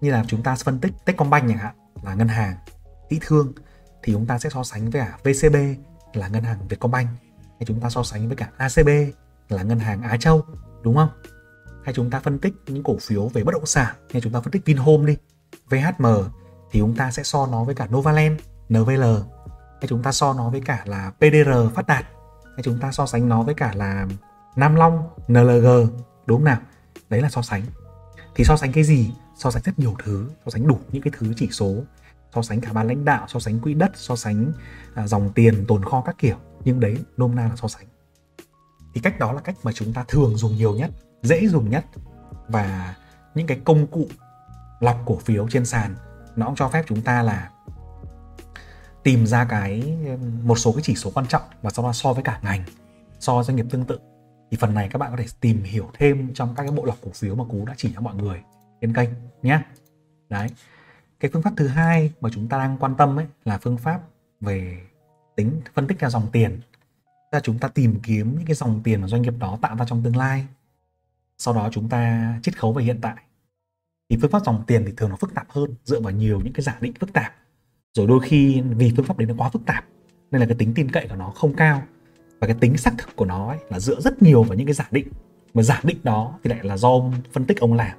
Như 0.00 0.10
là 0.10 0.24
chúng 0.28 0.42
ta 0.42 0.56
phân 0.64 0.78
tích 0.78 0.92
Techcombank 1.04 1.48
chẳng 1.48 1.58
hạn 1.58 1.74
là 2.02 2.14
ngân 2.14 2.28
hàng, 2.28 2.56
kỹ 3.08 3.18
thương, 3.22 3.52
thì 4.02 4.12
chúng 4.12 4.26
ta 4.26 4.38
sẽ 4.38 4.50
so 4.50 4.62
sánh 4.62 4.90
với 4.90 5.02
cả 5.02 5.18
VCB 5.24 5.56
là 6.12 6.28
ngân 6.28 6.42
hàng 6.42 6.68
Vietcombank, 6.68 7.08
hay 7.36 7.64
chúng 7.66 7.80
ta 7.80 7.90
so 7.90 8.02
sánh 8.02 8.28
với 8.28 8.36
cả 8.36 8.48
ACB 8.56 8.88
là 9.48 9.62
ngân 9.62 9.78
hàng 9.78 10.02
Á 10.02 10.16
Châu, 10.16 10.44
đúng 10.82 10.96
không? 10.96 11.08
Hay 11.84 11.94
chúng 11.94 12.10
ta 12.10 12.20
phân 12.20 12.38
tích 12.38 12.52
những 12.66 12.82
cổ 12.82 12.96
phiếu 13.00 13.28
về 13.28 13.44
bất 13.44 13.52
động 13.52 13.66
sản, 13.66 13.94
hay 14.12 14.22
chúng 14.22 14.32
ta 14.32 14.40
phân 14.40 14.50
tích 14.50 14.64
Vinhome 14.64 15.06
đi 15.06 15.16
VHM 15.68 16.06
thì 16.70 16.80
chúng 16.80 16.96
ta 16.96 17.10
sẽ 17.10 17.22
so 17.22 17.46
nó 17.46 17.64
với 17.64 17.74
cả 17.74 17.86
Novaland 17.86 18.40
NVL 18.68 19.04
hay 19.80 19.88
chúng 19.88 20.02
ta 20.02 20.12
so 20.12 20.32
nó 20.32 20.50
với 20.50 20.60
cả 20.60 20.82
là 20.84 21.12
PDR 21.18 21.74
phát 21.74 21.86
đạt, 21.86 22.04
hay 22.54 22.62
chúng 22.62 22.78
ta 22.78 22.92
so 22.92 23.06
sánh 23.06 23.28
nó 23.28 23.42
với 23.42 23.54
cả 23.54 23.72
là 23.74 24.06
Nam 24.56 24.74
Long, 24.74 25.08
NLG 25.28 25.66
đúng 26.26 26.38
không 26.38 26.44
nào? 26.44 26.58
Đấy 27.08 27.20
là 27.22 27.28
so 27.28 27.42
sánh. 27.42 27.62
Thì 28.34 28.44
so 28.44 28.56
sánh 28.56 28.72
cái 28.72 28.84
gì? 28.84 29.10
So 29.36 29.50
sánh 29.50 29.62
rất 29.62 29.78
nhiều 29.78 29.96
thứ, 30.04 30.30
so 30.44 30.50
sánh 30.50 30.66
đủ 30.66 30.78
những 30.92 31.02
cái 31.02 31.12
thứ 31.18 31.32
chỉ 31.36 31.48
số, 31.50 31.74
so 32.34 32.42
sánh 32.42 32.60
cả 32.60 32.72
ban 32.72 32.86
lãnh 32.86 33.04
đạo, 33.04 33.26
so 33.28 33.40
sánh 33.40 33.60
quỹ 33.60 33.74
đất, 33.74 33.90
so 33.94 34.16
sánh 34.16 34.52
à, 34.94 35.06
dòng 35.06 35.32
tiền, 35.34 35.64
tồn 35.68 35.84
kho 35.84 36.02
các 36.06 36.18
kiểu. 36.18 36.36
Nhưng 36.64 36.80
đấy 36.80 36.96
nôm 37.16 37.34
na 37.34 37.48
là 37.48 37.56
so 37.56 37.68
sánh. 37.68 37.86
Thì 38.94 39.00
cách 39.00 39.18
đó 39.18 39.32
là 39.32 39.40
cách 39.40 39.56
mà 39.62 39.72
chúng 39.72 39.92
ta 39.92 40.04
thường 40.08 40.36
dùng 40.36 40.56
nhiều 40.56 40.74
nhất 40.74 40.90
dễ 41.22 41.48
dùng 41.48 41.70
nhất 41.70 41.84
và 42.48 42.94
những 43.34 43.46
cái 43.46 43.60
công 43.64 43.86
cụ 43.86 44.06
lọc 44.80 45.02
cổ 45.06 45.16
phiếu 45.16 45.48
trên 45.48 45.66
sàn 45.66 45.94
nó 46.36 46.46
cũng 46.46 46.54
cho 46.54 46.68
phép 46.68 46.84
chúng 46.88 47.02
ta 47.02 47.22
là 47.22 47.50
tìm 49.02 49.26
ra 49.26 49.44
cái 49.44 49.96
một 50.42 50.58
số 50.58 50.72
cái 50.72 50.82
chỉ 50.82 50.94
số 50.94 51.10
quan 51.14 51.26
trọng 51.26 51.42
và 51.62 51.70
sau 51.70 51.84
đó 51.84 51.92
so 51.92 52.12
với 52.12 52.22
cả 52.22 52.38
ngành 52.42 52.62
so 53.20 53.42
doanh 53.42 53.56
nghiệp 53.56 53.66
tương 53.70 53.84
tự 53.84 53.98
thì 54.50 54.56
phần 54.60 54.74
này 54.74 54.88
các 54.88 54.98
bạn 54.98 55.10
có 55.10 55.16
thể 55.16 55.26
tìm 55.40 55.62
hiểu 55.62 55.90
thêm 55.94 56.34
trong 56.34 56.54
các 56.56 56.62
cái 56.62 56.72
bộ 56.72 56.84
lọc 56.84 56.98
cổ 57.02 57.10
phiếu 57.14 57.34
mà 57.34 57.44
cú 57.44 57.64
đã 57.66 57.74
chỉ 57.76 57.92
cho 57.94 58.00
mọi 58.00 58.14
người 58.14 58.42
trên 58.80 58.94
kênh 58.94 59.10
nhé. 59.42 59.60
Đấy. 60.28 60.48
Cái 61.20 61.30
phương 61.34 61.42
pháp 61.42 61.52
thứ 61.56 61.68
hai 61.68 62.12
mà 62.20 62.30
chúng 62.32 62.48
ta 62.48 62.58
đang 62.58 62.78
quan 62.78 62.94
tâm 62.94 63.18
ấy 63.18 63.26
là 63.44 63.58
phương 63.58 63.78
pháp 63.78 64.00
về 64.40 64.80
tính, 65.36 65.60
phân 65.74 65.86
tích 65.86 65.98
ra 65.98 66.10
dòng 66.10 66.28
tiền. 66.32 66.60
Là 67.32 67.40
chúng 67.40 67.58
ta 67.58 67.68
tìm 67.68 68.00
kiếm 68.02 68.34
những 68.36 68.46
cái 68.46 68.54
dòng 68.54 68.80
tiền 68.84 69.00
mà 69.00 69.08
doanh 69.08 69.22
nghiệp 69.22 69.34
đó 69.38 69.58
tạo 69.62 69.76
ra 69.76 69.84
trong 69.84 70.02
tương 70.04 70.16
lai. 70.16 70.46
Sau 71.38 71.54
đó 71.54 71.68
chúng 71.72 71.88
ta 71.88 72.32
chiết 72.42 72.58
khấu 72.58 72.72
về 72.72 72.84
hiện 72.84 72.98
tại. 73.00 73.16
Thì 74.10 74.18
phương 74.22 74.30
pháp 74.30 74.44
dòng 74.44 74.64
tiền 74.66 74.82
thì 74.86 74.92
thường 74.96 75.10
nó 75.10 75.16
phức 75.16 75.34
tạp 75.34 75.50
hơn, 75.50 75.74
dựa 75.84 76.00
vào 76.00 76.12
nhiều 76.12 76.40
những 76.40 76.52
cái 76.52 76.62
giả 76.62 76.78
định 76.80 76.92
phức 77.00 77.12
tạp. 77.12 77.34
Rồi 77.94 78.06
đôi 78.06 78.20
khi 78.24 78.60
vì 78.60 78.92
phương 78.96 79.06
pháp 79.06 79.18
đấy 79.18 79.26
nó 79.28 79.34
quá 79.38 79.50
phức 79.50 79.66
tạp, 79.66 79.84
nên 80.30 80.40
là 80.40 80.46
cái 80.46 80.56
tính 80.58 80.74
tin 80.74 80.90
cậy 80.90 81.08
của 81.08 81.16
nó 81.16 81.30
không 81.30 81.54
cao 81.54 81.82
và 82.40 82.46
cái 82.46 82.56
tính 82.60 82.76
xác 82.76 82.94
thực 82.98 83.16
của 83.16 83.24
nó 83.24 83.48
ấy 83.48 83.58
là 83.68 83.80
dựa 83.80 84.00
rất 84.00 84.22
nhiều 84.22 84.42
vào 84.42 84.58
những 84.58 84.66
cái 84.66 84.74
giả 84.74 84.88
định. 84.90 85.08
Mà 85.54 85.62
giả 85.62 85.80
định 85.82 85.96
đó 86.02 86.38
thì 86.44 86.50
lại 86.50 86.58
là 86.62 86.76
do 86.76 86.90
phân 87.32 87.44
tích 87.44 87.60
ông 87.60 87.74
làm. 87.74 87.96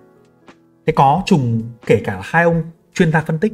Thế 0.85 0.93
có 0.95 1.23
trùng 1.25 1.61
kể 1.85 2.01
cả 2.05 2.21
hai 2.23 2.43
ông 2.43 2.63
chuyên 2.93 3.11
gia 3.11 3.21
phân 3.21 3.39
tích, 3.39 3.53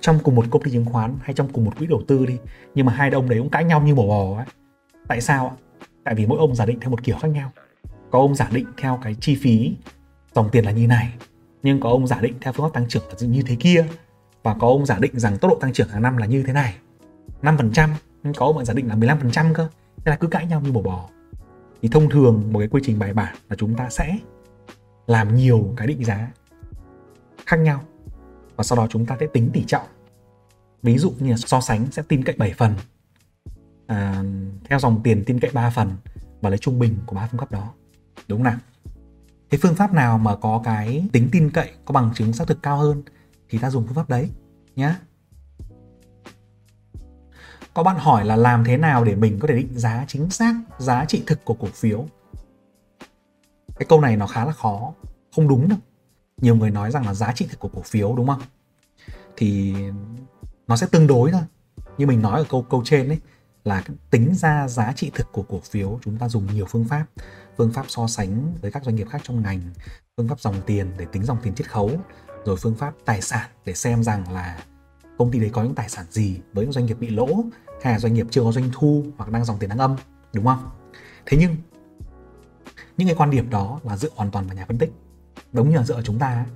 trong 0.00 0.18
cùng 0.22 0.34
một 0.34 0.44
công 0.50 0.62
ty 0.62 0.70
chứng 0.70 0.84
khoán 0.84 1.16
hay 1.22 1.34
trong 1.34 1.48
cùng 1.52 1.64
một 1.64 1.78
quỹ 1.78 1.86
đầu 1.86 2.02
tư 2.06 2.26
đi, 2.26 2.38
nhưng 2.74 2.86
mà 2.86 2.92
hai 2.92 3.10
ông 3.10 3.28
đấy 3.28 3.38
cũng 3.38 3.50
cãi 3.50 3.64
nhau 3.64 3.82
như 3.82 3.94
bò 3.94 4.06
bò 4.06 4.36
ấy 4.36 4.46
tại 5.08 5.20
sao 5.20 5.48
ạ? 5.48 5.54
Tại 6.04 6.14
vì 6.14 6.26
mỗi 6.26 6.38
ông 6.38 6.54
giả 6.54 6.66
định 6.66 6.80
theo 6.80 6.90
một 6.90 7.04
kiểu 7.04 7.16
khác 7.16 7.28
nhau. 7.28 7.52
Có 8.10 8.18
ông 8.18 8.34
giả 8.34 8.48
định 8.52 8.66
theo 8.78 8.98
cái 9.02 9.16
chi 9.20 9.34
phí 9.34 9.76
dòng 10.34 10.48
tiền 10.52 10.64
là 10.64 10.70
như 10.70 10.86
này, 10.86 11.12
nhưng 11.62 11.80
có 11.80 11.90
ông 11.90 12.06
giả 12.06 12.20
định 12.20 12.34
theo 12.40 12.52
phương 12.52 12.66
pháp 12.66 12.74
tăng 12.74 12.88
trưởng 12.88 13.08
là 13.08 13.14
như 13.20 13.42
thế 13.42 13.56
kia, 13.60 13.84
và 14.42 14.54
có 14.54 14.68
ông 14.68 14.86
giả 14.86 14.98
định 15.00 15.18
rằng 15.18 15.38
tốc 15.38 15.50
độ 15.50 15.58
tăng 15.60 15.72
trưởng 15.72 15.88
hàng 15.88 16.02
năm 16.02 16.16
là 16.16 16.26
như 16.26 16.42
thế 16.42 16.52
này. 16.52 16.74
5% 17.42 17.88
nhưng 18.22 18.34
có 18.34 18.46
ông 18.46 18.64
giả 18.64 18.74
định 18.74 18.88
là 18.88 18.94
15% 18.94 19.54
cơ 19.54 19.68
thế 20.06 20.10
là 20.10 20.16
cứ 20.16 20.26
cãi 20.26 20.46
nhau 20.46 20.60
như 20.60 20.72
bò 20.72 20.80
bò. 20.80 21.08
Thì 21.82 21.88
thông 21.88 22.10
thường 22.10 22.52
một 22.52 22.58
cái 22.58 22.68
quy 22.68 22.80
trình 22.84 22.98
bài 22.98 23.14
bản 23.14 23.36
là 23.48 23.56
chúng 23.56 23.74
ta 23.74 23.90
sẽ 23.90 24.18
làm 25.06 25.34
nhiều 25.34 25.74
cái 25.76 25.86
định 25.86 26.04
giá 26.04 26.32
khác 27.46 27.56
nhau 27.56 27.82
và 28.56 28.64
sau 28.64 28.78
đó 28.78 28.86
chúng 28.90 29.06
ta 29.06 29.16
sẽ 29.20 29.26
tính 29.32 29.50
tỷ 29.52 29.64
trọng. 29.64 29.86
Ví 30.82 30.98
dụ 30.98 31.12
như 31.18 31.30
là 31.30 31.36
so 31.36 31.60
sánh 31.60 31.86
sẽ 31.90 32.02
tin 32.08 32.24
cậy 32.24 32.34
7 32.38 32.54
phần 32.58 32.74
à, 33.86 34.22
theo 34.64 34.78
dòng 34.78 35.00
tiền 35.02 35.24
tin 35.26 35.40
cậy 35.40 35.50
3 35.54 35.70
phần 35.70 35.90
và 36.40 36.50
lấy 36.50 36.58
trung 36.58 36.78
bình 36.78 36.96
của 37.06 37.16
ba 37.16 37.28
phương 37.30 37.40
pháp 37.40 37.52
đó 37.52 37.72
đúng 38.28 38.38
không 38.38 38.44
nào? 38.44 38.58
Cái 39.50 39.60
phương 39.62 39.74
pháp 39.74 39.92
nào 39.92 40.18
mà 40.18 40.36
có 40.36 40.60
cái 40.64 41.08
tính 41.12 41.28
tin 41.32 41.50
cậy 41.50 41.70
có 41.84 41.92
bằng 41.92 42.10
chứng 42.14 42.32
xác 42.32 42.48
thực 42.48 42.62
cao 42.62 42.76
hơn 42.76 43.02
thì 43.48 43.58
ta 43.58 43.70
dùng 43.70 43.86
phương 43.86 43.94
pháp 43.94 44.08
đấy 44.08 44.30
nhé 44.76 44.94
có 47.76 47.82
bạn 47.82 47.96
hỏi 47.98 48.24
là 48.24 48.36
làm 48.36 48.64
thế 48.64 48.76
nào 48.76 49.04
để 49.04 49.14
mình 49.14 49.38
có 49.40 49.48
thể 49.48 49.54
định 49.54 49.78
giá 49.78 50.04
chính 50.08 50.30
xác 50.30 50.54
giá 50.78 51.04
trị 51.04 51.22
thực 51.26 51.44
của 51.44 51.54
cổ 51.54 51.66
phiếu? 51.74 52.06
Cái 53.78 53.86
câu 53.88 54.00
này 54.00 54.16
nó 54.16 54.26
khá 54.26 54.44
là 54.44 54.52
khó, 54.52 54.92
không 55.34 55.48
đúng 55.48 55.68
đâu. 55.68 55.78
Nhiều 56.36 56.56
người 56.56 56.70
nói 56.70 56.90
rằng 56.90 57.06
là 57.06 57.14
giá 57.14 57.32
trị 57.32 57.46
thực 57.50 57.60
của 57.60 57.68
cổ 57.68 57.82
phiếu, 57.82 58.14
đúng 58.16 58.26
không? 58.26 58.40
Thì 59.36 59.74
nó 60.66 60.76
sẽ 60.76 60.86
tương 60.90 61.06
đối 61.06 61.32
thôi. 61.32 61.42
Như 61.98 62.06
mình 62.06 62.22
nói 62.22 62.38
ở 62.40 62.44
câu 62.48 62.62
câu 62.62 62.82
trên 62.84 63.08
đấy 63.08 63.18
là 63.64 63.82
tính 64.10 64.34
ra 64.34 64.68
giá 64.68 64.92
trị 64.92 65.10
thực 65.14 65.32
của 65.32 65.42
cổ 65.42 65.60
phiếu, 65.60 65.98
chúng 66.02 66.18
ta 66.18 66.28
dùng 66.28 66.46
nhiều 66.54 66.66
phương 66.68 66.84
pháp. 66.84 67.06
Phương 67.56 67.72
pháp 67.72 67.84
so 67.88 68.06
sánh 68.06 68.54
với 68.62 68.72
các 68.72 68.84
doanh 68.84 68.96
nghiệp 68.96 69.08
khác 69.10 69.20
trong 69.24 69.42
ngành, 69.42 69.60
phương 70.16 70.28
pháp 70.28 70.40
dòng 70.40 70.62
tiền 70.66 70.92
để 70.98 71.06
tính 71.12 71.24
dòng 71.24 71.38
tiền 71.42 71.54
chiết 71.54 71.70
khấu, 71.70 71.90
rồi 72.44 72.56
phương 72.56 72.74
pháp 72.74 72.94
tài 73.04 73.22
sản 73.22 73.50
để 73.64 73.74
xem 73.74 74.04
rằng 74.04 74.32
là 74.32 74.58
công 75.18 75.30
ty 75.30 75.38
đấy 75.38 75.50
có 75.52 75.62
những 75.62 75.74
tài 75.74 75.88
sản 75.88 76.06
gì 76.10 76.40
với 76.52 76.64
những 76.64 76.72
doanh 76.72 76.86
nghiệp 76.86 76.96
bị 77.00 77.08
lỗ 77.08 77.44
hay 77.82 77.92
là 77.92 77.98
doanh 77.98 78.14
nghiệp 78.14 78.26
chưa 78.30 78.42
có 78.42 78.52
doanh 78.52 78.70
thu 78.72 79.04
hoặc 79.16 79.30
đang 79.30 79.44
dòng 79.44 79.58
tiền 79.58 79.70
đang 79.70 79.78
âm 79.78 79.96
đúng 80.32 80.44
không? 80.44 80.70
Thế 81.26 81.38
nhưng 81.40 81.56
những 82.96 83.08
cái 83.08 83.16
quan 83.16 83.30
điểm 83.30 83.50
đó 83.50 83.80
là 83.84 83.96
dựa 83.96 84.08
hoàn 84.14 84.30
toàn 84.30 84.46
vào 84.46 84.56
nhà 84.56 84.64
phân 84.68 84.78
tích. 84.78 84.92
Giống 85.52 85.70
như 85.70 85.76
là 85.76 85.82
dựa 85.82 86.02
chúng 86.04 86.18
ta 86.18 86.46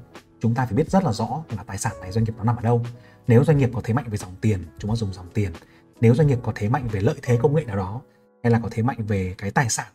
chúng 0.41 0.55
ta 0.55 0.67
phải 0.67 0.75
biết 0.75 0.91
rất 0.91 1.05
là 1.05 1.13
rõ 1.13 1.43
là 1.57 1.63
tài 1.63 1.79
sản 1.79 1.93
này 2.01 2.13
doanh 2.13 2.25
nghiệp 2.25 2.35
nó 2.39 2.45
nằm 2.45 2.57
ở 2.57 2.63
đâu. 2.63 2.83
Nếu 3.27 3.45
doanh 3.45 3.59
nghiệp 3.59 3.71
có 3.75 3.81
thế 3.85 3.95
mạnh 3.95 4.07
về 4.11 4.17
dòng 4.17 4.35
tiền 4.41 4.65
chúng 4.79 4.91
ta 4.91 4.95
dùng 4.95 5.13
dòng 5.13 5.27
tiền. 5.35 5.53
Nếu 6.01 6.15
doanh 6.15 6.29
nghiệp 6.29 6.39
có 6.43 6.53
thế 6.55 6.69
mạnh 6.69 6.89
về 6.89 7.01
lợi 7.01 7.17
thế 7.23 7.39
công 7.43 7.55
nghệ 7.55 7.65
nào 7.65 7.77
đó 7.77 8.01
hay 8.43 8.51
là 8.51 8.61
có 8.63 8.69
thế 8.73 8.83
mạnh 8.83 9.07
về 9.07 9.35
cái 9.39 9.51
tài 9.51 9.71
sản 9.71 9.87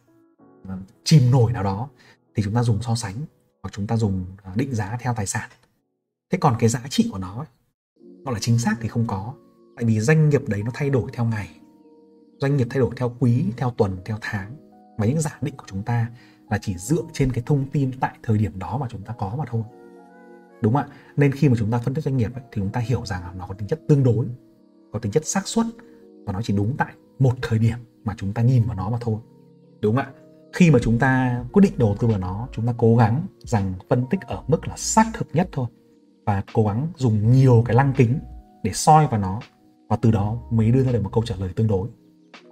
ờ, 0.67 0.77
chìm 1.03 1.31
nổi 1.31 1.53
nào 1.53 1.63
đó 1.63 1.89
thì 2.35 2.43
chúng 2.43 2.53
ta 2.53 2.63
dùng 2.63 2.81
so 2.81 2.95
sánh 2.95 3.15
hoặc 3.63 3.69
chúng 3.71 3.87
ta 3.87 3.97
dùng 3.97 4.25
ờ, 4.43 4.51
định 4.55 4.75
giá 4.75 4.97
theo 4.99 5.13
tài 5.13 5.25
sản. 5.25 5.49
Thế 6.31 6.37
còn 6.37 6.55
cái 6.59 6.69
giá 6.69 6.81
trị 6.89 7.09
của 7.11 7.17
nó 7.17 7.37
ấy, 7.37 7.47
gọi 8.25 8.33
là 8.33 8.39
chính 8.39 8.59
xác 8.59 8.75
thì 8.81 8.87
không 8.87 9.07
có. 9.07 9.33
Tại 9.75 9.85
vì 9.85 9.99
doanh 9.99 10.29
nghiệp 10.29 10.41
đấy 10.47 10.63
nó 10.63 10.71
thay 10.73 10.89
đổi 10.89 11.09
theo 11.13 11.25
ngày. 11.25 11.49
Doanh 12.37 12.57
nghiệp 12.57 12.67
thay 12.69 12.79
đổi 12.79 12.91
theo 12.95 13.15
quý 13.19 13.45
theo 13.57 13.71
tuần 13.77 13.97
theo 14.05 14.17
tháng. 14.21 14.51
Và 14.97 15.05
những 15.05 15.21
giả 15.21 15.37
định 15.41 15.57
của 15.57 15.65
chúng 15.67 15.83
ta 15.83 16.09
là 16.49 16.57
chỉ 16.61 16.75
dựa 16.77 17.03
trên 17.13 17.31
cái 17.31 17.43
thông 17.45 17.65
tin 17.71 17.91
tại 17.99 18.17
thời 18.23 18.37
điểm 18.37 18.59
đó 18.59 18.77
mà 18.77 18.87
chúng 18.89 19.01
ta 19.01 19.13
có 19.17 19.35
mà 19.37 19.45
thôi. 19.47 19.63
Đúng 20.61 20.73
không 20.73 20.81
ạ? 20.81 20.87
Nên 21.17 21.31
khi 21.31 21.49
mà 21.49 21.55
chúng 21.57 21.71
ta 21.71 21.77
phân 21.77 21.93
tích 21.93 22.03
doanh 22.03 22.17
nghiệp 22.17 22.33
ấy, 22.33 22.43
thì 22.51 22.61
chúng 22.61 22.69
ta 22.69 22.79
hiểu 22.79 23.05
rằng 23.05 23.21
là 23.21 23.33
nó 23.37 23.47
có 23.47 23.53
tính 23.53 23.67
chất 23.67 23.79
tương 23.87 24.03
đối 24.03 24.25
có 24.91 24.99
tính 24.99 25.11
chất 25.11 25.25
xác 25.25 25.47
suất 25.47 25.65
và 26.25 26.33
nó 26.33 26.41
chỉ 26.41 26.53
đúng 26.57 26.77
tại 26.77 26.93
một 27.19 27.33
thời 27.41 27.59
điểm 27.59 27.77
mà 28.03 28.13
chúng 28.17 28.33
ta 28.33 28.41
nhìn 28.41 28.63
vào 28.63 28.75
nó 28.75 28.89
mà 28.89 28.97
thôi. 29.01 29.17
Đúng 29.81 29.95
không 29.95 30.05
ạ? 30.05 30.11
Khi 30.53 30.71
mà 30.71 30.79
chúng 30.81 30.99
ta 30.99 31.43
quyết 31.51 31.61
định 31.61 31.73
đầu 31.77 31.95
tư 31.99 32.07
vào 32.07 32.19
nó 32.19 32.47
chúng 32.51 32.67
ta 32.67 32.73
cố 32.77 32.95
gắng 32.95 33.27
rằng 33.39 33.73
phân 33.89 34.05
tích 34.09 34.19
ở 34.21 34.43
mức 34.47 34.67
là 34.67 34.77
xác 34.77 35.05
thực 35.13 35.27
nhất 35.33 35.49
thôi 35.51 35.67
và 36.25 36.43
cố 36.53 36.63
gắng 36.63 36.87
dùng 36.95 37.31
nhiều 37.31 37.63
cái 37.65 37.75
lăng 37.75 37.93
kính 37.97 38.19
để 38.63 38.71
soi 38.73 39.07
vào 39.07 39.19
nó 39.19 39.39
và 39.89 39.95
từ 40.01 40.11
đó 40.11 40.37
mới 40.51 40.71
đưa 40.71 40.83
ra 40.83 40.91
được 40.91 41.03
một 41.03 41.09
câu 41.13 41.23
trả 41.25 41.35
lời 41.39 41.49
tương 41.55 41.67
đối 41.67 41.87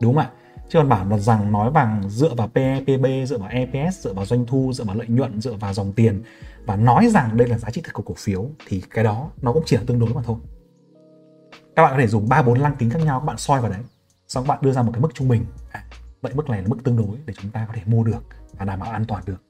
đúng 0.02 0.16
không 0.16 0.24
ạ 0.24 0.30
chứ 0.70 0.80
còn 0.80 0.90
bảo 0.90 1.10
là 1.10 1.18
rằng 1.18 1.52
nói 1.52 1.72
bằng 1.72 2.10
dựa 2.10 2.34
vào 2.34 2.48
pepb 2.48 3.06
dựa 3.28 3.38
vào 3.38 3.50
EPS, 3.50 4.00
dựa 4.00 4.14
vào 4.14 4.26
doanh 4.26 4.46
thu, 4.46 4.72
dựa 4.74 4.84
vào 4.84 4.96
lợi 4.96 5.08
nhuận, 5.08 5.42
dựa 5.42 5.54
vào 5.54 5.74
dòng 5.74 5.94
tiền 5.94 6.24
và 6.66 6.76
nói 6.76 7.10
rằng 7.10 7.38
đây 7.38 7.48
là 7.48 7.58
giá 7.58 7.70
trị 7.70 7.82
thực 7.84 7.94
của 7.94 8.04
cổ 8.04 8.14
phiếu 8.18 8.50
thì 8.68 8.82
cái 8.90 9.04
đó 9.04 9.30
nó 9.42 9.54
cũng 9.54 9.64
chỉ 9.66 9.78
là 9.78 9.84
tương 9.88 10.00
đối 10.00 10.10
mà 10.14 10.22
thôi. 10.26 10.38
Các 11.76 11.84
bạn 11.84 11.92
có 11.92 11.98
thể 11.98 12.08
dùng 12.08 12.30
ba 12.30 12.42
bốn 12.42 12.60
lăng 12.60 12.76
kính 12.80 12.90
khác 12.90 13.00
nhau 13.06 13.20
các 13.20 13.26
bạn 13.26 13.38
soi 13.38 13.62
vào 13.62 13.72
đấy. 13.72 13.82
Xong 14.28 14.44
các 14.44 14.50
bạn 14.50 14.60
đưa 14.62 14.72
ra 14.72 14.82
một 14.82 14.92
cái 14.94 15.02
mức 15.02 15.10
trung 15.14 15.28
bình. 15.28 15.46
À, 15.72 15.84
vậy 16.22 16.34
mức 16.36 16.50
này 16.50 16.62
là 16.62 16.68
mức 16.68 16.78
tương 16.84 16.98
đối 16.98 17.18
để 17.26 17.34
chúng 17.42 17.52
ta 17.52 17.66
có 17.68 17.74
thể 17.76 17.82
mua 17.86 18.04
được 18.04 18.24
và 18.58 18.66
đảm 18.66 18.80
bảo 18.80 18.92
an 18.92 19.06
toàn 19.08 19.24
được. 19.26 19.44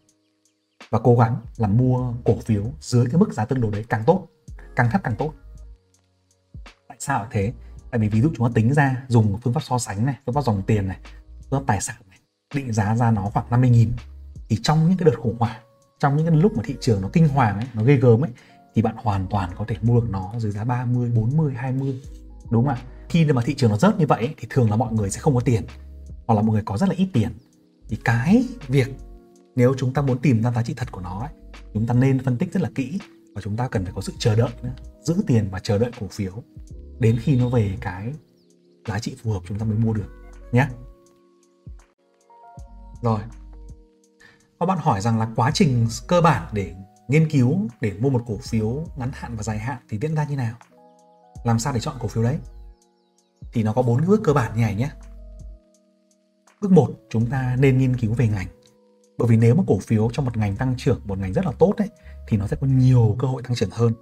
Và 0.94 1.00
cố 1.04 1.16
gắng 1.16 1.38
là 1.58 1.68
mua 1.68 2.14
cổ 2.26 2.36
phiếu 2.46 2.64
dưới 2.80 3.06
cái 3.06 3.18
mức 3.18 3.34
giá 3.34 3.46
tương 3.46 3.62
đối 3.62 3.72
đấy 3.72 3.86
càng 3.90 4.04
tốt, 4.06 4.28
càng 4.76 4.90
thấp 4.92 5.02
càng 5.04 5.16
tốt. 5.16 5.34
Tại 6.88 6.98
sao 7.00 7.20
lại 7.20 7.28
thế? 7.32 7.54
tại 7.94 8.00
vì 8.00 8.10
ví 8.10 8.22
dụ 8.22 8.30
chúng 8.36 8.48
ta 8.48 8.52
tính 8.56 8.74
ra 8.74 9.04
dùng 9.08 9.38
phương 9.42 9.54
pháp 9.54 9.64
so 9.64 9.78
sánh 9.78 10.06
này 10.06 10.16
phương 10.26 10.36
pháp 10.36 10.44
dòng 10.44 10.62
tiền 10.62 10.88
này 10.88 10.98
phương 11.50 11.60
pháp 11.60 11.68
tài 11.68 11.82
sản 11.82 11.96
này 12.10 12.20
định 12.56 12.74
giá 12.74 12.96
ra 12.96 13.12
nó 13.12 13.30
khoảng 13.34 13.46
50 13.50 13.70
nghìn 13.70 13.92
thì 14.50 14.58
trong 14.64 14.90
những 14.90 14.98
cái 14.98 15.06
đợt 15.06 15.20
khủng 15.20 15.36
hoảng 15.40 15.62
trong 16.00 16.18
những 16.18 16.28
cái 16.28 16.36
lúc 16.36 16.58
mà 16.58 16.64
thị 16.66 16.76
trường 16.82 17.02
nó 17.02 17.10
kinh 17.14 17.28
hoàng 17.28 17.56
ấy 17.56 17.68
nó 17.74 17.84
ghê 17.84 17.96
gớm 17.96 18.24
ấy 18.24 18.32
thì 18.76 18.82
bạn 18.82 18.96
hoàn 18.98 19.28
toàn 19.28 19.50
có 19.58 19.66
thể 19.68 19.76
mua 19.82 20.00
được 20.00 20.08
nó 20.10 20.32
dưới 20.38 20.52
giá 20.52 20.64
30, 20.64 21.12
40, 21.16 21.54
20 21.54 22.02
đúng 22.50 22.66
không 22.66 22.76
ạ 22.76 22.82
khi 23.10 23.26
mà 23.26 23.42
thị 23.46 23.56
trường 23.56 23.70
nó 23.70 23.78
rớt 23.78 24.00
như 24.00 24.08
vậy 24.08 24.20
ấy, 24.20 24.36
thì 24.38 24.48
thường 24.50 24.70
là 24.70 24.76
mọi 24.76 24.94
người 24.94 25.10
sẽ 25.10 25.20
không 25.20 25.36
có 25.36 25.42
tiền 25.46 25.64
hoặc 26.28 26.36
là 26.36 26.42
mọi 26.42 26.54
người 26.54 26.64
có 26.66 26.78
rất 26.78 26.90
là 26.90 26.96
ít 26.98 27.10
tiền 27.14 27.30
thì 27.90 27.98
cái 28.06 28.46
việc 28.68 28.88
nếu 29.56 29.74
chúng 29.78 29.94
ta 29.94 30.02
muốn 30.02 30.18
tìm 30.18 30.44
ra 30.44 30.52
giá 30.52 30.64
trị 30.64 30.74
thật 30.74 30.92
của 30.92 31.02
nó 31.02 31.20
ấy, 31.20 31.30
chúng 31.74 31.88
ta 31.88 31.94
nên 31.94 32.24
phân 32.24 32.38
tích 32.38 32.54
rất 32.54 32.62
là 32.62 32.70
kỹ 32.76 33.00
và 33.36 33.42
chúng 33.42 33.58
ta 33.58 33.68
cần 33.68 33.84
phải 33.84 33.94
có 33.96 34.02
sự 34.02 34.14
chờ 34.20 34.36
đợi 34.36 34.52
nữa 34.64 34.74
giữ 35.04 35.16
tiền 35.28 35.50
và 35.52 35.60
chờ 35.60 35.78
đợi 35.78 35.92
cổ 36.00 36.08
phiếu 36.08 36.44
đến 37.00 37.20
khi 37.22 37.36
nó 37.36 37.50
về 37.50 37.78
cái 37.82 38.14
giá 38.88 39.00
trị 39.00 39.16
phù 39.24 39.32
hợp 39.32 39.40
chúng 39.48 39.60
ta 39.60 39.66
mới 39.66 39.78
mua 39.78 39.94
được 39.94 40.10
nhé. 40.52 40.68
Rồi. 43.02 43.20
Có 44.60 44.66
bạn 44.66 44.78
hỏi 44.82 45.02
rằng 45.02 45.20
là 45.20 45.28
quá 45.36 45.52
trình 45.54 45.88
cơ 46.08 46.22
bản 46.22 46.48
để 46.54 46.76
nghiên 47.08 47.30
cứu 47.30 47.68
để 47.82 47.94
mua 48.00 48.10
một 48.10 48.24
cổ 48.28 48.38
phiếu 48.38 48.86
ngắn 48.98 49.10
hạn 49.14 49.36
và 49.36 49.44
dài 49.44 49.60
hạn 49.60 49.78
thì 49.90 49.98
diễn 50.02 50.16
ra 50.16 50.26
như 50.30 50.36
nào? 50.36 50.56
Làm 51.44 51.60
sao 51.60 51.74
để 51.74 51.80
chọn 51.80 51.96
cổ 52.00 52.08
phiếu 52.08 52.24
đấy? 52.24 52.38
Thì 53.54 53.64
nó 53.64 53.74
có 53.74 53.82
bốn 53.82 54.06
bước 54.08 54.22
cơ 54.24 54.34
bản 54.34 54.52
như 54.56 54.62
này 54.62 54.76
nhé. 54.76 54.90
Bước 56.62 56.72
một 56.72 56.90
chúng 57.10 57.30
ta 57.30 57.56
nên 57.60 57.78
nghiên 57.78 57.98
cứu 57.98 58.14
về 58.14 58.28
ngành 58.28 58.48
bởi 59.18 59.28
vì 59.28 59.38
nếu 59.38 59.56
mà 59.56 59.64
cổ 59.68 59.80
phiếu 59.80 60.10
trong 60.14 60.26
một 60.26 60.38
ngành 60.38 60.56
tăng 60.56 60.74
trưởng, 60.78 61.02
một 61.06 61.18
ngành 61.20 61.34
rất 61.34 61.46
là 61.46 61.52
tốt 61.60 61.74
đấy 61.78 61.90
thì 62.28 62.38
nó 62.38 62.48
sẽ 62.48 62.58
có 62.62 62.68
nhiều 62.68 63.16
cơ 63.20 63.28
hội 63.28 63.44
tăng 63.44 63.56
trưởng 63.56 63.70
hơn. 63.72 63.94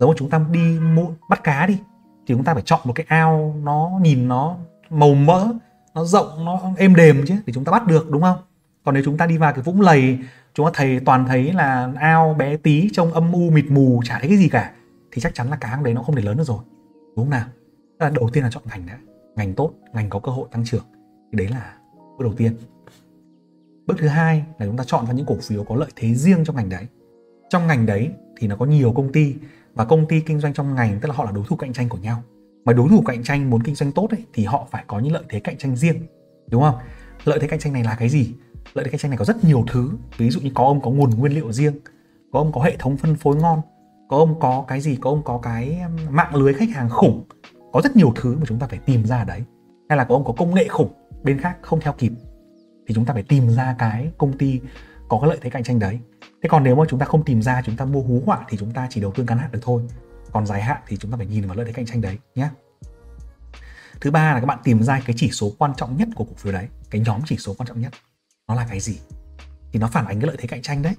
Giống 0.00 0.10
như 0.10 0.14
chúng 0.18 0.30
ta 0.30 0.46
đi 0.50 0.78
mua, 0.80 1.06
bắt 1.28 1.44
cá 1.44 1.66
đi, 1.66 1.78
thì 2.26 2.34
chúng 2.34 2.44
ta 2.44 2.54
phải 2.54 2.62
chọn 2.62 2.80
một 2.84 2.92
cái 2.92 3.06
ao, 3.08 3.54
nó 3.62 3.90
nhìn 4.02 4.28
nó 4.28 4.56
màu 4.90 5.14
mỡ, 5.14 5.48
nó 5.94 6.04
rộng, 6.04 6.44
nó 6.44 6.60
êm 6.76 6.94
đềm 6.94 7.24
chứ, 7.26 7.34
để 7.46 7.52
chúng 7.52 7.64
ta 7.64 7.72
bắt 7.72 7.86
được, 7.86 8.10
đúng 8.10 8.22
không? 8.22 8.38
Còn 8.84 8.94
nếu 8.94 9.02
chúng 9.04 9.16
ta 9.16 9.26
đi 9.26 9.38
vào 9.38 9.52
cái 9.52 9.62
vũng 9.62 9.80
lầy, 9.80 10.18
chúng 10.54 10.66
ta 10.66 10.72
thấy, 10.74 11.00
toàn 11.00 11.24
thấy 11.26 11.52
là 11.52 11.92
ao 11.96 12.34
bé 12.34 12.56
tí 12.56 12.88
trông 12.92 13.12
âm 13.12 13.32
u, 13.32 13.50
mịt 13.50 13.64
mù, 13.70 14.02
chả 14.04 14.18
thấy 14.18 14.28
cái 14.28 14.38
gì 14.38 14.48
cả, 14.48 14.72
thì 15.12 15.20
chắc 15.20 15.34
chắn 15.34 15.50
là 15.50 15.56
cá 15.56 15.80
đấy 15.84 15.94
nó 15.94 16.02
không 16.02 16.16
thể 16.16 16.22
lớn 16.22 16.36
được 16.36 16.44
rồi. 16.44 16.58
Đúng 17.16 17.24
không 17.24 17.30
nào? 17.30 17.46
Là 17.98 18.10
đầu 18.10 18.30
tiên 18.32 18.44
là 18.44 18.50
chọn 18.50 18.62
ngành 18.66 18.86
đã. 18.86 18.98
Ngành 19.36 19.54
tốt, 19.54 19.70
ngành 19.92 20.10
có 20.10 20.18
cơ 20.18 20.32
hội 20.32 20.48
tăng 20.50 20.64
trưởng. 20.64 20.84
Thì 21.32 21.38
đấy 21.38 21.48
là 21.48 21.74
bước 22.18 22.24
đầu 22.24 22.32
tiên 22.36 22.56
bước 23.86 23.94
thứ 23.98 24.08
hai 24.08 24.44
là 24.58 24.66
chúng 24.66 24.76
ta 24.76 24.84
chọn 24.84 25.06
ra 25.06 25.12
những 25.12 25.26
cổ 25.26 25.36
phiếu 25.42 25.64
có 25.64 25.76
lợi 25.76 25.90
thế 25.96 26.14
riêng 26.14 26.44
trong 26.44 26.56
ngành 26.56 26.68
đấy. 26.68 26.86
Trong 27.48 27.66
ngành 27.66 27.86
đấy 27.86 28.10
thì 28.36 28.46
nó 28.46 28.56
có 28.56 28.66
nhiều 28.66 28.92
công 28.92 29.12
ty 29.12 29.34
và 29.74 29.84
công 29.84 30.06
ty 30.08 30.20
kinh 30.20 30.40
doanh 30.40 30.52
trong 30.52 30.74
ngành 30.74 30.98
tức 31.00 31.08
là 31.08 31.14
họ 31.14 31.24
là 31.24 31.30
đối 31.30 31.44
thủ 31.48 31.56
cạnh 31.56 31.72
tranh 31.72 31.88
của 31.88 31.98
nhau. 31.98 32.22
Mà 32.64 32.72
đối 32.72 32.88
thủ 32.88 33.02
cạnh 33.06 33.22
tranh 33.22 33.50
muốn 33.50 33.62
kinh 33.62 33.74
doanh 33.74 33.92
tốt 33.92 34.08
ấy, 34.10 34.24
thì 34.32 34.44
họ 34.44 34.68
phải 34.70 34.84
có 34.86 34.98
những 34.98 35.12
lợi 35.12 35.22
thế 35.28 35.40
cạnh 35.40 35.58
tranh 35.58 35.76
riêng 35.76 36.06
đúng 36.46 36.62
không? 36.62 36.74
Lợi 37.24 37.38
thế 37.40 37.48
cạnh 37.48 37.58
tranh 37.58 37.72
này 37.72 37.84
là 37.84 37.96
cái 37.98 38.08
gì? 38.08 38.32
Lợi 38.74 38.84
thế 38.84 38.90
cạnh 38.90 38.98
tranh 38.98 39.10
này 39.10 39.18
có 39.18 39.24
rất 39.24 39.44
nhiều 39.44 39.64
thứ. 39.68 39.90
Ví 40.18 40.30
dụ 40.30 40.40
như 40.40 40.50
có 40.54 40.64
ông 40.64 40.80
có 40.80 40.90
nguồn 40.90 41.10
nguyên 41.10 41.32
liệu 41.32 41.52
riêng 41.52 41.74
có 42.32 42.38
ông 42.38 42.52
có 42.52 42.62
hệ 42.62 42.76
thống 42.76 42.96
phân 42.96 43.16
phối 43.16 43.36
ngon 43.36 43.60
có 44.08 44.16
ông 44.16 44.40
có 44.40 44.64
cái 44.68 44.80
gì 44.80 44.96
có 45.00 45.10
ông 45.10 45.22
có 45.22 45.38
cái 45.38 45.80
mạng 46.10 46.34
lưới 46.34 46.54
khách 46.54 46.70
hàng 46.70 46.88
khủng. 46.88 47.24
Có 47.72 47.80
rất 47.84 47.96
nhiều 47.96 48.12
thứ 48.16 48.36
mà 48.36 48.42
chúng 48.48 48.58
ta 48.58 48.66
phải 48.66 48.78
tìm 48.78 49.04
ra 49.04 49.18
ở 49.18 49.24
đấy. 49.24 49.42
Hay 49.88 49.98
là 49.98 50.04
có 50.04 50.14
ông 50.14 50.24
có 50.24 50.32
công 50.32 50.54
nghệ 50.54 50.68
khủng 50.68 50.92
bên 51.22 51.38
khác 51.38 51.56
không 51.62 51.80
theo 51.80 51.92
kịp 51.92 52.12
thì 52.86 52.94
chúng 52.94 53.04
ta 53.04 53.14
phải 53.14 53.22
tìm 53.22 53.50
ra 53.50 53.76
cái 53.78 54.10
công 54.18 54.38
ty 54.38 54.60
có 55.08 55.18
cái 55.20 55.28
lợi 55.28 55.38
thế 55.42 55.50
cạnh 55.50 55.62
tranh 55.62 55.78
đấy. 55.78 55.98
Thế 56.42 56.48
còn 56.48 56.64
nếu 56.64 56.76
mà 56.76 56.84
chúng 56.88 56.98
ta 56.98 57.06
không 57.06 57.24
tìm 57.24 57.42
ra, 57.42 57.62
chúng 57.66 57.76
ta 57.76 57.84
mua 57.84 58.02
hú 58.02 58.22
họa 58.26 58.44
thì 58.48 58.56
chúng 58.56 58.72
ta 58.72 58.86
chỉ 58.90 59.00
đầu 59.00 59.12
tư 59.14 59.24
ngắn 59.24 59.38
hạn 59.38 59.52
được 59.52 59.58
thôi. 59.62 59.82
Còn 60.32 60.46
dài 60.46 60.62
hạn 60.62 60.80
thì 60.86 60.96
chúng 60.96 61.10
ta 61.10 61.16
phải 61.16 61.26
nhìn 61.26 61.46
vào 61.46 61.56
lợi 61.56 61.66
thế 61.66 61.72
cạnh 61.72 61.86
tranh 61.86 62.00
đấy 62.00 62.18
nhé. 62.34 62.48
Thứ 64.00 64.10
ba 64.10 64.34
là 64.34 64.40
các 64.40 64.46
bạn 64.46 64.58
tìm 64.64 64.82
ra 64.82 65.00
cái 65.06 65.16
chỉ 65.18 65.30
số 65.30 65.52
quan 65.58 65.74
trọng 65.76 65.96
nhất 65.96 66.08
của 66.14 66.24
cổ 66.24 66.32
phiếu 66.36 66.52
đấy, 66.52 66.68
cái 66.90 67.00
nhóm 67.06 67.20
chỉ 67.26 67.36
số 67.36 67.54
quan 67.58 67.66
trọng 67.66 67.80
nhất. 67.80 67.92
Nó 68.48 68.54
là 68.54 68.66
cái 68.70 68.80
gì? 68.80 68.98
Thì 69.72 69.78
nó 69.78 69.88
phản 69.88 70.06
ánh 70.06 70.20
cái 70.20 70.26
lợi 70.26 70.36
thế 70.38 70.48
cạnh 70.48 70.62
tranh 70.62 70.82
đấy. 70.82 70.94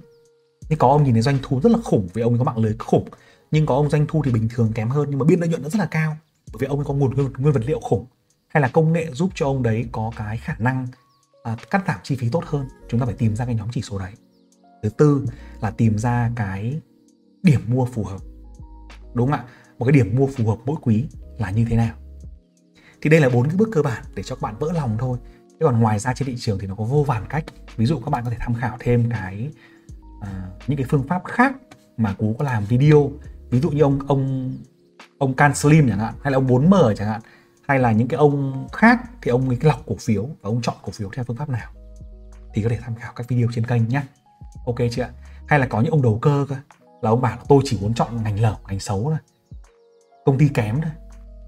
Thế 0.68 0.76
có 0.76 0.88
ông 0.88 1.04
nhìn 1.04 1.12
thấy 1.12 1.22
doanh 1.22 1.38
thu 1.42 1.60
rất 1.60 1.72
là 1.72 1.78
khủng 1.84 2.08
vì 2.14 2.22
ông 2.22 2.32
ấy 2.32 2.38
có 2.38 2.44
mạng 2.44 2.58
lưới 2.58 2.74
khủng. 2.78 3.08
Nhưng 3.50 3.66
có 3.66 3.74
ông 3.74 3.90
doanh 3.90 4.06
thu 4.08 4.22
thì 4.24 4.32
bình 4.32 4.48
thường 4.48 4.72
kém 4.74 4.88
hơn, 4.88 5.06
nhưng 5.10 5.18
mà 5.18 5.24
biên 5.24 5.40
lợi 5.40 5.48
nhuận 5.48 5.62
nó 5.62 5.68
rất 5.68 5.78
là 5.78 5.86
cao. 5.86 6.16
Bởi 6.52 6.58
vì 6.58 6.66
ông 6.66 6.78
ấy 6.78 6.84
có 6.84 6.94
nguồn 6.94 7.14
nguyên 7.14 7.52
vật 7.52 7.62
liệu 7.66 7.80
khủng. 7.80 8.06
Hay 8.48 8.60
là 8.60 8.68
công 8.68 8.92
nghệ 8.92 9.08
giúp 9.12 9.30
cho 9.34 9.46
ông 9.46 9.62
đấy 9.62 9.88
có 9.92 10.12
cái 10.16 10.36
khả 10.36 10.54
năng 10.58 10.86
à, 11.46 11.56
cắt 11.70 11.82
giảm 11.86 11.98
chi 12.02 12.16
phí 12.16 12.28
tốt 12.28 12.44
hơn. 12.46 12.68
Chúng 12.88 13.00
ta 13.00 13.06
phải 13.06 13.14
tìm 13.14 13.36
ra 13.36 13.44
cái 13.44 13.54
nhóm 13.54 13.68
chỉ 13.72 13.82
số 13.82 13.98
đấy. 13.98 14.12
Thứ 14.82 14.88
tư 14.88 15.26
là 15.60 15.70
tìm 15.70 15.98
ra 15.98 16.30
cái 16.36 16.80
điểm 17.42 17.60
mua 17.66 17.84
phù 17.84 18.04
hợp. 18.04 18.20
Đúng 19.14 19.30
không 19.30 19.38
ạ? 19.38 19.44
Một 19.78 19.84
cái 19.84 19.92
điểm 19.92 20.16
mua 20.16 20.26
phù 20.26 20.48
hợp 20.48 20.58
mỗi 20.64 20.76
quý 20.82 21.08
là 21.38 21.50
như 21.50 21.66
thế 21.70 21.76
nào? 21.76 21.94
Thì 23.02 23.10
đây 23.10 23.20
là 23.20 23.28
bốn 23.28 23.48
cái 23.48 23.56
bước 23.56 23.68
cơ 23.72 23.82
bản 23.82 24.04
để 24.14 24.22
cho 24.22 24.36
các 24.36 24.42
bạn 24.42 24.54
vỡ 24.58 24.72
lòng 24.72 24.96
thôi. 24.98 25.18
Thế 25.48 25.56
còn 25.60 25.80
ngoài 25.80 25.98
ra 25.98 26.14
trên 26.14 26.26
thị 26.28 26.36
trường 26.38 26.58
thì 26.58 26.66
nó 26.66 26.74
có 26.74 26.84
vô 26.84 27.02
vàn 27.02 27.26
cách. 27.28 27.44
Ví 27.76 27.86
dụ 27.86 27.98
các 27.98 28.10
bạn 28.10 28.24
có 28.24 28.30
thể 28.30 28.36
tham 28.40 28.54
khảo 28.54 28.76
thêm 28.80 29.10
cái 29.10 29.50
uh, 30.18 30.26
những 30.66 30.78
cái 30.78 30.86
phương 30.88 31.06
pháp 31.08 31.24
khác 31.24 31.52
mà 31.96 32.12
cú 32.12 32.36
có 32.38 32.44
làm 32.44 32.64
video. 32.64 33.10
Ví 33.50 33.60
dụ 33.60 33.70
như 33.70 33.82
ông 33.82 33.98
ông 34.08 34.54
ông 35.18 35.34
Can 35.34 35.54
Slim 35.54 35.88
chẳng 35.88 35.98
hạn 35.98 36.14
hay 36.22 36.32
là 36.32 36.38
ông 36.38 36.46
4M 36.46 36.94
chẳng 36.94 37.08
hạn 37.08 37.20
hay 37.68 37.78
là 37.78 37.92
những 37.92 38.08
cái 38.08 38.18
ông 38.18 38.66
khác 38.72 39.00
thì 39.22 39.30
ông 39.30 39.48
ấy 39.48 39.58
lọc 39.60 39.82
cổ 39.86 39.96
phiếu 40.00 40.24
và 40.24 40.50
ông 40.50 40.62
chọn 40.62 40.74
cổ 40.82 40.92
phiếu 40.92 41.10
theo 41.14 41.24
phương 41.24 41.36
pháp 41.36 41.48
nào 41.48 41.72
thì 42.54 42.62
có 42.62 42.68
thể 42.68 42.78
tham 42.82 42.94
khảo 42.94 43.12
các 43.16 43.28
video 43.28 43.48
trên 43.54 43.66
kênh 43.66 43.88
nhé 43.88 44.02
ok 44.66 44.76
chưa 44.90 45.02
ạ? 45.02 45.10
Hay 45.46 45.58
là 45.58 45.66
có 45.66 45.80
những 45.80 45.90
ông 45.90 46.02
đầu 46.02 46.18
cơ 46.22 46.46
cơ, 46.48 46.56
là 47.00 47.10
ông 47.10 47.20
bảo 47.20 47.36
là 47.36 47.42
tôi 47.48 47.62
chỉ 47.64 47.78
muốn 47.80 47.94
chọn 47.94 48.22
ngành 48.22 48.40
lở, 48.40 48.56
ngành 48.68 48.80
xấu 48.80 49.02
thôi, 49.02 49.18
công 50.24 50.38
ty 50.38 50.48
kém 50.48 50.80
thôi. 50.80 50.92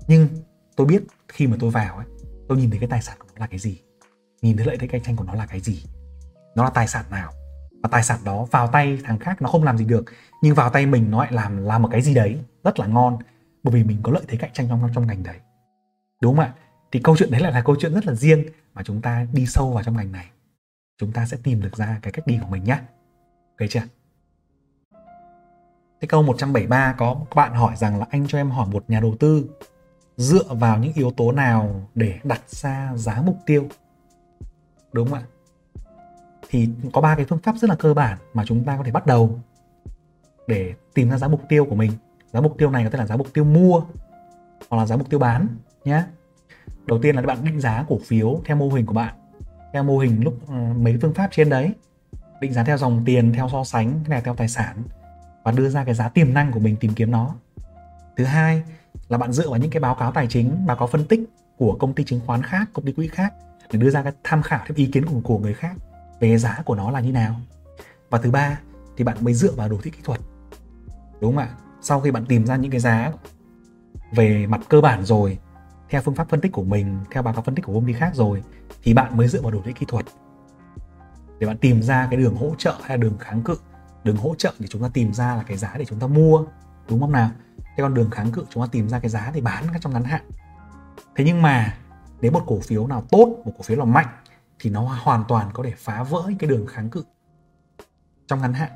Nhưng 0.09 0.29
tôi 0.77 0.87
biết 0.87 1.03
khi 1.29 1.47
mà 1.47 1.57
tôi 1.61 1.71
vào 1.71 1.97
ấy, 1.97 2.07
tôi 2.49 2.59
nhìn 2.59 2.71
thấy 2.71 2.79
cái 2.79 2.89
tài 2.89 3.03
sản 3.03 3.17
của 3.19 3.27
nó 3.35 3.41
là 3.41 3.47
cái 3.47 3.59
gì, 3.59 3.81
nhìn 4.43 4.57
thấy 4.57 4.67
lợi 4.67 4.77
thế 4.81 4.87
cạnh 4.87 5.03
tranh 5.03 5.17
của 5.17 5.25
nó 5.25 5.35
là 5.35 5.47
cái 5.47 5.61
gì, 5.61 5.85
nó 6.55 6.65
là 6.65 6.71
tài 6.71 6.89
sản 6.89 7.05
nào. 7.11 7.33
Và 7.83 7.89
tài 7.93 8.03
sản 8.03 8.19
đó 8.25 8.45
vào 8.51 8.67
tay 8.67 8.99
thằng 9.05 9.19
khác 9.19 9.43
nó 9.43 9.49
không 9.49 9.65
làm 9.65 9.79
gì 9.79 9.85
được, 9.85 10.05
nhưng 10.43 10.55
vào 10.55 10.71
tay 10.71 10.87
mình 10.87 11.11
nó 11.11 11.23
lại 11.23 11.33
làm 11.33 11.65
làm 11.65 11.83
một 11.83 11.89
cái 11.93 12.03
gì 12.03 12.15
đấy 12.15 12.39
rất 12.65 12.79
là 12.79 12.87
ngon, 12.87 13.19
bởi 13.63 13.75
vì 13.75 13.85
mình 13.85 13.99
có 14.03 14.13
lợi 14.13 14.23
thế 14.29 14.39
cạnh 14.39 14.51
tranh 14.55 14.69
trong 14.69 14.91
trong 14.95 15.07
ngành 15.07 15.23
đấy 15.23 15.37
đúng 16.21 16.37
không 16.37 16.45
ạ? 16.45 16.55
Thì 16.93 17.01
câu 17.05 17.17
chuyện 17.17 17.31
đấy 17.31 17.41
lại 17.41 17.53
là 17.53 17.63
câu 17.63 17.77
chuyện 17.81 17.95
rất 17.95 18.07
là 18.07 18.15
riêng 18.15 18.45
mà 18.75 18.83
chúng 18.83 19.03
ta 19.03 19.27
đi 19.33 19.47
sâu 19.47 19.71
vào 19.71 19.85
trong 19.85 19.97
ngành 19.97 20.13
này. 20.13 20.27
Chúng 20.99 21.13
ta 21.13 21.27
sẽ 21.27 21.37
tìm 21.43 21.61
được 21.63 21.77
ra 21.77 21.99
cái 22.03 22.13
cách 22.13 22.27
đi 22.27 22.39
của 22.43 22.49
mình 22.49 22.65
nhé 22.65 22.79
ok 23.59 23.69
chưa? 23.71 23.83
Thế 26.01 26.09
câu 26.09 26.23
173 26.23 26.95
có 26.99 27.17
bạn 27.35 27.55
hỏi 27.55 27.77
rằng 27.77 27.99
là 27.99 28.07
anh 28.11 28.27
cho 28.27 28.39
em 28.39 28.51
hỏi 28.51 28.69
một 28.73 28.85
nhà 28.89 29.01
đầu 29.01 29.17
tư 29.21 29.49
dựa 30.17 30.55
vào 30.55 30.79
những 30.79 30.93
yếu 30.93 31.11
tố 31.11 31.33
nào 31.33 31.89
để 31.95 32.21
đặt 32.25 32.51
ra 32.51 32.93
giá 32.97 33.23
mục 33.23 33.37
tiêu? 33.47 33.69
Đúng 34.93 35.09
không 35.11 35.19
ạ? 35.19 35.25
Thì 36.49 36.69
có 36.93 37.01
ba 37.01 37.17
cái 37.17 37.25
phương 37.25 37.39
pháp 37.39 37.57
rất 37.57 37.71
là 37.71 37.77
cơ 37.77 37.95
bản 37.95 38.19
mà 38.35 38.45
chúng 38.47 38.65
ta 38.65 38.77
có 38.77 38.85
thể 38.85 38.91
bắt 38.91 39.07
đầu 39.07 39.41
để 40.47 40.75
tìm 40.95 41.11
ra 41.11 41.19
giá 41.19 41.29
mục 41.29 41.43
tiêu 41.49 41.65
của 41.65 41.75
mình. 41.75 41.93
Giá 42.33 42.41
mục 42.41 42.55
tiêu 42.59 42.71
này 42.71 42.85
có 42.85 42.91
thể 42.91 42.99
là 42.99 43.07
giá 43.07 43.17
mục 43.17 43.27
tiêu 43.35 43.45
mua 43.45 43.83
hoặc 44.71 44.79
là 44.79 44.87
giá 44.87 44.97
mục 44.97 45.11
tiêu 45.11 45.19
bán 45.19 45.49
nhé 45.85 46.03
đầu 46.87 46.99
tiên 47.03 47.17
là 47.17 47.23
bạn 47.23 47.45
định 47.45 47.61
giá 47.61 47.85
cổ 47.89 47.99
phiếu 48.07 48.41
theo 48.45 48.57
mô 48.57 48.69
hình 48.69 48.87
của 48.87 48.95
bạn 48.95 49.15
theo 49.73 49.85
mô 49.85 49.99
hình 49.99 50.25
lúc 50.25 50.35
ờ, 50.49 50.55
mấy 50.77 50.99
phương 51.03 51.15
pháp 51.15 51.29
trên 51.33 51.49
đấy. 51.49 51.73
Định 52.41 52.53
giá 52.53 52.65
theo 52.65 52.79
dòng 52.79 53.03
tiền 53.05 53.33
theo 53.33 53.49
so 53.53 53.65
sánh 53.65 53.91
cái 53.91 54.09
này 54.09 54.21
theo 54.25 54.35
tài 54.35 54.49
sản 54.49 54.83
và 55.45 55.53
đưa 55.53 55.69
ra 55.69 55.85
cái 55.85 55.95
giá 55.95 56.09
tiềm 56.09 56.35
năng 56.35 56.53
của 56.53 56.61
mình 56.61 56.77
tìm 56.77 56.95
kiếm 56.95 57.11
nó. 57.11 57.35
Thứ 58.17 58.25
hai 58.25 58.63
là 59.09 59.19
bạn 59.19 59.33
dựa 59.33 59.51
vào 59.51 59.59
những 59.59 59.71
cái 59.71 59.81
báo 59.81 59.95
cáo 59.95 60.13
tài 60.13 60.27
chính 60.27 60.67
báo 60.67 60.77
cáo 60.77 60.89
phân 60.89 61.05
tích 61.05 61.21
của 61.59 61.77
công 61.81 61.95
ty 61.95 62.05
chứng 62.05 62.21
khoán 62.27 62.43
khác 62.43 62.71
công 62.73 62.85
ty 62.85 62.93
quỹ 62.93 63.09
khác 63.09 63.35
để 63.73 63.79
đưa 63.79 63.91
ra 63.91 64.03
cái 64.03 64.13
tham 64.25 64.43
khảo 64.43 64.61
thêm 64.67 64.77
ý 64.77 64.87
kiến 64.87 65.07
của, 65.07 65.21
của 65.25 65.39
người 65.39 65.55
khác 65.55 65.77
về 66.21 66.39
giá 66.39 66.63
của 66.65 66.75
nó 66.75 66.91
là 66.91 67.01
như 67.01 67.13
nào. 67.13 67.37
Và 68.11 68.19
thứ 68.19 68.31
ba 68.31 68.61
thì 68.97 69.05
bạn 69.05 69.17
mới 69.21 69.35
dựa 69.35 69.53
vào 69.53 69.69
đồ 69.69 69.79
thị 69.83 69.91
kỹ 69.91 69.99
thuật 70.05 70.21
đúng 71.21 71.37
không 71.37 71.45
ạ? 71.45 71.49
Sau 71.81 72.01
khi 72.01 72.11
bạn 72.11 72.25
tìm 72.27 72.47
ra 72.47 72.57
những 72.57 72.71
cái 72.71 72.81
giá 72.81 73.13
về 74.13 74.47
mặt 74.47 74.61
cơ 74.69 74.81
bản 74.81 75.05
rồi 75.05 75.39
theo 75.89 76.03
phương 76.03 76.15
pháp 76.15 76.29
phân 76.29 76.41
tích 76.41 76.53
của 76.53 76.65
mình, 76.65 76.99
theo 77.11 77.23
báo 77.23 77.35
cáo 77.35 77.43
phân 77.43 77.55
tích 77.55 77.65
của 77.65 77.75
công 77.75 77.87
ty 77.87 77.93
khác 77.93 78.11
rồi, 78.15 78.43
thì 78.83 78.95
bạn 78.95 79.17
mới 79.17 79.29
dựa 79.29 79.43
vào 79.43 79.51
đồ 79.51 79.63
thị 79.65 79.73
kỹ 79.73 79.87
thuật. 79.89 80.07
Để 81.39 81.47
bạn 81.47 81.59
tìm 81.59 81.83
ra 81.83 82.09
cái 82.11 82.21
đường 82.21 82.37
hỗ 82.37 82.55
trợ 82.59 82.75
hay 82.83 82.99
là 82.99 83.03
đường 83.03 83.19
kháng 83.19 83.43
cự, 83.43 83.57
đường 84.05 84.17
hỗ 84.17 84.35
trợ 84.35 84.55
để 84.59 84.67
chúng 84.67 84.83
ta 84.83 84.89
tìm 84.93 85.13
ra 85.13 85.35
là 85.35 85.43
cái 85.43 85.57
giá 85.57 85.75
để 85.79 85.85
chúng 85.85 86.01
ta 86.01 86.07
mua, 86.07 86.45
đúng 86.89 87.01
không 87.01 87.13
nào? 87.13 87.31
Thế 87.59 87.83
còn 87.83 87.95
đường 87.95 88.11
kháng 88.11 88.33
cự 88.33 88.45
chúng 88.51 88.63
ta 88.63 88.69
tìm 88.73 88.89
ra 88.89 88.99
cái 88.99 89.09
giá 89.09 89.31
để 89.35 89.41
bán 89.41 89.65
các 89.73 89.81
trong 89.81 89.93
ngắn 89.93 90.05
hạn. 90.05 90.23
Thế 91.17 91.25
nhưng 91.25 91.43
mà, 91.43 91.79
nếu 92.21 92.33
một 92.33 92.43
cổ 92.47 92.61
phiếu 92.61 92.87
nào 92.87 93.05
tốt, 93.11 93.43
một 93.45 93.53
cổ 93.59 93.63
phiếu 93.63 93.77
nào 93.77 93.87
mạnh, 93.87 94.09
thì 94.59 94.71
nó 94.71 94.81
hoàn 94.81 95.25
toàn 95.29 95.51
có 95.53 95.63
thể 95.63 95.73
phá 95.77 96.03
vỡ 96.03 96.23
cái 96.39 96.51
đường 96.51 96.67
kháng 96.67 96.91
cự 96.91 97.05
trong 98.27 98.41
ngắn 98.41 98.53
hạn. 98.53 98.71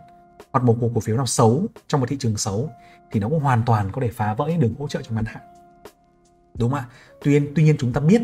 Hoặc 0.53 0.65
một 0.65 0.77
cổ 0.95 1.01
phiếu 1.01 1.17
nào 1.17 1.27
xấu 1.27 1.67
trong 1.87 2.01
một 2.01 2.07
thị 2.09 2.17
trường 2.21 2.37
xấu, 2.37 2.71
thì 3.11 3.21
nó 3.21 3.29
cũng 3.29 3.41
hoàn 3.41 3.63
toàn 3.63 3.93
có 3.93 4.01
thể 4.01 4.11
phá 4.11 4.35
vỡ 4.35 4.51
đường 4.59 4.75
hỗ 4.79 4.89
trợ 4.89 5.03
trong 5.03 5.15
ngắn 5.15 5.25
hạn 5.25 5.43
đúng 6.55 6.71
không 6.71 6.79
ạ? 6.79 6.87
Tuy 7.23 7.33
nhiên 7.33 7.53
tuy 7.55 7.63
nhiên 7.63 7.77
chúng 7.79 7.93
ta 7.93 8.01
biết, 8.01 8.23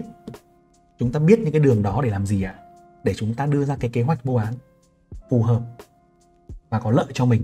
chúng 0.99 1.13
ta 1.13 1.21
biết 1.21 1.39
những 1.39 1.53
cái 1.53 1.61
đường 1.61 1.83
đó 1.83 2.01
để 2.05 2.11
làm 2.11 2.27
gì 2.27 2.43
ạ? 2.43 2.55
Để 3.05 3.15
chúng 3.15 3.35
ta 3.35 3.47
đưa 3.47 3.65
ra 3.65 3.77
cái 3.81 3.91
kế 3.91 4.03
hoạch 4.03 4.27
mua 4.27 4.37
bán 4.37 4.55
phù 5.31 5.43
hợp 5.43 5.63
và 6.71 6.81
có 6.81 6.91
lợi 6.91 7.07
cho 7.13 7.25
mình 7.25 7.43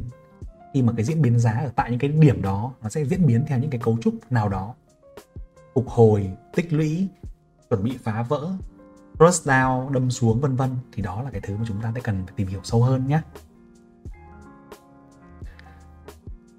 khi 0.75 0.83
mà 0.83 0.93
cái 0.97 1.05
diễn 1.05 1.23
biến 1.23 1.39
giá 1.39 1.51
ở 1.51 1.71
tại 1.77 1.91
những 1.91 2.01
cái 2.01 2.11
điểm 2.11 2.43
đó 2.43 2.73
nó 2.83 2.89
sẽ 2.89 3.05
diễn 3.05 3.27
biến 3.27 3.45
theo 3.47 3.59
những 3.59 3.71
cái 3.71 3.81
cấu 3.85 3.99
trúc 4.03 4.15
nào 4.31 4.49
đó. 4.49 4.75
Phục 5.75 5.89
hồi, 5.89 6.31
tích 6.55 6.73
lũy, 6.73 7.09
chuẩn 7.71 7.85
bị 7.85 7.99
phá 8.03 8.23
vỡ 8.23 8.53
cross 9.19 9.49
down, 9.49 9.91
đâm 9.91 10.11
xuống, 10.11 10.41
vân 10.41 10.57
vân 10.57 10.71
thì 10.93 11.03
đó 11.03 11.23
là 11.23 11.31
cái 11.31 11.41
thứ 11.41 11.57
mà 11.57 11.65
chúng 11.69 11.81
ta 11.83 11.93
sẽ 11.95 12.01
cần 12.01 12.23
phải 12.27 12.35
tìm 12.37 12.49
hiểu 12.49 12.61
sâu 12.65 12.83
hơn 12.83 13.07
nhé. 13.07 13.21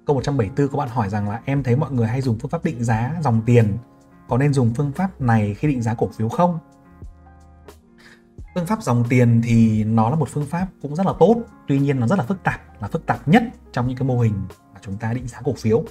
Câu 0.06 0.16
174 0.16 0.68
các 0.68 0.78
bạn 0.78 0.88
hỏi 0.88 1.08
rằng 1.08 1.28
là 1.28 1.42
em 1.44 1.62
thấy 1.62 1.76
mọi 1.76 1.92
người 1.92 2.06
hay 2.06 2.20
dùng 2.20 2.38
phương 2.38 2.50
pháp 2.50 2.64
định 2.64 2.84
giá 2.84 3.16
dòng 3.22 3.42
tiền 3.46 3.76
có 4.28 4.38
nên 4.38 4.52
dùng 4.52 4.74
phương 4.74 4.92
pháp 4.92 5.20
này 5.20 5.54
khi 5.54 5.68
định 5.68 5.82
giá 5.82 5.94
cổ 5.94 6.08
phiếu 6.08 6.28
không? 6.28 6.58
Phương 8.54 8.66
pháp 8.66 8.82
dòng 8.82 9.04
tiền 9.08 9.42
thì 9.44 9.84
nó 9.84 10.10
là 10.10 10.16
một 10.16 10.28
phương 10.28 10.46
pháp 10.46 10.68
cũng 10.82 10.96
rất 10.96 11.06
là 11.06 11.12
tốt, 11.18 11.42
tuy 11.68 11.78
nhiên 11.78 12.00
nó 12.00 12.06
rất 12.06 12.18
là 12.18 12.24
phức 12.24 12.42
tạp, 12.42 12.82
là 12.82 12.88
phức 12.88 13.06
tạp 13.06 13.28
nhất 13.28 13.42
trong 13.72 13.88
những 13.88 13.96
cái 13.96 14.08
mô 14.08 14.20
hình 14.20 14.34
mà 14.74 14.80
chúng 14.82 14.96
ta 14.96 15.12
định 15.12 15.26
giá 15.26 15.40
cổ 15.44 15.52
phiếu. 15.52 15.84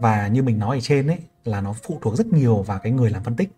Và 0.00 0.28
như 0.28 0.42
mình 0.42 0.58
nói 0.58 0.76
ở 0.76 0.80
trên 0.80 1.06
ấy 1.06 1.18
là 1.44 1.60
nó 1.60 1.72
phụ 1.72 1.98
thuộc 2.02 2.16
rất 2.16 2.26
nhiều 2.26 2.62
vào 2.62 2.78
cái 2.78 2.92
người 2.92 3.10
làm 3.10 3.22
phân 3.22 3.36
tích. 3.36 3.52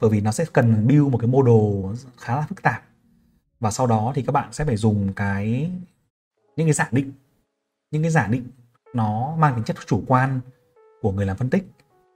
Bởi 0.00 0.10
vì 0.10 0.20
nó 0.20 0.32
sẽ 0.32 0.44
cần 0.52 0.86
build 0.88 1.12
một 1.12 1.18
cái 1.18 1.28
model 1.28 1.94
khá 2.16 2.36
là 2.36 2.46
phức 2.48 2.62
tạp. 2.62 2.82
Và 3.60 3.70
sau 3.70 3.86
đó 3.86 4.12
thì 4.14 4.22
các 4.22 4.32
bạn 4.32 4.52
sẽ 4.52 4.64
phải 4.64 4.76
dùng 4.76 5.12
cái 5.12 5.70
những 6.56 6.66
cái 6.66 6.72
giả 6.72 6.88
định, 6.92 7.12
những 7.90 8.02
cái 8.02 8.10
giả 8.10 8.26
định 8.26 8.48
nó 8.94 9.36
mang 9.38 9.54
tính 9.54 9.64
chất 9.64 9.76
chủ 9.86 10.02
quan 10.06 10.40
của 11.02 11.12
người 11.12 11.26
làm 11.26 11.36
phân 11.36 11.50
tích 11.50 11.70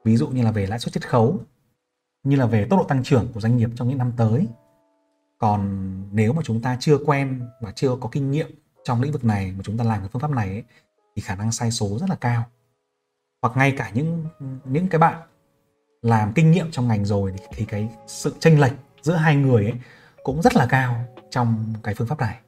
ví 0.04 0.16
dụ 0.16 0.28
như 0.28 0.42
là 0.42 0.50
về 0.50 0.66
lãi 0.66 0.78
suất 0.78 0.92
chiết 0.92 1.08
khấu 1.08 1.40
như 2.22 2.36
là 2.36 2.46
về 2.46 2.66
tốc 2.70 2.78
độ 2.78 2.84
tăng 2.84 3.02
trưởng 3.02 3.28
của 3.34 3.40
doanh 3.40 3.56
nghiệp 3.56 3.70
trong 3.74 3.88
những 3.88 3.98
năm 3.98 4.12
tới. 4.16 4.48
Còn 5.38 5.92
nếu 6.12 6.32
mà 6.32 6.42
chúng 6.44 6.62
ta 6.62 6.76
chưa 6.80 6.98
quen 7.06 7.48
và 7.60 7.72
chưa 7.72 7.96
có 8.00 8.08
kinh 8.12 8.30
nghiệm 8.30 8.50
trong 8.84 9.02
lĩnh 9.02 9.12
vực 9.12 9.24
này 9.24 9.52
mà 9.56 9.62
chúng 9.62 9.78
ta 9.78 9.84
làm 9.84 10.00
cái 10.00 10.08
phương 10.12 10.22
pháp 10.22 10.30
này 10.30 10.48
ấy, 10.48 10.62
thì 11.16 11.22
khả 11.22 11.34
năng 11.34 11.52
sai 11.52 11.70
số 11.70 11.98
rất 11.98 12.10
là 12.10 12.16
cao. 12.16 12.44
Hoặc 13.42 13.56
ngay 13.56 13.74
cả 13.76 13.90
những 13.94 14.24
những 14.64 14.88
cái 14.88 14.98
bạn 14.98 15.22
làm 16.02 16.32
kinh 16.32 16.50
nghiệm 16.50 16.70
trong 16.70 16.88
ngành 16.88 17.04
rồi 17.04 17.34
thì, 17.36 17.44
thì 17.50 17.64
cái 17.64 17.90
sự 18.06 18.34
chênh 18.40 18.60
lệch 18.60 18.72
giữa 19.02 19.14
hai 19.14 19.36
người 19.36 19.64
ấy 19.64 19.74
cũng 20.22 20.42
rất 20.42 20.56
là 20.56 20.66
cao 20.66 21.04
trong 21.30 21.74
cái 21.82 21.94
phương 21.94 22.08
pháp 22.08 22.20
này. 22.20 22.38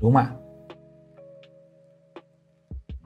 Đúng 0.00 0.14
không 0.14 0.16
ạ? 0.16 0.41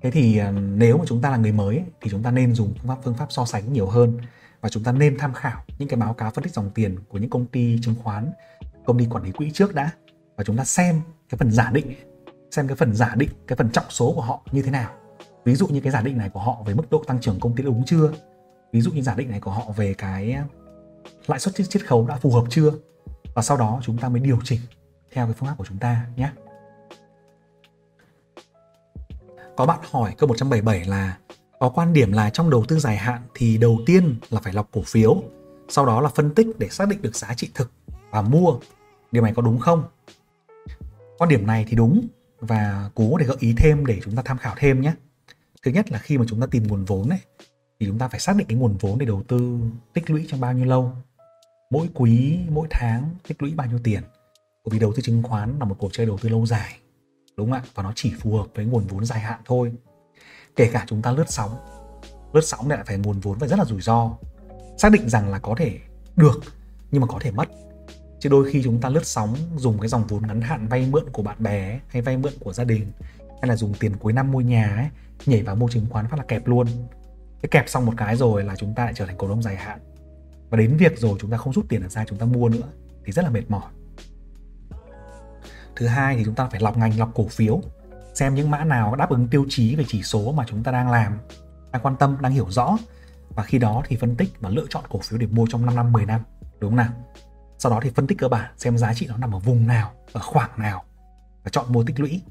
Thế 0.07 0.11
thì 0.11 0.39
à, 0.39 0.51
nếu 0.51 0.99
mà 0.99 1.05
chúng 1.07 1.21
ta 1.21 1.31
là 1.31 1.37
người 1.37 1.53
mới 1.53 1.83
thì 2.01 2.11
chúng 2.11 2.23
ta 2.23 2.31
nên 2.31 2.55
dùng 2.55 2.75
phương 2.75 2.89
pháp 2.89 2.99
phương 3.05 3.15
pháp 3.15 3.27
so 3.33 3.45
sánh 3.45 3.73
nhiều 3.73 3.87
hơn 3.87 4.19
và 4.61 4.69
chúng 4.69 4.85
ta 4.85 4.93
nên 4.93 5.19
tham 5.19 5.33
khảo 5.33 5.63
những 5.79 5.89
cái 5.89 6.01
báo 6.01 6.15
cáo 6.15 6.31
phân 6.31 6.45
tích 6.45 6.53
dòng 6.53 6.71
tiền 6.75 6.99
của 7.09 7.19
những 7.19 7.31
công 7.31 7.47
ty 7.47 7.79
chứng 7.83 7.95
khoán, 8.03 8.31
công 8.85 8.99
ty 8.99 9.07
quản 9.11 9.25
lý 9.25 9.33
quỹ 9.33 9.51
trước 9.51 9.75
đã 9.75 9.91
và 10.37 10.45
chúng 10.45 10.57
ta 10.57 10.65
xem 10.65 11.01
cái 11.29 11.39
phần 11.39 11.51
giả 11.51 11.71
định, 11.73 11.95
xem 12.51 12.69
cái 12.69 12.77
phần 12.77 12.95
giả 12.95 13.15
định, 13.17 13.29
cái 13.47 13.57
phần 13.57 13.71
trọng 13.71 13.85
số 13.89 14.13
của 14.13 14.21
họ 14.21 14.41
như 14.53 14.63
thế 14.63 14.71
nào. 14.71 14.91
Ví 15.45 15.55
dụ 15.55 15.67
như 15.67 15.81
cái 15.81 15.93
giả 15.93 16.03
định 16.03 16.19
này 16.19 16.29
của 16.29 16.41
họ 16.41 16.63
về 16.67 16.75
mức 16.75 16.91
độ 16.91 17.05
tăng 17.07 17.21
trưởng 17.21 17.41
công 17.41 17.57
ty 17.57 17.65
đúng 17.65 17.85
chưa? 17.87 18.13
Ví 18.73 18.81
dụ 18.81 18.91
như 18.93 19.03
giả 19.03 19.15
định 19.17 19.31
này 19.31 19.41
của 19.41 19.51
họ 19.51 19.73
về 19.77 19.95
cái 19.95 20.33
à, 20.33 20.45
lãi 21.27 21.39
suất 21.39 21.55
chiết 21.55 21.87
khấu 21.87 22.07
đã 22.07 22.17
phù 22.17 22.33
hợp 22.33 22.45
chưa? 22.51 22.71
Và 23.35 23.43
sau 23.43 23.57
đó 23.57 23.81
chúng 23.83 23.99
ta 23.99 24.09
mới 24.09 24.21
điều 24.21 24.39
chỉnh 24.45 24.61
theo 25.13 25.27
cái 25.27 25.35
phương 25.39 25.49
pháp 25.49 25.55
của 25.59 25.65
chúng 25.69 25.79
ta 25.79 26.07
nhé 26.17 26.31
có 29.57 29.67
bạn 29.67 29.79
hỏi 29.91 30.15
câu 30.19 30.29
177 30.29 30.85
là, 30.85 31.19
có 31.61 31.69
quan 31.69 31.93
điểm 31.93 32.13
là 32.13 32.31
trong 32.31 32.51
đầu 32.51 32.65
tư 32.69 32.79
dài 32.79 32.97
hạn 32.97 33.23
thì 33.35 33.59
đầu 33.59 33.79
tiên 33.87 34.17
là 34.31 34.41
phải 34.41 34.53
lọc 34.53 34.69
cổ 34.73 34.83
phiếu, 34.87 35.23
sau 35.69 35.87
đó 35.87 36.01
là 36.01 36.09
phân 36.09 36.35
tích 36.35 36.47
để 36.59 36.69
xác 36.69 36.89
định 36.89 37.03
được 37.03 37.17
giá 37.17 37.35
trị 37.35 37.51
thực 37.55 37.73
và 38.11 38.23
mua. 38.23 38.59
Điều 39.13 39.23
này 39.23 39.33
có 39.37 39.43
đúng 39.43 39.59
không? 39.59 39.85
Quan 41.19 41.29
điểm 41.29 41.47
này 41.47 41.65
thì 41.69 41.77
đúng 41.77 42.07
và 42.41 42.91
cố 42.95 43.17
để 43.19 43.27
gợi 43.27 43.37
ý 43.41 43.55
thêm 43.57 43.87
để 43.87 44.01
chúng 44.05 44.17
ta 44.17 44.23
tham 44.25 44.39
khảo 44.39 44.55
thêm 44.59 44.81
nhé. 44.81 44.93
Thứ 45.63 45.71
nhất 45.71 45.93
là 45.93 45.99
khi 45.99 46.19
mà 46.19 46.25
chúng 46.29 46.41
ta 46.41 46.47
tìm 46.47 46.67
nguồn 46.67 46.85
vốn 46.85 47.09
ấy, 47.09 47.19
thì 47.81 47.87
chúng 47.87 47.99
ta 47.99 48.09
phải 48.09 48.21
xác 48.21 48.37
định 48.37 48.47
cái 48.47 48.59
nguồn 48.59 48.77
vốn 48.81 48.99
để 48.99 49.07
đầu 49.07 49.23
tư 49.29 49.59
tích 49.93 50.11
lũy 50.11 50.27
trong 50.29 50.41
bao 50.41 50.53
nhiêu 50.53 50.65
lâu. 50.65 50.93
Mỗi 51.71 51.89
quý, 51.95 52.39
mỗi 52.51 52.69
tháng 52.71 53.15
tích 53.29 53.43
lũy 53.43 53.55
bao 53.55 53.67
nhiêu 53.67 53.79
tiền. 53.85 54.03
Bởi 54.65 54.73
vì 54.73 54.79
đầu 54.79 54.93
tư 54.97 55.03
chứng 55.03 55.23
khoán 55.23 55.59
là 55.59 55.65
một 55.65 55.77
cuộc 55.79 55.93
chơi 55.93 56.07
đầu 56.07 56.19
tư 56.19 56.29
lâu 56.29 56.47
dài 56.47 56.77
đúng 57.37 57.51
không 57.51 57.61
ạ, 57.61 57.70
và 57.74 57.82
nó 57.82 57.93
chỉ 57.95 58.12
phù 58.20 58.37
hợp 58.37 58.47
với 58.55 58.64
nguồn 58.64 58.87
vốn 58.87 59.05
dài 59.05 59.20
hạn 59.20 59.41
thôi. 59.45 59.72
Kể 60.57 60.70
cả 60.72 60.84
chúng 60.89 61.03
ta 61.03 61.12
lướt 61.12 61.24
sóng. 61.28 61.57
Lướt 62.32 62.41
sóng 62.45 62.68
lại 62.68 62.78
phải 62.87 62.99
nguồn 62.99 63.20
vốn 63.20 63.39
phải 63.39 63.49
rất 63.49 63.59
là 63.59 63.64
rủi 63.64 63.80
ro. 63.80 64.11
Xác 64.78 64.93
định 64.93 65.09
rằng 65.09 65.28
là 65.28 65.39
có 65.39 65.55
thể 65.59 65.78
được, 66.16 66.41
nhưng 66.91 67.01
mà 67.01 67.07
có 67.07 67.18
thể 67.20 67.30
mất. 67.30 67.49
Chứ 68.20 68.28
đôi 68.28 68.51
khi 68.51 68.62
chúng 68.64 68.80
ta 68.80 68.89
lướt 68.89 69.07
sóng 69.07 69.37
dùng 69.57 69.80
cái 69.80 69.89
dòng 69.89 70.07
vốn 70.07 70.26
ngắn 70.26 70.41
hạn 70.41 70.68
vay 70.68 70.87
mượn 70.91 71.11
của 71.12 71.22
bạn 71.22 71.37
bè 71.39 71.80
hay 71.89 72.03
vay 72.03 72.16
mượn 72.16 72.32
của 72.41 72.53
gia 72.53 72.64
đình, 72.64 72.93
hay 73.18 73.49
là 73.49 73.57
dùng 73.57 73.74
tiền 73.80 73.97
cuối 73.97 74.12
năm 74.12 74.32
mua 74.32 74.41
nhà 74.41 74.74
ấy, 74.76 74.87
nhảy 75.26 75.43
vào 75.43 75.57
mua 75.57 75.68
chứng 75.68 75.87
khoán 75.91 76.09
phát 76.09 76.16
là 76.16 76.24
kẹp 76.24 76.47
luôn. 76.47 76.66
Cái 77.43 77.49
kẹp 77.51 77.68
xong 77.68 77.87
một 77.87 77.95
cái 77.97 78.16
rồi 78.16 78.45
là 78.45 78.57
chúng 78.57 78.74
ta 78.74 78.84
lại 78.84 78.93
trở 78.97 79.07
thành 79.07 79.16
cổ 79.18 79.28
đông 79.28 79.43
dài 79.43 79.57
hạn. 79.57 79.80
Và 80.51 80.59
đến 80.59 80.76
việc 80.76 80.99
rồi 80.99 81.18
chúng 81.20 81.30
ta 81.30 81.37
không 81.37 81.53
rút 81.53 81.66
tiền 81.68 81.89
ra 81.89 82.05
chúng 82.05 82.18
ta 82.18 82.26
mua 82.26 82.49
nữa 82.49 82.68
thì 83.05 83.12
rất 83.12 83.22
là 83.22 83.30
mệt 83.30 83.45
mỏi 83.49 83.72
thứ 85.77 85.87
hai 85.87 86.16
thì 86.16 86.24
chúng 86.24 86.35
ta 86.35 86.47
phải 86.47 86.61
lọc 86.61 86.77
ngành, 86.77 86.99
lọc 86.99 87.11
cổ 87.14 87.27
phiếu, 87.29 87.61
xem 88.14 88.35
những 88.35 88.51
mã 88.51 88.64
nào 88.64 88.97
đáp 88.97 89.11
ứng 89.11 89.29
tiêu 89.29 89.47
chí 89.49 89.77
về 89.77 89.85
chỉ 89.89 90.03
số 90.03 90.33
mà 90.33 90.45
chúng 90.49 90.62
ta 90.62 90.72
đang 90.72 90.91
làm, 90.91 91.18
đang 91.72 91.83
quan 91.83 91.97
tâm, 91.97 92.16
đang 92.20 92.33
hiểu 92.33 92.47
rõ. 92.51 92.77
Và 93.31 93.43
khi 93.43 93.59
đó 93.59 93.83
thì 93.87 93.97
phân 93.97 94.16
tích 94.16 94.41
và 94.41 94.51
lựa 94.51 94.66
chọn 94.70 94.85
cổ 94.89 94.99
phiếu 94.99 95.18
để 95.18 95.27
mua 95.27 95.47
trong 95.51 95.66
5 95.66 95.77
năm 95.77 95.93
10 95.93 96.07
năm, 96.07 96.20
đúng 96.61 96.70
không 96.70 96.77
nào? 96.77 96.93
Sau 97.59 97.72
đó 97.72 97.81
thì 97.83 97.91
phân 97.91 98.07
tích 98.07 98.18
cơ 98.18 98.29
bản, 98.29 98.51
xem 98.57 98.79
giá 98.79 98.95
trị 98.95 99.07
nó 99.07 99.16
nằm 99.16 99.35
ở 99.35 99.39
vùng 99.39 99.66
nào, 99.66 99.93
ở 100.12 100.20
khoảng 100.20 100.51
nào, 100.57 100.85
và 101.45 101.51
chọn 101.51 101.72
mua 101.72 101.85
tích 101.85 102.01
lũy, 102.01 102.22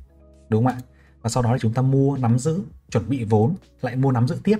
đúng 0.49 0.65
không 0.65 0.73
ạ? 0.73 0.81
Và 1.21 1.29
sau 1.29 1.43
đó 1.43 1.49
thì 1.53 1.59
chúng 1.61 1.73
ta 1.73 1.81
mua, 1.81 2.17
nắm 2.17 2.39
giữ, 2.39 2.63
chuẩn 2.91 3.09
bị 3.09 3.23
vốn, 3.23 3.55
lại 3.81 3.95
mua, 3.95 4.11
nắm 4.11 4.27
giữ 4.27 4.37
tiếp 4.43 4.59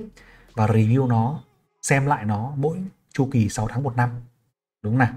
và 0.53 0.67
review 0.67 1.07
nó, 1.07 1.39
xem 1.81 2.05
lại 2.05 2.25
nó 2.25 2.53
mỗi 2.55 2.77
chu 3.13 3.29
kỳ 3.31 3.49
6 3.49 3.67
tháng 3.67 3.83
một 3.83 3.95
năm, 3.95 4.09
đúng 4.83 4.93
không 4.93 4.99
nào? 4.99 5.13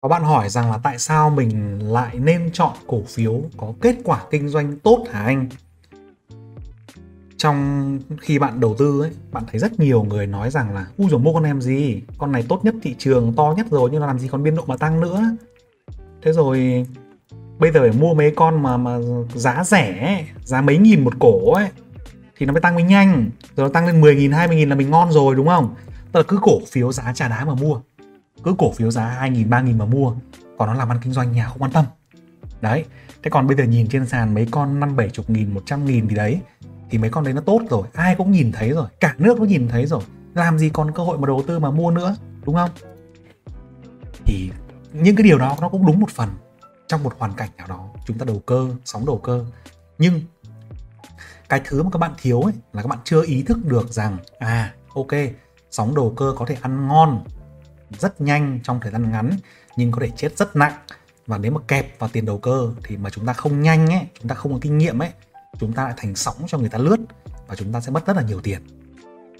Có 0.00 0.08
bạn 0.08 0.22
hỏi 0.22 0.48
rằng 0.48 0.70
là 0.70 0.78
tại 0.82 0.98
sao 0.98 1.30
mình 1.30 1.78
lại 1.92 2.18
nên 2.18 2.50
chọn 2.52 2.72
cổ 2.86 3.02
phiếu 3.06 3.42
có 3.56 3.72
kết 3.80 3.96
quả 4.04 4.22
kinh 4.30 4.48
doanh 4.48 4.78
tốt 4.78 5.04
hả 5.12 5.24
anh? 5.24 5.48
Trong 7.36 7.98
khi 8.20 8.38
bạn 8.38 8.60
đầu 8.60 8.74
tư 8.78 9.00
ấy, 9.02 9.10
bạn 9.32 9.44
thấy 9.50 9.60
rất 9.60 9.80
nhiều 9.80 10.02
người 10.02 10.26
nói 10.26 10.50
rằng 10.50 10.74
là 10.74 10.86
u 10.98 11.08
rồi 11.08 11.20
mua 11.20 11.34
con 11.34 11.42
em 11.42 11.60
gì? 11.60 12.02
Con 12.18 12.32
này 12.32 12.44
tốt 12.48 12.64
nhất 12.64 12.74
thị 12.82 12.94
trường, 12.98 13.32
to 13.36 13.54
nhất 13.56 13.66
rồi, 13.70 13.90
nhưng 13.92 14.00
là 14.00 14.06
làm 14.06 14.18
gì 14.18 14.28
còn 14.28 14.42
biên 14.42 14.56
độ 14.56 14.64
mà 14.66 14.76
tăng 14.76 15.00
nữa? 15.00 15.22
Thế 16.22 16.32
rồi, 16.32 16.86
bây 17.58 17.72
giờ 17.72 17.80
phải 17.80 18.00
mua 18.00 18.14
mấy 18.14 18.32
con 18.36 18.62
mà 18.62 18.76
mà 18.76 18.98
giá 19.34 19.64
rẻ 19.64 20.24
giá 20.44 20.60
mấy 20.60 20.78
nghìn 20.78 21.04
một 21.04 21.18
cổ 21.18 21.52
ấy, 21.52 21.68
thì 22.36 22.46
nó 22.46 22.52
mới 22.52 22.60
tăng 22.60 22.74
mới 22.74 22.84
nhanh. 22.84 23.30
Rồi 23.56 23.68
nó 23.68 23.72
tăng 23.72 23.86
lên 23.86 24.00
10 24.00 24.16
nghìn 24.16 24.32
20 24.32 24.56
nghìn 24.56 24.68
là 24.68 24.74
mình 24.74 24.90
ngon 24.90 25.12
rồi, 25.12 25.34
đúng 25.34 25.46
không? 25.46 25.74
Tức 26.12 26.20
là 26.20 26.24
cứ 26.28 26.38
cổ 26.42 26.60
phiếu 26.70 26.92
giá 26.92 27.12
trà 27.12 27.28
đá 27.28 27.44
mà 27.44 27.54
mua 27.54 27.80
cứ 28.44 28.54
cổ 28.58 28.72
phiếu 28.72 28.90
giá 28.90 29.06
2 29.06 29.30
nghìn 29.30 29.50
3 29.50 29.60
nghìn 29.60 29.78
mà 29.78 29.84
mua, 29.84 30.14
còn 30.58 30.68
nó 30.68 30.74
làm 30.74 30.88
ăn 30.88 30.98
kinh 31.02 31.12
doanh 31.12 31.32
nhà 31.32 31.48
không 31.48 31.62
quan 31.62 31.72
tâm. 31.72 31.84
Đấy, 32.60 32.84
thế 33.22 33.30
còn 33.30 33.46
bây 33.46 33.56
giờ 33.56 33.64
nhìn 33.64 33.86
trên 33.88 34.06
sàn 34.06 34.34
mấy 34.34 34.46
con 34.50 34.80
năm 34.80 34.96
bảy 34.96 35.10
chục 35.10 35.30
nghìn, 35.30 35.54
một 35.54 35.62
trăm 35.66 35.84
nghìn 35.84 36.08
thì 36.08 36.14
đấy, 36.14 36.40
thì 36.90 36.98
mấy 36.98 37.10
con 37.10 37.24
đấy 37.24 37.34
nó 37.34 37.40
tốt 37.40 37.62
rồi, 37.70 37.88
ai 37.92 38.14
cũng 38.14 38.30
nhìn 38.30 38.52
thấy 38.52 38.70
rồi, 38.70 38.88
cả 39.00 39.14
nước 39.18 39.38
nó 39.38 39.44
nhìn 39.44 39.68
thấy 39.68 39.86
rồi. 39.86 40.02
Làm 40.34 40.58
gì 40.58 40.68
còn 40.68 40.92
cơ 40.92 41.02
hội 41.02 41.18
mà 41.18 41.26
đầu 41.26 41.42
tư 41.46 41.58
mà 41.58 41.70
mua 41.70 41.90
nữa, 41.90 42.16
đúng 42.44 42.54
không? 42.54 42.70
Thì 44.24 44.50
những 44.92 45.16
cái 45.16 45.24
điều 45.24 45.38
đó 45.38 45.56
nó 45.60 45.68
cũng 45.68 45.86
đúng 45.86 46.00
một 46.00 46.10
phần 46.10 46.28
trong 46.86 47.02
một 47.02 47.14
hoàn 47.18 47.32
cảnh 47.32 47.50
nào 47.56 47.66
đó, 47.66 47.88
chúng 48.06 48.18
ta 48.18 48.24
đầu 48.24 48.42
cơ, 48.46 48.68
sóng 48.84 49.06
đầu 49.06 49.18
cơ. 49.18 49.44
Nhưng 49.98 50.20
cái 51.48 51.60
thứ 51.64 51.82
mà 51.82 51.90
các 51.90 51.98
bạn 51.98 52.12
thiếu 52.22 52.40
ấy 52.40 52.52
là 52.72 52.82
các 52.82 52.88
bạn 52.88 52.98
chưa 53.04 53.22
ý 53.22 53.42
thức 53.42 53.58
được 53.64 53.92
rằng 53.92 54.16
à 54.38 54.74
ok, 54.94 55.08
sóng 55.70 55.94
đầu 55.94 56.12
cơ 56.16 56.34
có 56.36 56.46
thể 56.46 56.56
ăn 56.60 56.88
ngon 56.88 57.24
rất 57.98 58.20
nhanh 58.20 58.60
trong 58.62 58.80
thời 58.80 58.92
gian 58.92 59.12
ngắn, 59.12 59.30
nhưng 59.76 59.90
có 59.92 59.98
thể 60.00 60.10
chết 60.16 60.38
rất 60.38 60.56
nặng. 60.56 60.72
Và 61.26 61.38
nếu 61.38 61.52
mà 61.52 61.60
kẹp 61.68 61.98
vào 61.98 62.10
tiền 62.12 62.26
đầu 62.26 62.38
cơ 62.38 62.72
thì 62.84 62.96
mà 62.96 63.10
chúng 63.10 63.26
ta 63.26 63.32
không 63.32 63.62
nhanh 63.62 63.86
ấy, 63.86 64.06
chúng 64.20 64.28
ta 64.28 64.34
không 64.34 64.52
có 64.52 64.58
kinh 64.62 64.78
nghiệm 64.78 64.98
ấy, 64.98 65.10
chúng 65.58 65.72
ta 65.72 65.84
lại 65.84 65.94
thành 65.96 66.14
sóng 66.14 66.36
cho 66.46 66.58
người 66.58 66.68
ta 66.68 66.78
lướt 66.78 66.96
và 67.46 67.56
chúng 67.56 67.72
ta 67.72 67.80
sẽ 67.80 67.90
mất 67.90 68.06
rất 68.06 68.16
là 68.16 68.22
nhiều 68.22 68.40
tiền. 68.40 68.62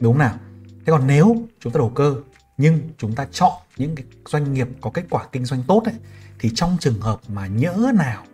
Đúng 0.01 0.13
không 0.13 0.19
nào? 0.19 0.35
Thế 0.69 0.91
còn 0.91 1.07
nếu 1.07 1.37
chúng 1.61 1.73
ta 1.73 1.79
đầu 1.79 1.93
cơ, 1.95 2.17
nhưng 2.57 2.81
chúng 2.99 3.15
ta 3.15 3.27
chọn 3.33 3.53
những 3.77 3.95
cái 3.95 4.07
doanh 4.27 4.53
nghiệp 4.53 4.69
có 4.81 4.91
kết 4.95 5.05
quả 5.11 5.27
kinh 5.33 5.45
doanh 5.45 5.63
tốt 5.63 5.83
ấy, 5.85 5.95
thì 6.39 6.51
trong 6.55 6.77
trường 6.81 7.01
hợp 7.01 7.21
mà 7.29 7.47
nhỡ 7.47 7.93
nào, 7.95 8.25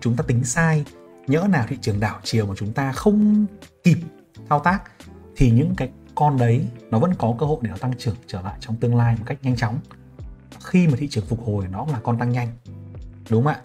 chúng 0.00 0.16
ta 0.16 0.24
tính 0.26 0.44
sai, 0.44 0.84
nhỡ 1.26 1.46
nào 1.50 1.66
thị 1.68 1.78
trường 1.80 2.00
đảo 2.00 2.20
chiều 2.22 2.46
mà 2.46 2.54
chúng 2.56 2.72
ta 2.72 2.92
không 2.92 3.46
kịp 3.84 3.98
thao 4.48 4.60
tác, 4.60 4.82
thì 5.36 5.50
những 5.50 5.74
cái 5.76 5.90
con 6.14 6.38
đấy 6.38 6.66
nó 6.90 6.98
vẫn 6.98 7.14
có 7.18 7.34
cơ 7.38 7.46
hội 7.46 7.58
để 7.62 7.70
nó 7.70 7.76
tăng 7.76 7.92
trưởng 7.98 8.16
trở 8.26 8.40
lại 8.42 8.54
trong 8.60 8.76
tương 8.76 8.96
lai 8.96 9.16
một 9.18 9.24
cách 9.26 9.38
nhanh 9.42 9.56
chóng. 9.56 9.78
Khi 10.64 10.86
mà 10.86 10.94
thị 10.98 11.08
trường 11.08 11.26
phục 11.26 11.46
hồi, 11.46 11.66
nó 11.70 11.80
cũng 11.80 11.92
là 11.92 12.00
con 12.02 12.18
tăng 12.18 12.30
nhanh, 12.32 12.48
đúng 13.30 13.44
không 13.44 13.52
ạ? 13.52 13.60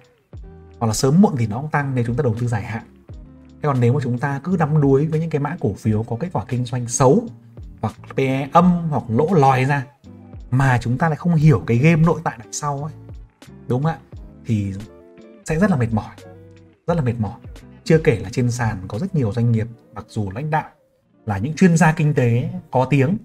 Hoặc 0.79 0.87
là 0.87 0.93
sớm 0.93 1.21
muộn 1.21 1.35
thì 1.37 1.47
nó 1.47 1.61
cũng 1.61 1.69
tăng 1.69 1.95
nếu 1.95 2.03
chúng 2.07 2.15
ta 2.15 2.21
đầu 2.21 2.35
tư 2.39 2.47
dài 2.47 2.63
hạn. 2.63 2.83
Thế 3.49 3.59
còn 3.63 3.79
nếu 3.79 3.93
mà 3.93 3.99
chúng 4.03 4.17
ta 4.17 4.41
cứ 4.43 4.57
đắm 4.57 4.81
đuối 4.81 5.07
với 5.07 5.19
những 5.19 5.29
cái 5.29 5.39
mã 5.39 5.57
cổ 5.59 5.73
phiếu 5.73 6.03
có 6.03 6.15
kết 6.19 6.29
quả 6.33 6.45
kinh 6.47 6.65
doanh 6.65 6.87
xấu 6.87 7.23
hoặc 7.81 7.93
PE 8.17 8.49
âm 8.53 8.89
hoặc 8.89 9.03
lỗ 9.09 9.33
lòi 9.33 9.65
ra 9.65 9.85
mà 10.51 10.77
chúng 10.81 10.97
ta 10.97 11.09
lại 11.09 11.17
không 11.17 11.35
hiểu 11.35 11.63
cái 11.67 11.77
game 11.77 12.01
nội 12.01 12.19
tại 12.23 12.35
đằng 12.39 12.53
sau 12.53 12.83
ấy, 12.83 12.93
đúng 13.67 13.83
không 13.83 13.91
ạ? 13.91 13.99
Thì 14.45 14.73
sẽ 15.45 15.59
rất 15.59 15.69
là 15.69 15.75
mệt 15.75 15.93
mỏi, 15.93 16.15
rất 16.87 16.93
là 16.93 17.01
mệt 17.01 17.19
mỏi. 17.19 17.39
Chưa 17.83 17.97
kể 17.97 18.19
là 18.19 18.29
trên 18.31 18.51
sàn 18.51 18.77
có 18.87 18.99
rất 18.99 19.15
nhiều 19.15 19.31
doanh 19.33 19.51
nghiệp, 19.51 19.67
mặc 19.93 20.05
dù 20.09 20.29
lãnh 20.31 20.49
đạo 20.49 20.69
là 21.25 21.37
những 21.37 21.55
chuyên 21.55 21.77
gia 21.77 21.93
kinh 21.93 22.13
tế 22.13 22.49
có 22.71 22.87
tiếng, 22.89 23.17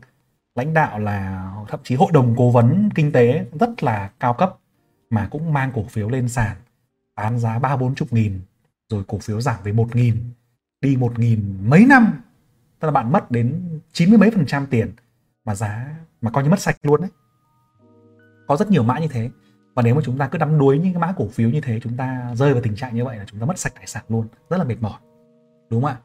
lãnh 0.55 0.75
đạo 0.75 0.99
là, 0.99 1.51
thậm 1.69 1.81
chí 1.83 1.95
hội 1.95 2.13
đồng 2.13 2.35
cố 2.37 2.51
vấn 2.51 2.89
kinh 2.95 3.13
tế 3.13 3.47
rất 3.61 3.83
là 3.83 4.11
cao 4.21 4.35
cấp 4.35 4.57
mà 5.11 5.29
cũng 5.31 5.53
mang 5.53 5.71
cổ 5.75 5.85
phiếu 5.85 6.09
lên 6.09 6.29
sàn, 6.29 6.57
bán 7.17 7.39
giá 7.39 7.59
ba 7.59 7.77
bốn 7.77 7.95
chục 7.95 8.13
nghìn, 8.13 8.41
rồi 8.89 9.05
cổ 9.09 9.19
phiếu 9.19 9.41
giảm 9.41 9.57
về 9.63 9.73
một 9.73 9.97
nghìn, 9.97 10.17
đi 10.81 10.97
một 10.97 11.19
nghìn 11.19 11.57
mấy 11.69 11.85
năm. 11.87 12.23
Tức 12.81 12.87
là 12.89 12.93
bạn 12.93 13.13
mất 13.13 13.31
đến 13.31 13.79
chín 13.93 14.11
mươi 14.11 14.19
mấy 14.19 14.31
phần 14.31 14.47
trăm 14.47 14.67
tiền 14.67 14.93
mà 15.45 15.55
giá, 15.55 15.97
mà 16.21 16.31
coi 16.31 16.45
như 16.45 16.51
mất 16.51 16.61
sạch 16.61 16.77
luôn 16.83 17.01
đấy. 17.01 17.11
Có 18.47 18.57
rất 18.57 18.71
nhiều 18.71 18.83
mã 18.83 18.99
như 18.99 19.09
thế. 19.09 19.31
Và 19.75 19.83
nếu 19.83 19.95
mà 19.95 20.01
chúng 20.05 20.19
ta 20.19 20.29
cứ 20.29 20.39
đắm 20.39 20.59
đuối 20.59 20.79
những 20.79 20.93
cái 20.93 21.01
mã 21.01 21.13
cổ 21.17 21.29
phiếu 21.29 21.51
như 21.51 21.61
thế, 21.61 21.81
chúng 21.81 21.97
ta 21.97 22.33
rơi 22.35 22.53
vào 22.53 22.63
tình 22.63 22.77
trạng 22.77 22.95
như 22.95 23.05
vậy 23.05 23.17
là 23.17 23.25
chúng 23.27 23.41
ta 23.41 23.47
mất 23.47 23.59
sạch 23.59 23.73
tài 23.75 23.87
sản 23.87 24.05
luôn. 24.09 24.29
Rất 24.51 24.57
là 24.57 24.65
mệt 24.65 24.77
mỏi. 24.81 25.01
Đúng 25.71 25.83
không 25.83 25.91
ạ? 25.91 25.97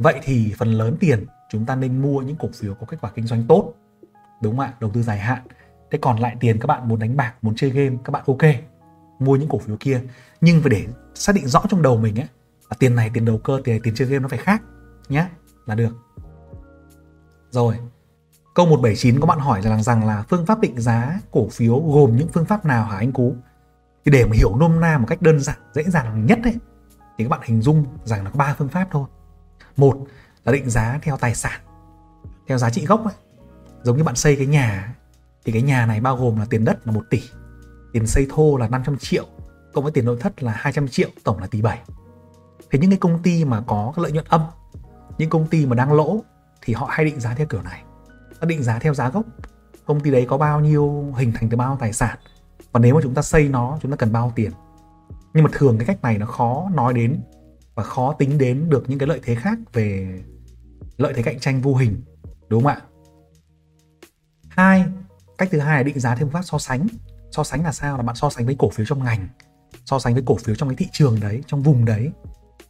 Vậy 0.00 0.20
thì 0.22 0.54
phần 0.58 0.68
lớn 0.68 0.96
tiền 1.00 1.26
chúng 1.50 1.66
ta 1.66 1.76
nên 1.76 2.02
mua 2.02 2.20
những 2.20 2.36
cổ 2.36 2.48
phiếu 2.54 2.74
có 2.74 2.86
kết 2.86 2.96
quả 3.00 3.10
kinh 3.14 3.26
doanh 3.26 3.44
tốt, 3.48 3.74
đúng 4.42 4.56
không 4.56 4.66
ạ? 4.66 4.74
Đầu 4.80 4.90
tư 4.94 5.02
dài 5.02 5.18
hạn. 5.18 5.42
Thế 5.90 5.98
còn 6.02 6.18
lại 6.18 6.36
tiền 6.40 6.58
các 6.60 6.66
bạn 6.66 6.88
muốn 6.88 6.98
đánh 6.98 7.16
bạc, 7.16 7.34
muốn 7.42 7.54
chơi 7.56 7.70
game, 7.70 7.96
các 8.04 8.10
bạn 8.10 8.22
ok, 8.26 8.42
mua 9.18 9.36
những 9.36 9.48
cổ 9.48 9.58
phiếu 9.58 9.76
kia. 9.80 10.00
Nhưng 10.40 10.60
phải 10.60 10.70
để 10.70 10.86
xác 11.14 11.34
định 11.34 11.48
rõ 11.48 11.62
trong 11.68 11.82
đầu 11.82 11.96
mình 11.96 12.20
ấy, 12.20 12.28
là 12.70 12.76
tiền 12.78 12.96
này, 12.96 13.10
tiền 13.14 13.24
đầu 13.24 13.38
cơ, 13.38 13.60
tiền 13.64 13.82
tiền 13.82 13.94
chơi 13.94 14.08
game 14.08 14.22
nó 14.22 14.28
phải 14.28 14.38
khác 14.38 14.62
nhé 15.08 15.26
là 15.66 15.74
được. 15.74 15.96
Rồi, 17.50 17.76
câu 18.54 18.66
179 18.66 19.20
có 19.20 19.26
bạn 19.26 19.38
hỏi 19.38 19.62
rằng 19.62 19.82
rằng 19.82 20.06
là 20.06 20.24
phương 20.28 20.46
pháp 20.46 20.60
định 20.60 20.80
giá 20.80 21.20
cổ 21.30 21.48
phiếu 21.48 21.80
gồm 21.80 22.16
những 22.16 22.28
phương 22.28 22.44
pháp 22.44 22.64
nào 22.64 22.84
hả 22.84 22.96
anh 22.96 23.12
Cú? 23.12 23.36
Thì 24.04 24.12
để 24.12 24.24
mà 24.24 24.32
hiểu 24.34 24.56
nôm 24.56 24.80
na 24.80 24.98
một 24.98 25.06
cách 25.08 25.22
đơn 25.22 25.40
giản, 25.40 25.56
dễ 25.74 25.82
dàng 25.82 26.26
nhất 26.26 26.38
ấy, 26.42 26.56
thì 27.18 27.24
các 27.24 27.28
bạn 27.28 27.40
hình 27.44 27.62
dung 27.62 27.84
rằng 28.04 28.24
là 28.24 28.30
có 28.30 28.36
ba 28.36 28.54
phương 28.58 28.68
pháp 28.68 28.88
thôi 28.90 29.06
một 29.80 29.98
là 30.44 30.52
định 30.52 30.70
giá 30.70 30.98
theo 31.02 31.16
tài 31.16 31.34
sản, 31.34 31.60
theo 32.48 32.58
giá 32.58 32.70
trị 32.70 32.86
gốc 32.86 33.04
ấy. 33.04 33.14
Giống 33.82 33.96
như 33.96 34.04
bạn 34.04 34.16
xây 34.16 34.36
cái 34.36 34.46
nhà 34.46 34.94
thì 35.44 35.52
cái 35.52 35.62
nhà 35.62 35.86
này 35.86 36.00
bao 36.00 36.16
gồm 36.16 36.36
là 36.36 36.46
tiền 36.50 36.64
đất 36.64 36.86
là 36.86 36.92
1 36.92 37.02
tỷ, 37.10 37.22
tiền 37.92 38.06
xây 38.06 38.26
thô 38.30 38.56
là 38.56 38.68
500 38.68 38.98
triệu, 38.98 39.26
cộng 39.74 39.84
với 39.84 39.92
tiền 39.92 40.04
nội 40.04 40.16
thất 40.20 40.42
là 40.42 40.52
200 40.52 40.88
triệu, 40.88 41.08
tổng 41.24 41.38
là 41.38 41.46
tỷ 41.46 41.62
7 41.62 41.78
thì 42.70 42.78
những 42.78 42.90
cái 42.90 42.98
công 42.98 43.22
ty 43.22 43.44
mà 43.44 43.62
có 43.66 43.92
cái 43.96 44.02
lợi 44.02 44.12
nhuận 44.12 44.24
âm, 44.28 44.46
những 45.18 45.30
công 45.30 45.46
ty 45.46 45.66
mà 45.66 45.76
đang 45.76 45.92
lỗ 45.92 46.24
thì 46.62 46.74
họ 46.74 46.86
hay 46.90 47.04
định 47.04 47.20
giá 47.20 47.34
theo 47.34 47.46
kiểu 47.46 47.62
này. 47.62 47.82
Nó 48.40 48.46
định 48.46 48.62
giá 48.62 48.78
theo 48.78 48.94
giá 48.94 49.08
gốc, 49.08 49.24
công 49.84 50.00
ty 50.00 50.10
đấy 50.10 50.26
có 50.28 50.38
bao 50.38 50.60
nhiêu, 50.60 51.12
hình 51.16 51.32
thành 51.32 51.48
từ 51.48 51.56
bao 51.56 51.76
tài 51.80 51.92
sản. 51.92 52.18
Và 52.72 52.80
nếu 52.80 52.94
mà 52.94 53.00
chúng 53.02 53.14
ta 53.14 53.22
xây 53.22 53.48
nó, 53.48 53.78
chúng 53.82 53.90
ta 53.90 53.96
cần 53.96 54.12
bao 54.12 54.32
tiền. 54.34 54.50
Nhưng 55.34 55.44
mà 55.44 55.50
thường 55.52 55.78
cái 55.78 55.86
cách 55.86 56.02
này 56.02 56.18
nó 56.18 56.26
khó 56.26 56.70
nói 56.74 56.94
đến 56.94 57.20
và 57.80 57.84
khó 57.84 58.12
tính 58.12 58.38
đến 58.38 58.70
được 58.70 58.90
những 58.90 58.98
cái 58.98 59.08
lợi 59.08 59.20
thế 59.22 59.34
khác 59.34 59.58
về 59.72 60.20
lợi 60.96 61.12
thế 61.16 61.22
cạnh 61.22 61.40
tranh 61.40 61.60
vô 61.60 61.74
hình, 61.74 62.02
đúng 62.48 62.62
không 62.62 62.72
ạ? 62.72 62.80
Hai, 64.48 64.84
cách 65.38 65.48
thứ 65.52 65.58
hai 65.58 65.76
là 65.76 65.82
định 65.82 66.00
giá 66.00 66.14
thêm 66.14 66.28
phương 66.28 66.32
pháp 66.32 66.42
so 66.42 66.58
sánh. 66.58 66.86
So 67.30 67.44
sánh 67.44 67.64
là 67.64 67.72
sao? 67.72 67.96
Là 67.96 68.02
bạn 68.02 68.16
so 68.16 68.30
sánh 68.30 68.46
với 68.46 68.56
cổ 68.58 68.70
phiếu 68.70 68.86
trong 68.86 69.04
ngành, 69.04 69.28
so 69.84 69.98
sánh 69.98 70.14
với 70.14 70.22
cổ 70.26 70.36
phiếu 70.36 70.54
trong 70.54 70.68
cái 70.68 70.76
thị 70.76 70.88
trường 70.92 71.20
đấy, 71.20 71.42
trong 71.46 71.62
vùng 71.62 71.84
đấy, 71.84 72.10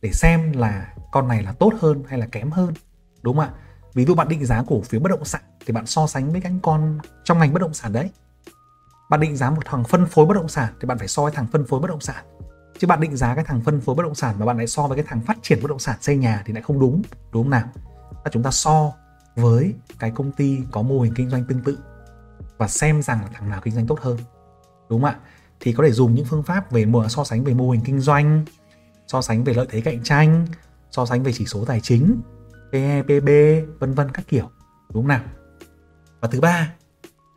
để 0.02 0.12
xem 0.12 0.52
là 0.52 0.94
con 1.12 1.28
này 1.28 1.42
là 1.42 1.52
tốt 1.52 1.72
hơn 1.80 2.02
hay 2.08 2.18
là 2.18 2.26
kém 2.26 2.50
hơn, 2.50 2.74
đúng 3.22 3.36
không 3.36 3.44
ạ? 3.44 3.54
Ví 3.94 4.04
dụ 4.04 4.14
bạn 4.14 4.28
định 4.28 4.44
giá 4.44 4.64
cổ 4.66 4.80
phiếu 4.80 5.00
bất 5.00 5.08
động 5.08 5.24
sản 5.24 5.42
thì 5.66 5.72
bạn 5.72 5.86
so 5.86 6.06
sánh 6.06 6.32
với 6.32 6.40
các 6.40 6.52
con 6.62 6.98
trong 7.24 7.38
ngành 7.38 7.52
bất 7.52 7.62
động 7.62 7.74
sản 7.74 7.92
đấy. 7.92 8.10
Bạn 9.10 9.20
định 9.20 9.36
giá 9.36 9.50
một 9.50 9.62
thằng 9.64 9.84
phân 9.84 10.06
phối 10.06 10.26
bất 10.26 10.34
động 10.34 10.48
sản 10.48 10.74
thì 10.80 10.86
bạn 10.86 10.98
phải 10.98 11.08
so 11.08 11.22
với 11.22 11.32
thằng 11.32 11.46
phân 11.52 11.66
phối 11.66 11.80
bất 11.80 11.88
động 11.90 12.00
sản 12.00 12.24
chứ 12.80 12.86
bạn 12.86 13.00
định 13.00 13.16
giá 13.16 13.34
cái 13.34 13.44
thằng 13.44 13.60
phân 13.60 13.80
phối 13.80 13.94
bất 13.94 14.02
động 14.02 14.14
sản 14.14 14.34
mà 14.38 14.46
bạn 14.46 14.56
lại 14.56 14.66
so 14.66 14.86
với 14.86 14.96
cái 14.96 15.04
thằng 15.08 15.20
phát 15.20 15.38
triển 15.42 15.58
bất 15.62 15.68
động 15.68 15.78
sản 15.78 15.96
xây 16.00 16.16
nhà 16.16 16.42
thì 16.46 16.52
lại 16.52 16.62
không 16.62 16.80
đúng. 16.80 17.02
Đúng 17.32 17.42
không 17.42 17.50
nào? 17.50 17.68
Và 18.10 18.30
chúng 18.30 18.42
ta 18.42 18.50
so 18.50 18.92
với 19.36 19.74
cái 19.98 20.10
công 20.10 20.32
ty 20.32 20.58
có 20.70 20.82
mô 20.82 21.00
hình 21.00 21.14
kinh 21.14 21.30
doanh 21.30 21.44
tương 21.44 21.62
tự 21.62 21.78
và 22.58 22.68
xem 22.68 23.02
rằng 23.02 23.22
là 23.22 23.28
thằng 23.32 23.50
nào 23.50 23.60
kinh 23.64 23.74
doanh 23.74 23.86
tốt 23.86 24.00
hơn. 24.00 24.18
Đúng 24.88 25.02
không 25.02 25.10
ạ? 25.10 25.18
Thì 25.60 25.72
có 25.72 25.84
thể 25.84 25.92
dùng 25.92 26.14
những 26.14 26.24
phương 26.24 26.42
pháp 26.42 26.72
về 26.72 26.84
mùa 26.84 27.08
so 27.08 27.24
sánh 27.24 27.44
về 27.44 27.54
mô 27.54 27.70
hình 27.70 27.80
kinh 27.84 28.00
doanh 28.00 28.44
so 29.06 29.22
sánh 29.22 29.44
về 29.44 29.54
lợi 29.54 29.66
thế 29.70 29.80
cạnh 29.80 30.02
tranh 30.02 30.46
so 30.90 31.06
sánh 31.06 31.22
về 31.22 31.32
chỉ 31.32 31.46
số 31.46 31.64
tài 31.64 31.80
chính 31.80 32.20
PE, 32.72 33.02
PB 33.02 33.28
vân 33.78 33.94
vân 33.94 34.10
các 34.10 34.24
kiểu. 34.28 34.50
Đúng 34.94 35.02
không 35.02 35.08
nào? 35.08 35.22
Và 36.20 36.28
thứ 36.28 36.40
ba 36.40 36.72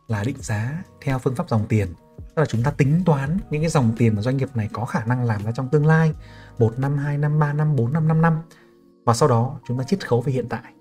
là 0.08 0.24
định 0.24 0.36
giá 0.40 0.82
theo 1.02 1.18
phương 1.18 1.36
pháp 1.36 1.48
dòng 1.48 1.66
tiền 1.68 1.88
tức 2.36 2.42
là 2.42 2.46
chúng 2.46 2.62
ta 2.62 2.70
tính 2.70 3.02
toán 3.06 3.38
những 3.50 3.62
cái 3.62 3.70
dòng 3.70 3.92
tiền 3.98 4.14
mà 4.16 4.22
doanh 4.22 4.36
nghiệp 4.36 4.48
này 4.54 4.68
có 4.72 4.84
khả 4.84 5.04
năng 5.04 5.24
làm 5.24 5.44
ra 5.44 5.52
trong 5.52 5.68
tương 5.68 5.86
lai. 5.86 6.12
Một 6.58 6.78
năm, 6.78 6.96
hai 6.96 7.18
năm, 7.18 7.38
ba 7.38 7.52
năm, 7.52 7.76
bốn 7.76 7.92
năm, 7.92 8.08
năm 8.08 8.20
năm. 8.20 8.38
Và 9.04 9.14
sau 9.14 9.28
đó 9.28 9.60
chúng 9.68 9.78
ta 9.78 9.84
chiết 9.84 10.08
khấu 10.08 10.20
về 10.20 10.32
hiện 10.32 10.48
tại. 10.48 10.72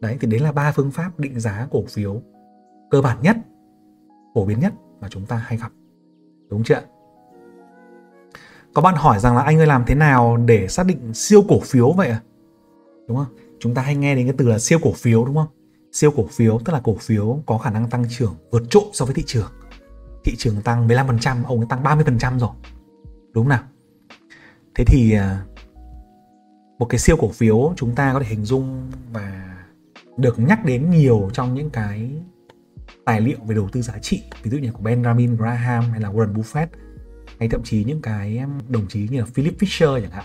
Đấy 0.00 0.16
thì 0.20 0.28
đấy 0.28 0.40
là 0.40 0.52
ba 0.52 0.72
phương 0.72 0.90
pháp 0.90 1.18
định 1.18 1.40
giá 1.40 1.68
cổ 1.70 1.84
phiếu 1.88 2.22
cơ 2.90 3.02
bản 3.02 3.18
nhất 3.22 3.36
phổ 4.34 4.44
biến 4.44 4.60
nhất 4.60 4.72
mà 5.00 5.08
chúng 5.10 5.26
ta 5.26 5.36
hay 5.36 5.58
gặp. 5.58 5.72
Đúng 6.50 6.64
chưa 6.64 6.80
có 8.74 8.82
bạn 8.82 8.94
hỏi 8.94 9.18
rằng 9.18 9.36
là 9.36 9.42
anh 9.42 9.58
ơi 9.58 9.66
làm 9.66 9.84
thế 9.86 9.94
nào 9.94 10.36
để 10.36 10.68
xác 10.68 10.86
định 10.86 11.14
siêu 11.14 11.44
cổ 11.48 11.60
phiếu 11.60 11.92
vậy 11.92 12.08
à 12.08 12.20
đúng 13.08 13.16
không? 13.16 13.36
Chúng 13.60 13.74
ta 13.74 13.82
hay 13.82 13.96
nghe 13.96 14.14
đến 14.14 14.26
cái 14.26 14.34
từ 14.38 14.48
là 14.48 14.58
siêu 14.58 14.78
cổ 14.82 14.92
phiếu 14.92 15.24
đúng 15.24 15.36
không? 15.36 15.46
Siêu 15.92 16.10
cổ 16.16 16.26
phiếu 16.30 16.58
tức 16.64 16.72
là 16.72 16.80
cổ 16.84 16.94
phiếu 16.94 17.42
có 17.46 17.58
khả 17.58 17.70
năng 17.70 17.90
tăng 17.90 18.04
trưởng 18.10 18.34
vượt 18.50 18.62
trội 18.70 18.82
so 18.92 19.04
với 19.04 19.14
thị 19.14 19.22
trường 19.26 19.50
thị 20.24 20.36
trường 20.38 20.62
tăng 20.62 20.88
15% 20.88 21.44
ông 21.44 21.58
ấy 21.58 21.66
tăng 21.68 21.82
30% 21.82 22.38
rồi. 22.38 22.50
Đúng 23.32 23.48
nào? 23.48 23.62
Thế 24.74 24.84
thì 24.84 25.12
à, 25.12 25.44
một 26.78 26.86
cái 26.86 26.98
siêu 26.98 27.16
cổ 27.20 27.28
phiếu 27.28 27.72
chúng 27.76 27.94
ta 27.94 28.12
có 28.12 28.20
thể 28.20 28.26
hình 28.26 28.44
dung 28.44 28.90
và 29.12 29.56
được 30.16 30.38
nhắc 30.38 30.64
đến 30.64 30.90
nhiều 30.90 31.30
trong 31.32 31.54
những 31.54 31.70
cái 31.70 32.10
tài 33.04 33.20
liệu 33.20 33.38
về 33.46 33.54
đầu 33.54 33.68
tư 33.72 33.82
giá 33.82 33.98
trị, 33.98 34.22
ví 34.42 34.50
dụ 34.50 34.58
như 34.58 34.72
của 34.72 34.82
Benjamin 34.82 35.36
Graham 35.36 35.84
hay 35.90 36.00
là 36.00 36.10
Warren 36.10 36.34
Buffett, 36.34 36.66
hay 37.38 37.48
thậm 37.48 37.62
chí 37.64 37.84
những 37.84 38.02
cái 38.02 38.44
đồng 38.68 38.86
chí 38.88 39.08
như 39.10 39.20
là 39.20 39.26
Philip 39.26 39.58
Fisher 39.58 40.00
chẳng 40.00 40.10
hạn, 40.10 40.24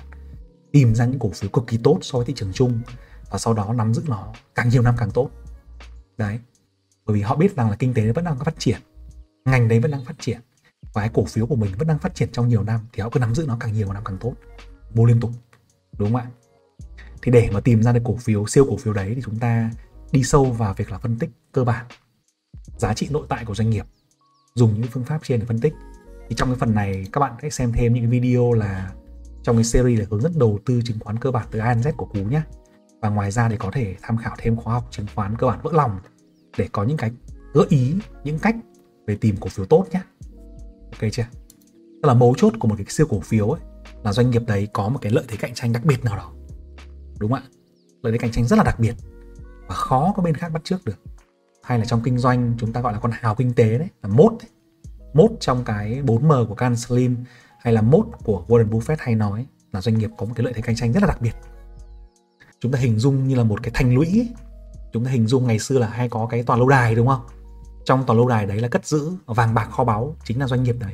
tìm 0.72 0.96
ra 0.96 1.06
những 1.06 1.20
cổ 1.20 1.30
phiếu 1.30 1.50
cực 1.50 1.68
kỳ 1.68 1.78
tốt 1.78 2.00
so 2.02 2.18
với 2.18 2.26
thị 2.26 2.34
trường 2.36 2.54
chung 2.54 2.82
và 3.30 3.38
sau 3.38 3.54
đó 3.54 3.74
nắm 3.74 3.94
giữ 3.94 4.04
nó 4.08 4.34
càng 4.56 4.70
nhiều 4.70 4.82
năm 4.82 4.96
càng 4.98 5.12
tốt. 5.12 5.30
Đấy. 6.18 6.40
Bởi 7.06 7.16
vì 7.16 7.22
họ 7.22 7.36
biết 7.36 7.56
rằng 7.56 7.70
là 7.70 7.76
kinh 7.76 7.94
tế 7.94 8.12
vẫn 8.12 8.26
đang 8.26 8.40
phát 8.40 8.60
triển 8.60 8.80
ngành 9.52 9.68
đấy 9.68 9.80
vẫn 9.80 9.92
đang 9.92 10.06
phát 10.06 10.16
triển, 10.20 10.40
và 10.94 11.02
cái 11.02 11.10
cổ 11.14 11.26
phiếu 11.26 11.46
của 11.46 11.56
mình 11.56 11.72
vẫn 11.78 11.88
đang 11.88 12.00
phát 12.00 12.16
triển 12.16 12.30
trong 12.32 12.48
nhiều 12.48 12.64
năm 12.64 12.80
thì 12.94 13.02
họ 13.02 13.10
cứ 13.10 13.20
nắm 13.20 13.36
giữ 13.36 13.46
nó 13.48 13.58
càng 13.60 13.74
nhiều 13.74 13.94
năm 13.94 14.04
càng 14.06 14.18
tốt, 14.18 14.34
mua 14.94 15.06
liên 15.06 15.20
tục, 15.20 15.32
đúng 15.98 16.12
không 16.12 16.22
ạ? 16.22 16.28
Thì 17.22 17.32
để 17.32 17.50
mà 17.54 17.60
tìm 17.60 17.84
ra 17.84 17.92
được 17.92 18.02
cổ 18.04 18.16
phiếu, 18.16 18.48
siêu 18.48 18.66
cổ 18.70 18.78
phiếu 18.78 18.94
đấy 18.94 19.12
thì 19.16 19.22
chúng 19.26 19.40
ta 19.40 19.72
đi 20.12 20.24
sâu 20.24 20.46
vào 20.46 20.74
việc 20.74 20.92
là 20.92 20.98
phân 20.98 21.20
tích 21.20 21.30
cơ 21.52 21.64
bản, 21.64 21.86
giá 22.78 22.94
trị 22.94 23.08
nội 23.12 23.26
tại 23.30 23.46
của 23.46 23.56
doanh 23.56 23.70
nghiệp, 23.70 23.86
dùng 24.56 24.74
những 24.82 24.92
phương 24.92 25.04
pháp 25.04 25.20
trên 25.24 25.40
để 25.40 25.46
phân 25.46 25.60
tích. 25.60 25.74
Thì 26.30 26.36
trong 26.36 26.50
cái 26.50 26.58
phần 26.60 26.76
này 26.76 27.06
các 27.12 27.20
bạn 27.20 27.34
hãy 27.42 27.52
xem 27.52 27.72
thêm 27.72 27.94
những 27.94 28.04
cái 28.04 28.20
video 28.20 28.54
là 28.54 28.92
trong 29.44 29.56
cái 29.56 29.64
series 29.64 30.00
là 30.00 30.06
hướng 30.10 30.22
dẫn 30.22 30.40
đầu 30.40 30.60
tư 30.66 30.82
chứng 30.86 31.00
khoán 31.00 31.20
cơ 31.20 31.32
bản 31.32 31.48
từ 31.52 31.60
A 31.60 31.74
đến 31.74 31.84
Z 31.84 31.92
của 31.98 32.06
Cú 32.06 32.20
nhé 32.20 32.42
và 33.02 33.10
ngoài 33.10 33.32
ra 33.32 33.50
thì 33.50 33.58
có 33.58 33.72
thể 33.72 33.96
tham 34.02 34.18
khảo 34.18 34.36
thêm 34.38 34.56
khóa 34.56 34.74
học 34.74 34.88
chứng 34.92 35.06
khoán 35.16 35.38
cơ 35.38 35.48
bản 35.48 35.60
vỡ 35.64 35.72
lòng 35.74 36.00
để 36.58 36.70
có 36.72 36.84
những 36.84 36.98
cái 36.98 37.12
gợi 37.54 37.66
ý, 37.70 37.96
những 38.24 38.40
cách 38.40 38.56
về 39.10 39.16
tìm 39.16 39.36
cổ 39.40 39.50
phiếu 39.50 39.66
tốt 39.66 39.86
nhé 39.92 40.02
ok 40.92 41.12
chưa? 41.12 41.26
Tức 42.02 42.08
là 42.08 42.14
mấu 42.14 42.36
chốt 42.38 42.54
của 42.60 42.68
một 42.68 42.76
cái 42.78 42.86
siêu 42.90 43.08
cổ 43.10 43.20
phiếu 43.20 43.50
ấy 43.50 43.62
là 44.04 44.14
doanh 44.14 44.30
nghiệp 44.30 44.42
đấy 44.48 44.68
có 44.74 44.90
một 44.90 45.00
cái 45.02 45.12
lợi 45.12 45.24
thế 45.28 45.38
cạnh 45.38 45.54
tranh 45.54 45.74
đặc 45.74 45.86
biệt 45.86 46.04
nào 46.04 46.18
đó. 46.18 46.32
Đúng 47.20 47.32
không 47.32 47.40
ạ? 47.40 47.44
Lợi 48.02 48.12
thế 48.12 48.18
cạnh 48.18 48.32
tranh 48.32 48.48
rất 48.48 48.56
là 48.56 48.64
đặc 48.64 48.80
biệt 48.80 48.96
và 49.68 49.76
khó 49.76 50.14
có 50.16 50.24
bên 50.24 50.36
khác 50.36 50.52
bắt 50.54 50.62
trước 50.64 50.86
được. 50.86 51.00
Hay 51.64 51.80
là 51.80 51.86
trong 51.86 52.02
kinh 52.04 52.18
doanh 52.18 52.56
chúng 52.60 52.74
ta 52.74 52.82
gọi 52.82 52.94
là 52.94 53.00
con 53.00 53.12
hào 53.12 53.36
kinh 53.36 53.54
tế 53.54 53.78
đấy, 53.78 53.88
là 54.04 54.10
mốt 54.10 54.32
ấy. 54.32 54.50
mốt 55.14 55.32
trong 55.40 55.64
cái 55.64 56.02
4M 56.02 56.46
của 56.46 56.56
Can 56.56 56.76
Slim 56.76 57.18
hay 57.60 57.74
là 57.74 57.82
mốt 57.82 58.06
của 58.24 58.44
Warren 58.48 58.70
Buffett 58.70 58.96
hay 59.00 59.16
nói 59.16 59.46
là 59.72 59.82
doanh 59.82 59.98
nghiệp 59.98 60.10
có 60.18 60.26
một 60.26 60.34
cái 60.36 60.44
lợi 60.44 60.54
thế 60.54 60.62
cạnh 60.62 60.76
tranh 60.76 60.94
rất 60.94 61.04
là 61.04 61.08
đặc 61.08 61.22
biệt. 61.22 61.34
Chúng 62.60 62.72
ta 62.72 62.80
hình 62.80 63.00
dung 63.00 63.28
như 63.28 63.36
là 63.36 63.44
một 63.44 63.64
cái 63.64 63.72
thành 63.74 63.94
lũy 63.96 64.08
ấy. 64.08 64.30
chúng 64.94 65.06
ta 65.06 65.12
hình 65.12 65.28
dung 65.28 65.48
ngày 65.48 65.60
xưa 65.60 65.80
là 65.80 65.88
hay 65.88 66.10
có 66.10 66.28
cái 66.32 66.44
tòa 66.44 66.58
lâu 66.58 66.68
đài, 66.68 66.96
đúng 66.96 67.08
không? 67.08 67.22
Trong 67.90 68.06
tòa 68.06 68.16
lâu 68.16 68.28
đài 68.28 68.46
đấy 68.46 68.60
là 68.60 68.68
cất 68.68 68.86
giữ 68.86 69.12
vàng 69.26 69.54
bạc 69.54 69.66
kho 69.72 69.84
báu, 69.84 70.16
chính 70.24 70.40
là 70.40 70.48
doanh 70.48 70.64
nghiệp 70.64 70.76
đấy. 70.80 70.94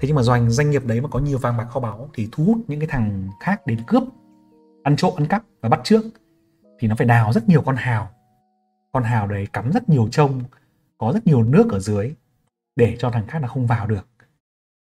Thế 0.00 0.08
nhưng 0.08 0.16
mà 0.16 0.22
doanh 0.22 0.50
doanh 0.50 0.70
nghiệp 0.70 0.84
đấy 0.84 1.00
mà 1.00 1.08
có 1.08 1.18
nhiều 1.18 1.38
vàng 1.38 1.56
bạc 1.56 1.64
kho 1.64 1.80
báu 1.80 2.10
thì 2.14 2.28
thu 2.32 2.44
hút 2.44 2.58
những 2.68 2.80
cái 2.80 2.88
thằng 2.88 3.30
khác 3.40 3.66
đến 3.66 3.78
cướp, 3.86 4.02
ăn 4.82 4.96
trộm, 4.96 5.12
ăn 5.16 5.26
cắp 5.26 5.42
và 5.60 5.68
bắt 5.68 5.80
trước. 5.84 6.04
Thì 6.78 6.88
nó 6.88 6.94
phải 6.94 7.06
đào 7.06 7.32
rất 7.32 7.48
nhiều 7.48 7.62
con 7.62 7.76
hào. 7.76 8.10
Con 8.92 9.02
hào 9.02 9.26
đấy 9.26 9.46
cắm 9.52 9.70
rất 9.72 9.88
nhiều 9.88 10.08
trông, 10.10 10.42
có 10.98 11.12
rất 11.12 11.26
nhiều 11.26 11.42
nước 11.42 11.72
ở 11.72 11.78
dưới 11.78 12.14
để 12.76 12.96
cho 12.98 13.10
thằng 13.10 13.26
khác 13.26 13.42
là 13.42 13.48
không 13.48 13.66
vào 13.66 13.86
được. 13.86 14.08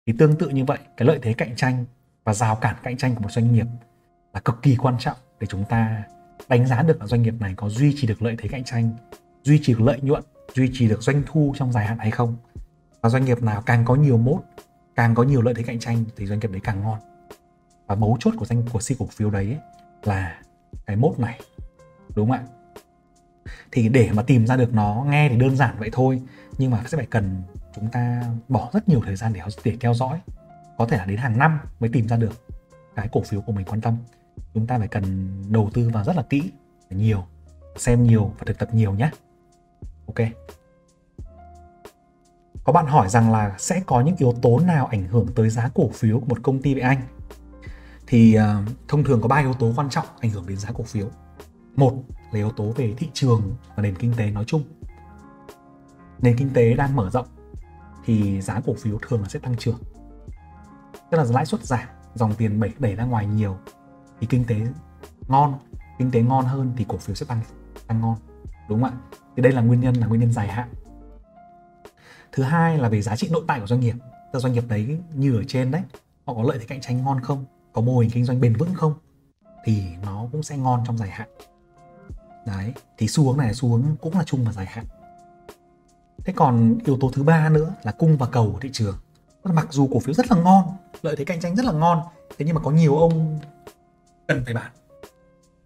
Thì 0.07 0.13
tương 0.19 0.35
tự 0.35 0.49
như 0.49 0.65
vậy, 0.65 0.79
cái 0.97 1.07
lợi 1.07 1.19
thế 1.21 1.33
cạnh 1.33 1.55
tranh 1.55 1.85
và 2.23 2.33
rào 2.33 2.55
cản 2.55 2.75
cạnh 2.83 2.97
tranh 2.97 3.15
của 3.15 3.21
một 3.21 3.31
doanh 3.31 3.53
nghiệp 3.53 3.67
là 4.33 4.39
cực 4.39 4.61
kỳ 4.61 4.75
quan 4.75 4.95
trọng 4.99 5.17
để 5.39 5.47
chúng 5.47 5.65
ta 5.69 6.03
đánh 6.47 6.67
giá 6.67 6.81
được 6.81 6.99
là 6.99 7.07
doanh 7.07 7.21
nghiệp 7.21 7.33
này 7.39 7.53
có 7.57 7.69
duy 7.69 7.93
trì 7.97 8.07
được 8.07 8.21
lợi 8.21 8.35
thế 8.37 8.49
cạnh 8.49 8.63
tranh, 8.63 8.91
duy 9.43 9.59
trì 9.63 9.73
được 9.73 9.81
lợi 9.81 9.99
nhuận 10.01 10.23
duy 10.53 10.69
trì 10.73 10.87
được 10.87 11.01
doanh 11.01 11.23
thu 11.25 11.53
trong 11.57 11.71
dài 11.71 11.85
hạn 11.85 11.97
hay 11.97 12.11
không? 12.11 12.35
Và 13.01 13.09
doanh 13.09 13.25
nghiệp 13.25 13.43
nào 13.43 13.61
càng 13.61 13.85
có 13.85 13.95
nhiều 13.95 14.17
mốt 14.17 14.41
càng 14.95 15.15
có 15.15 15.23
nhiều 15.23 15.41
lợi 15.41 15.53
thế 15.53 15.63
cạnh 15.63 15.79
tranh 15.79 16.03
thì 16.15 16.25
doanh 16.25 16.39
nghiệp 16.39 16.51
đấy 16.51 16.61
càng 16.63 16.81
ngon. 16.81 16.99
Và 17.87 17.95
mấu 17.95 18.17
chốt 18.19 18.33
của 18.37 18.45
danh 18.45 18.63
của 18.71 18.81
si 18.81 18.95
cổ 18.99 19.05
phiếu 19.05 19.29
đấy 19.29 19.45
ấy, 19.45 19.59
là 20.03 20.41
cái 20.85 20.95
mốt 20.95 21.19
này 21.19 21.39
đúng 22.15 22.29
không 22.29 22.37
ạ? 22.37 22.43
Thì 23.71 23.89
để 23.89 24.09
mà 24.13 24.23
tìm 24.23 24.47
ra 24.47 24.57
được 24.57 24.73
nó 24.73 25.05
nghe 25.09 25.29
thì 25.29 25.37
đơn 25.37 25.55
giản 25.55 25.75
vậy 25.79 25.89
thôi 25.93 26.21
nhưng 26.57 26.71
mà 26.71 26.83
sẽ 26.87 26.97
phải 26.97 27.07
cần 27.09 27.41
chúng 27.75 27.87
ta 27.87 28.23
bỏ 28.47 28.69
rất 28.73 28.89
nhiều 28.89 29.01
thời 29.05 29.15
gian 29.15 29.33
để 29.33 29.41
để 29.63 29.77
theo 29.79 29.93
dõi. 29.93 30.19
Có 30.77 30.85
thể 30.85 30.97
là 30.97 31.05
đến 31.05 31.17
hàng 31.17 31.37
năm 31.37 31.59
mới 31.79 31.89
tìm 31.93 32.07
ra 32.07 32.17
được 32.17 32.45
cái 32.95 33.07
cổ 33.11 33.21
phiếu 33.21 33.41
của 33.41 33.51
mình 33.51 33.65
quan 33.65 33.81
tâm. 33.81 33.97
Chúng 34.53 34.67
ta 34.67 34.79
phải 34.79 34.87
cần 34.87 35.33
đầu 35.51 35.69
tư 35.73 35.89
vào 35.89 36.03
rất 36.03 36.15
là 36.15 36.23
kỹ 36.29 36.51
nhiều 36.89 37.25
xem 37.77 38.03
nhiều 38.03 38.33
và 38.39 38.43
thực 38.45 38.57
tập 38.57 38.69
nhiều 38.73 38.93
nhé 38.93 39.11
ok. 40.05 40.27
Có 42.63 42.73
bạn 42.73 42.85
hỏi 42.85 43.09
rằng 43.09 43.31
là 43.31 43.55
sẽ 43.57 43.81
có 43.85 44.01
những 44.01 44.15
yếu 44.17 44.33
tố 44.41 44.59
nào 44.59 44.85
ảnh 44.85 45.07
hưởng 45.07 45.27
tới 45.35 45.49
giá 45.49 45.69
cổ 45.73 45.89
phiếu 45.89 46.19
của 46.19 46.25
một 46.25 46.37
công 46.43 46.61
ty 46.61 46.73
với 46.73 46.83
anh? 46.83 47.01
Thì 48.07 48.37
uh, 48.37 48.69
thông 48.87 49.03
thường 49.03 49.21
có 49.21 49.27
ba 49.27 49.37
yếu 49.37 49.53
tố 49.53 49.73
quan 49.75 49.89
trọng 49.89 50.05
ảnh 50.19 50.31
hưởng 50.31 50.47
đến 50.47 50.57
giá 50.57 50.69
cổ 50.73 50.83
phiếu. 50.83 51.07
Một 51.75 51.93
là 52.31 52.37
yếu 52.37 52.51
tố 52.51 52.71
về 52.71 52.93
thị 52.97 53.09
trường 53.13 53.55
và 53.75 53.83
nền 53.83 53.95
kinh 53.95 54.13
tế 54.17 54.31
nói 54.31 54.43
chung. 54.47 54.63
Nền 56.19 56.37
kinh 56.37 56.49
tế 56.53 56.73
đang 56.73 56.95
mở 56.95 57.09
rộng 57.09 57.27
thì 58.05 58.41
giá 58.41 58.61
cổ 58.65 58.73
phiếu 58.73 58.99
thường 59.01 59.21
là 59.21 59.27
sẽ 59.27 59.39
tăng 59.39 59.57
trưởng. 59.57 59.77
Tức 61.11 61.17
là 61.17 61.23
lãi 61.23 61.45
suất 61.45 61.63
giảm 61.63 61.87
dòng 62.15 62.33
tiền 62.35 62.59
đẩy 62.59 62.71
đẩy 62.79 62.95
ra 62.95 63.03
ngoài 63.03 63.27
nhiều 63.27 63.57
thì 64.19 64.27
kinh 64.27 64.45
tế 64.45 64.55
ngon 65.27 65.59
kinh 65.97 66.11
tế 66.11 66.21
ngon 66.21 66.45
hơn 66.45 66.73
thì 66.77 66.85
cổ 66.87 66.97
phiếu 66.97 67.15
sẽ 67.15 67.25
tăng 67.25 67.41
tăng 67.87 68.01
ngon 68.01 68.15
đúng 68.71 68.83
không 68.83 68.91
ạ? 68.91 69.19
Thì 69.35 69.43
đây 69.43 69.51
là 69.51 69.61
nguyên 69.61 69.81
nhân, 69.81 69.95
là 69.95 70.07
nguyên 70.07 70.21
nhân 70.21 70.31
dài 70.31 70.47
hạn. 70.47 70.73
Thứ 72.31 72.43
hai 72.43 72.77
là 72.77 72.89
về 72.89 73.01
giá 73.01 73.15
trị 73.15 73.29
nội 73.31 73.43
tại 73.47 73.59
của 73.59 73.67
doanh 73.67 73.79
nghiệp. 73.79 73.95
Tức 74.33 74.39
doanh 74.39 74.53
nghiệp 74.53 74.63
đấy 74.67 74.99
như 75.13 75.35
ở 75.35 75.43
trên 75.47 75.71
đấy, 75.71 75.81
họ 76.25 76.33
có 76.33 76.43
lợi 76.43 76.57
thế 76.59 76.65
cạnh 76.65 76.81
tranh 76.81 77.03
ngon 77.03 77.19
không? 77.21 77.45
Có 77.73 77.81
mô 77.81 77.99
hình 77.99 78.09
kinh 78.13 78.25
doanh 78.25 78.41
bền 78.41 78.55
vững 78.55 78.73
không? 78.73 78.93
Thì 79.65 79.83
nó 80.03 80.27
cũng 80.31 80.43
sẽ 80.43 80.57
ngon 80.57 80.83
trong 80.87 80.97
dài 80.97 81.09
hạn. 81.09 81.29
Đấy, 82.45 82.73
thì 82.97 83.07
xu 83.07 83.27
hướng 83.27 83.37
này 83.37 83.53
xu 83.53 83.69
hướng 83.69 83.83
cũng 84.01 84.17
là 84.17 84.23
chung 84.23 84.43
và 84.45 84.51
dài 84.51 84.65
hạn. 84.65 84.85
Thế 86.25 86.33
còn 86.35 86.77
yếu 86.85 86.97
tố 87.01 87.11
thứ 87.13 87.23
ba 87.23 87.49
nữa 87.49 87.73
là 87.83 87.91
cung 87.91 88.17
và 88.17 88.27
cầu 88.27 88.51
của 88.53 88.59
thị 88.59 88.69
trường. 88.73 88.97
Mặc 89.43 89.67
dù 89.69 89.89
cổ 89.93 89.99
phiếu 89.99 90.13
rất 90.13 90.31
là 90.31 90.37
ngon, 90.37 90.63
lợi 91.01 91.15
thế 91.15 91.25
cạnh 91.25 91.39
tranh 91.39 91.55
rất 91.55 91.65
là 91.65 91.71
ngon, 91.71 92.01
thế 92.37 92.45
nhưng 92.45 92.55
mà 92.55 92.61
có 92.61 92.71
nhiều 92.71 92.97
ông 92.97 93.39
cần 94.27 94.45
phải 94.45 94.53
bán. 94.53 94.71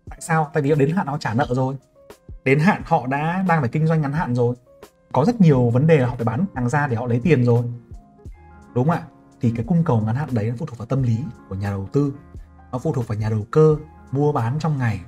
Tại 0.09 0.21
sao? 0.21 0.49
Tại 0.53 0.63
vì 0.63 0.75
đến 0.75 0.95
hạn 0.95 1.07
họ 1.07 1.17
trả 1.17 1.33
nợ 1.33 1.47
rồi 1.49 1.75
đến 2.45 2.59
hạn 2.59 2.81
họ 2.85 3.07
đã 3.07 3.43
đang 3.47 3.61
phải 3.61 3.69
kinh 3.69 3.87
doanh 3.87 4.01
ngắn 4.01 4.13
hạn 4.13 4.35
rồi. 4.35 4.55
Có 5.11 5.25
rất 5.25 5.41
nhiều 5.41 5.69
vấn 5.69 5.87
đề 5.87 5.97
là 5.97 6.07
họ 6.07 6.15
phải 6.15 6.25
bán 6.25 6.45
hàng 6.55 6.69
ra 6.69 6.87
để 6.87 6.95
họ 6.95 7.05
lấy 7.05 7.19
tiền 7.23 7.45
rồi. 7.45 7.63
Đúng 8.75 8.87
không 8.87 8.97
ạ? 8.97 9.03
Thì 9.41 9.53
cái 9.55 9.65
cung 9.67 9.83
cầu 9.83 10.01
ngắn 10.01 10.15
hạn 10.15 10.29
đấy 10.31 10.49
nó 10.49 10.55
phụ 10.57 10.65
thuộc 10.65 10.77
vào 10.77 10.85
tâm 10.85 11.03
lý 11.03 11.17
của 11.49 11.55
nhà 11.55 11.69
đầu 11.69 11.89
tư, 11.93 12.13
nó 12.71 12.77
phụ 12.77 12.93
thuộc 12.93 13.07
vào 13.07 13.17
nhà 13.17 13.29
đầu 13.29 13.45
cơ 13.51 13.75
mua 14.11 14.31
bán 14.31 14.59
trong 14.59 14.77
ngày, 14.77 15.01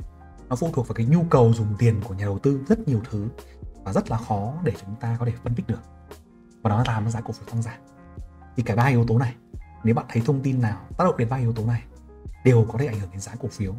nó 0.49 0.55
phụ 0.55 0.69
thuộc 0.73 0.88
vào 0.88 0.93
cái 0.93 1.05
nhu 1.05 1.23
cầu 1.29 1.53
dùng 1.53 1.67
tiền 1.79 2.01
của 2.03 2.13
nhà 2.13 2.25
đầu 2.25 2.39
tư 2.39 2.61
rất 2.67 2.88
nhiều 2.88 3.01
thứ 3.09 3.27
và 3.83 3.93
rất 3.93 4.11
là 4.11 4.17
khó 4.17 4.53
để 4.63 4.73
chúng 4.81 4.95
ta 4.95 5.17
có 5.19 5.25
thể 5.25 5.31
phân 5.43 5.55
tích 5.55 5.67
được. 5.67 5.81
Và 6.61 6.69
nó 6.69 6.83
làm 6.88 7.09
giá 7.09 7.21
cổ 7.21 7.31
phiếu 7.31 7.47
tăng 7.49 7.61
giảm. 7.61 7.79
Thì 8.55 8.63
cả 8.63 8.75
ba 8.75 8.85
yếu 8.85 9.05
tố 9.05 9.17
này, 9.17 9.35
nếu 9.83 9.95
bạn 9.95 10.05
thấy 10.09 10.23
thông 10.25 10.41
tin 10.41 10.61
nào 10.61 10.77
tác 10.97 11.03
động 11.03 11.17
đến 11.17 11.29
ba 11.29 11.38
yếu 11.38 11.53
tố 11.53 11.65
này, 11.65 11.83
đều 12.43 12.65
có 12.71 12.79
thể 12.79 12.85
ảnh 12.88 12.99
hưởng 12.99 13.11
đến 13.11 13.19
giá 13.19 13.31
cổ 13.41 13.47
phiếu 13.47 13.75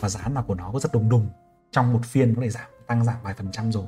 và 0.00 0.08
giá 0.08 0.28
nào 0.28 0.44
của 0.46 0.54
nó 0.54 0.70
có 0.72 0.78
rất 0.80 0.92
đùng 0.92 1.08
đùng 1.08 1.28
trong 1.72 1.92
một 1.92 2.00
phiên 2.04 2.34
có 2.34 2.42
thể 2.42 2.50
giảm 2.50 2.75
tăng 2.86 3.04
giảm 3.04 3.16
vài 3.22 3.34
phần 3.34 3.52
trăm 3.52 3.72
rồi. 3.72 3.86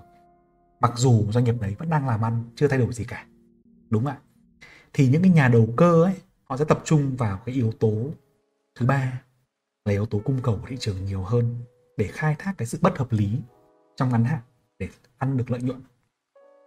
Mặc 0.80 0.92
dù 0.96 1.32
doanh 1.32 1.44
nghiệp 1.44 1.54
đấy 1.60 1.76
vẫn 1.78 1.90
đang 1.90 2.06
làm 2.06 2.24
ăn, 2.24 2.44
chưa 2.56 2.68
thay 2.68 2.78
đổi 2.78 2.92
gì 2.92 3.04
cả. 3.04 3.26
Đúng 3.90 4.04
không 4.04 4.12
ạ? 4.12 4.20
Thì 4.92 5.08
những 5.08 5.22
cái 5.22 5.30
nhà 5.30 5.48
đầu 5.48 5.68
cơ 5.76 6.04
ấy, 6.04 6.14
họ 6.44 6.56
sẽ 6.56 6.64
tập 6.64 6.82
trung 6.84 7.16
vào 7.16 7.38
cái 7.46 7.54
yếu 7.54 7.72
tố 7.72 7.92
thứ 8.74 8.86
ba, 8.86 9.22
là 9.84 9.92
yếu 9.92 10.06
tố 10.06 10.20
cung 10.24 10.42
cầu 10.42 10.58
của 10.60 10.66
thị 10.68 10.76
trường 10.80 11.04
nhiều 11.04 11.22
hơn 11.22 11.56
để 11.96 12.06
khai 12.06 12.36
thác 12.38 12.54
cái 12.58 12.68
sự 12.68 12.78
bất 12.80 12.98
hợp 12.98 13.12
lý 13.12 13.40
trong 13.96 14.08
ngắn 14.08 14.24
hạn 14.24 14.40
để 14.78 14.88
ăn 15.18 15.36
được 15.36 15.50
lợi 15.50 15.62
nhuận. 15.62 15.82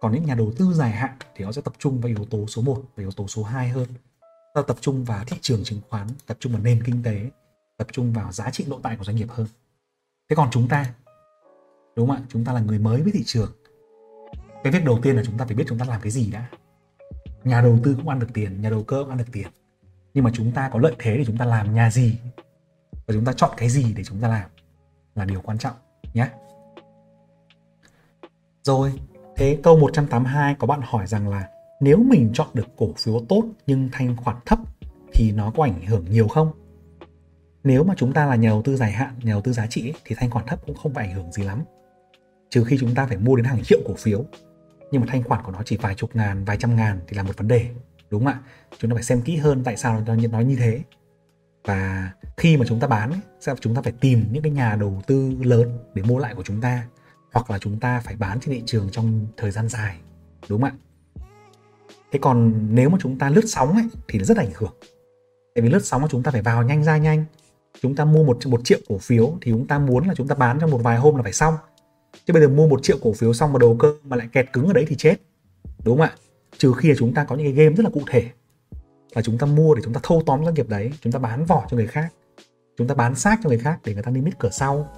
Còn 0.00 0.12
những 0.12 0.24
nhà 0.24 0.34
đầu 0.34 0.52
tư 0.58 0.72
dài 0.72 0.90
hạn 0.90 1.16
thì 1.34 1.44
họ 1.44 1.52
sẽ 1.52 1.62
tập 1.62 1.74
trung 1.78 2.00
vào 2.00 2.08
yếu 2.08 2.24
tố 2.24 2.46
số 2.46 2.62
1 2.62 2.82
và 2.96 3.00
yếu 3.02 3.10
tố 3.10 3.28
số 3.28 3.42
2 3.42 3.68
hơn. 3.68 3.88
Ta 4.54 4.62
tập 4.66 4.76
trung 4.80 5.04
vào 5.04 5.24
thị 5.24 5.36
trường 5.40 5.64
chứng 5.64 5.80
khoán, 5.90 6.06
tập 6.26 6.36
trung 6.40 6.52
vào 6.52 6.62
nền 6.62 6.82
kinh 6.84 7.02
tế, 7.02 7.30
tập 7.76 7.86
trung 7.92 8.12
vào 8.12 8.32
giá 8.32 8.50
trị 8.50 8.64
nội 8.68 8.80
tại 8.82 8.96
của 8.96 9.04
doanh 9.04 9.16
nghiệp 9.16 9.28
hơn. 9.30 9.46
Thế 10.28 10.36
còn 10.36 10.48
chúng 10.50 10.68
ta 10.68 10.94
đúng 11.96 12.08
không 12.08 12.16
ạ? 12.16 12.22
Chúng 12.28 12.44
ta 12.44 12.52
là 12.52 12.60
người 12.60 12.78
mới 12.78 13.02
với 13.02 13.12
thị 13.12 13.22
trường. 13.26 13.52
Cái 14.62 14.72
việc 14.72 14.84
đầu 14.84 14.98
tiên 15.02 15.16
là 15.16 15.22
chúng 15.24 15.38
ta 15.38 15.44
phải 15.44 15.54
biết 15.54 15.64
chúng 15.68 15.78
ta 15.78 15.84
làm 15.84 16.00
cái 16.00 16.10
gì 16.10 16.30
đã. 16.30 16.48
Nhà 17.44 17.62
đầu 17.62 17.78
tư 17.84 17.94
cũng 17.96 18.08
ăn 18.08 18.18
được 18.18 18.26
tiền 18.34 18.60
nhà 18.60 18.70
đầu 18.70 18.82
cơ 18.82 18.96
cũng 19.00 19.08
ăn 19.08 19.18
được 19.18 19.32
tiền. 19.32 19.46
Nhưng 20.14 20.24
mà 20.24 20.30
chúng 20.34 20.52
ta 20.52 20.68
có 20.68 20.78
lợi 20.78 20.94
thế 20.98 21.16
để 21.16 21.24
chúng 21.24 21.36
ta 21.36 21.44
làm 21.44 21.74
nhà 21.74 21.90
gì? 21.90 22.18
Và 22.92 23.14
chúng 23.14 23.24
ta 23.24 23.32
chọn 23.32 23.50
cái 23.56 23.68
gì 23.68 23.94
để 23.96 24.04
chúng 24.04 24.20
ta 24.20 24.28
làm? 24.28 24.50
Là 25.14 25.24
điều 25.24 25.40
quan 25.40 25.58
trọng 25.58 25.74
nhé. 26.14 26.28
Rồi 28.62 28.92
thế 29.36 29.58
câu 29.62 29.78
182 29.78 30.54
có 30.58 30.66
bạn 30.66 30.80
hỏi 30.84 31.06
rằng 31.06 31.28
là 31.28 31.48
nếu 31.80 31.98
mình 31.98 32.30
chọn 32.34 32.48
được 32.54 32.66
cổ 32.76 32.92
phiếu 32.98 33.20
tốt 33.28 33.44
nhưng 33.66 33.88
thanh 33.92 34.16
khoản 34.16 34.36
thấp 34.46 34.58
thì 35.12 35.32
nó 35.32 35.52
có 35.56 35.62
ảnh 35.62 35.86
hưởng 35.86 36.04
nhiều 36.10 36.28
không? 36.28 36.52
Nếu 37.64 37.84
mà 37.84 37.94
chúng 37.96 38.12
ta 38.12 38.26
là 38.26 38.36
nhà 38.36 38.48
đầu 38.48 38.62
tư 38.62 38.76
dài 38.76 38.92
hạn 38.92 39.14
nhà 39.22 39.32
đầu 39.32 39.40
tư 39.40 39.52
giá 39.52 39.66
trị 39.66 39.86
ấy, 39.86 39.94
thì 40.04 40.16
thanh 40.18 40.30
khoản 40.30 40.46
thấp 40.46 40.60
cũng 40.66 40.76
không 40.76 40.94
phải 40.94 41.06
ảnh 41.06 41.14
hưởng 41.14 41.32
gì 41.32 41.42
lắm 41.42 41.62
trừ 42.52 42.64
khi 42.64 42.76
chúng 42.80 42.94
ta 42.94 43.06
phải 43.06 43.16
mua 43.16 43.36
đến 43.36 43.44
hàng 43.44 43.62
triệu 43.64 43.78
cổ 43.86 43.94
phiếu. 43.94 44.24
Nhưng 44.90 45.00
mà 45.00 45.06
thanh 45.10 45.22
khoản 45.22 45.44
của 45.44 45.52
nó 45.52 45.62
chỉ 45.64 45.76
vài 45.76 45.94
chục 45.94 46.16
ngàn 46.16 46.44
vài 46.44 46.56
trăm 46.56 46.76
ngàn 46.76 47.00
thì 47.08 47.16
là 47.16 47.22
một 47.22 47.36
vấn 47.36 47.48
đề 47.48 47.66
đúng 48.10 48.24
không 48.24 48.32
ạ? 48.32 48.40
Chúng 48.78 48.90
ta 48.90 48.94
phải 48.94 49.02
xem 49.02 49.22
kỹ 49.22 49.36
hơn 49.36 49.64
tại 49.64 49.76
sao 49.76 50.04
nó 50.06 50.14
nói 50.14 50.44
như 50.44 50.56
thế. 50.56 50.80
Và 51.64 52.10
khi 52.36 52.56
mà 52.56 52.64
chúng 52.68 52.80
ta 52.80 52.86
bán 52.86 53.12
sẽ 53.40 53.54
chúng 53.60 53.74
ta 53.74 53.82
phải 53.82 53.92
tìm 54.00 54.24
những 54.30 54.42
cái 54.42 54.52
nhà 54.52 54.76
đầu 54.76 55.02
tư 55.06 55.34
lớn 55.42 55.78
để 55.94 56.02
mua 56.02 56.18
lại 56.18 56.34
của 56.34 56.42
chúng 56.42 56.60
ta 56.60 56.86
hoặc 57.32 57.50
là 57.50 57.58
chúng 57.58 57.80
ta 57.80 58.00
phải 58.00 58.16
bán 58.16 58.40
trên 58.40 58.54
thị 58.54 58.62
trường 58.66 58.88
trong 58.90 59.26
thời 59.36 59.50
gian 59.50 59.68
dài 59.68 59.96
đúng 60.48 60.62
không 60.62 60.70
ạ? 60.70 60.76
Thế 62.12 62.18
còn 62.22 62.52
nếu 62.74 62.88
mà 62.88 62.98
chúng 63.00 63.18
ta 63.18 63.30
lướt 63.30 63.44
sóng 63.46 63.72
ấy, 63.72 63.84
thì 64.08 64.18
nó 64.18 64.24
rất 64.24 64.36
ảnh 64.36 64.50
hưởng. 64.54 64.74
Tại 65.54 65.62
vì 65.62 65.68
lướt 65.68 65.84
sóng 65.84 66.06
chúng 66.10 66.22
ta 66.22 66.30
phải 66.30 66.42
vào 66.42 66.62
nhanh 66.62 66.84
ra 66.84 66.96
nhanh. 66.96 67.24
Chúng 67.82 67.96
ta 67.96 68.04
mua 68.04 68.24
một 68.24 68.46
một 68.46 68.60
triệu 68.64 68.78
cổ 68.88 68.98
phiếu 68.98 69.38
thì 69.40 69.52
chúng 69.52 69.66
ta 69.66 69.78
muốn 69.78 70.08
là 70.08 70.14
chúng 70.14 70.28
ta 70.28 70.34
bán 70.34 70.60
trong 70.60 70.70
một 70.70 70.80
vài 70.82 70.98
hôm 70.98 71.16
là 71.16 71.22
phải 71.22 71.32
xong 71.32 71.54
chứ 72.26 72.32
bây 72.32 72.42
giờ 72.42 72.48
mua 72.48 72.66
một 72.66 72.82
triệu 72.82 72.96
cổ 73.02 73.12
phiếu 73.12 73.32
xong 73.32 73.52
mà 73.52 73.58
đầu 73.58 73.76
cơ 73.78 73.94
mà 74.04 74.16
lại 74.16 74.28
kẹt 74.32 74.52
cứng 74.52 74.66
ở 74.66 74.72
đấy 74.72 74.84
thì 74.88 74.96
chết. 74.96 75.16
Đúng 75.84 75.98
không 75.98 76.06
ạ? 76.06 76.12
Trừ 76.58 76.72
khi 76.76 76.88
là 76.88 76.94
chúng 76.98 77.14
ta 77.14 77.24
có 77.24 77.36
những 77.36 77.46
cái 77.46 77.64
game 77.64 77.76
rất 77.76 77.84
là 77.84 77.90
cụ 77.90 78.00
thể. 78.06 78.30
Là 79.14 79.22
chúng 79.22 79.38
ta 79.38 79.46
mua 79.46 79.74
để 79.74 79.82
chúng 79.84 79.94
ta 79.94 80.00
thâu 80.02 80.22
tóm 80.26 80.44
doanh 80.44 80.54
nghiệp 80.54 80.68
đấy, 80.68 80.92
chúng 81.00 81.12
ta 81.12 81.18
bán 81.18 81.44
vỏ 81.44 81.66
cho 81.70 81.76
người 81.76 81.86
khác. 81.86 82.12
Chúng 82.78 82.88
ta 82.88 82.94
bán 82.94 83.14
xác 83.14 83.40
cho 83.42 83.48
người 83.48 83.58
khác 83.58 83.80
để 83.84 83.94
người 83.94 84.02
ta 84.02 84.10
đi 84.10 84.20
mít 84.20 84.38
cửa 84.38 84.50
sau. 84.52 84.88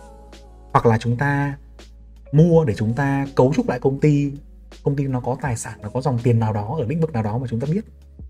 Hoặc 0.72 0.86
là 0.86 0.98
chúng 0.98 1.16
ta 1.16 1.58
mua 2.32 2.64
để 2.64 2.74
chúng 2.74 2.94
ta 2.94 3.26
cấu 3.34 3.52
trúc 3.54 3.68
lại 3.68 3.80
công 3.80 4.00
ty. 4.00 4.32
Công 4.82 4.96
ty 4.96 5.06
nó 5.06 5.20
có 5.20 5.36
tài 5.42 5.56
sản, 5.56 5.78
nó 5.82 5.88
có 5.88 6.00
dòng 6.00 6.18
tiền 6.22 6.38
nào 6.38 6.52
đó 6.52 6.76
ở 6.78 6.86
lĩnh 6.86 7.00
vực 7.00 7.12
nào 7.12 7.22
đó 7.22 7.38
mà 7.38 7.46
chúng 7.50 7.60
ta 7.60 7.68
biết. 7.70 7.84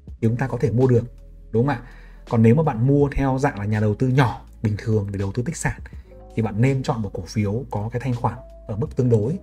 Thì 0.07 0.29
chúng 0.29 0.37
ta 0.37 0.47
có 0.47 0.59
thể 0.61 0.71
mua 0.71 0.87
được. 0.87 1.05
Đúng 1.51 1.67
không 1.67 1.77
ạ? 1.77 1.83
Còn 2.29 2.43
nếu 2.43 2.55
mà 2.55 2.63
bạn 2.63 2.87
mua 2.87 3.09
theo 3.13 3.39
dạng 3.39 3.59
là 3.59 3.65
nhà 3.65 3.81
đầu 3.81 3.95
tư 3.95 4.09
nhỏ, 4.09 4.45
bình 4.63 4.75
thường 4.79 5.09
để 5.13 5.19
đầu 5.19 5.33
tư 5.33 5.43
tích 5.43 5.57
sản, 5.57 5.81
thì 6.35 6.43
bạn 6.43 6.61
nên 6.61 6.83
chọn 6.83 7.03
một 7.03 7.11
cổ 7.13 7.23
phiếu 7.27 7.65
có 7.71 7.89
cái 7.93 8.01
thanh 8.01 8.15
khoản 8.15 8.35
ở 8.67 8.77
mức 8.77 8.97
tương 8.97 9.11
đối 9.11 9.39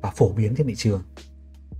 và 0.00 0.10
phổ 0.10 0.32
biến 0.32 0.54
trên 0.56 0.66
thị 0.66 0.74
trường. 0.74 1.02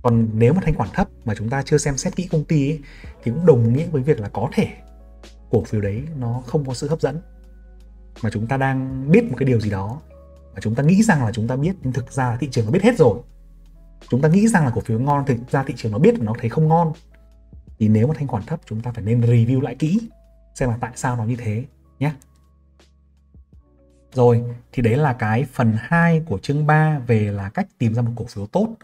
Còn 0.01 0.29
nếu 0.33 0.53
mà 0.53 0.61
thanh 0.65 0.75
khoản 0.75 0.89
thấp 0.93 1.07
mà 1.25 1.35
chúng 1.35 1.49
ta 1.49 1.63
chưa 1.65 1.77
xem 1.77 1.97
xét 1.97 2.15
kỹ 2.15 2.27
công 2.31 2.43
ty 2.43 2.71
ấy, 2.71 2.79
thì 3.23 3.31
cũng 3.31 3.45
đồng 3.45 3.73
nghĩa 3.73 3.87
với 3.87 4.03
việc 4.03 4.19
là 4.19 4.29
có 4.29 4.49
thể 4.53 4.67
cổ 5.49 5.63
phiếu 5.63 5.81
đấy 5.81 6.03
nó 6.17 6.41
không 6.47 6.65
có 6.65 6.73
sự 6.73 6.87
hấp 6.87 7.01
dẫn. 7.01 7.21
Mà 8.23 8.29
chúng 8.29 8.47
ta 8.47 8.57
đang 8.57 9.11
biết 9.11 9.23
một 9.23 9.35
cái 9.37 9.47
điều 9.47 9.59
gì 9.59 9.69
đó 9.69 10.01
mà 10.53 10.61
chúng 10.61 10.75
ta 10.75 10.83
nghĩ 10.83 11.03
rằng 11.03 11.25
là 11.25 11.31
chúng 11.31 11.47
ta 11.47 11.55
biết 11.55 11.75
nhưng 11.83 11.93
thực 11.93 12.11
ra 12.11 12.37
thị 12.37 12.47
trường 12.51 12.65
nó 12.65 12.71
biết 12.71 12.83
hết 12.83 12.97
rồi. 12.97 13.19
Chúng 14.09 14.21
ta 14.21 14.29
nghĩ 14.29 14.47
rằng 14.47 14.65
là 14.65 14.71
cổ 14.75 14.81
phiếu 14.81 14.99
ngon 14.99 15.25
thực 15.25 15.37
ra 15.51 15.63
thị 15.63 15.73
trường 15.77 15.91
nó 15.91 15.97
biết 15.97 16.19
nó 16.19 16.33
thấy 16.39 16.49
không 16.49 16.67
ngon. 16.67 16.93
Thì 17.79 17.87
nếu 17.87 18.07
mà 18.07 18.13
thanh 18.17 18.27
khoản 18.27 18.43
thấp 18.43 18.59
chúng 18.65 18.81
ta 18.81 18.91
phải 18.91 19.03
nên 19.03 19.21
review 19.21 19.61
lại 19.61 19.75
kỹ 19.75 19.99
xem 20.55 20.69
là 20.69 20.77
tại 20.81 20.91
sao 20.95 21.15
nó 21.15 21.23
như 21.23 21.35
thế 21.35 21.65
nhé 21.99 22.11
rồi, 24.17 24.43
thì 24.71 24.83
đấy 24.83 24.95
là 24.95 25.13
cái 25.13 25.45
phần 25.53 25.73
2 25.79 26.21
của 26.25 26.37
chương 26.37 26.67
3 26.67 26.99
về 27.07 27.19
là 27.31 27.49
cách 27.49 27.67
tìm 27.77 27.93
ra 27.93 28.01
một 28.01 28.11
cổ 28.15 28.25
phiếu 28.25 28.45
tốt. 28.45 28.75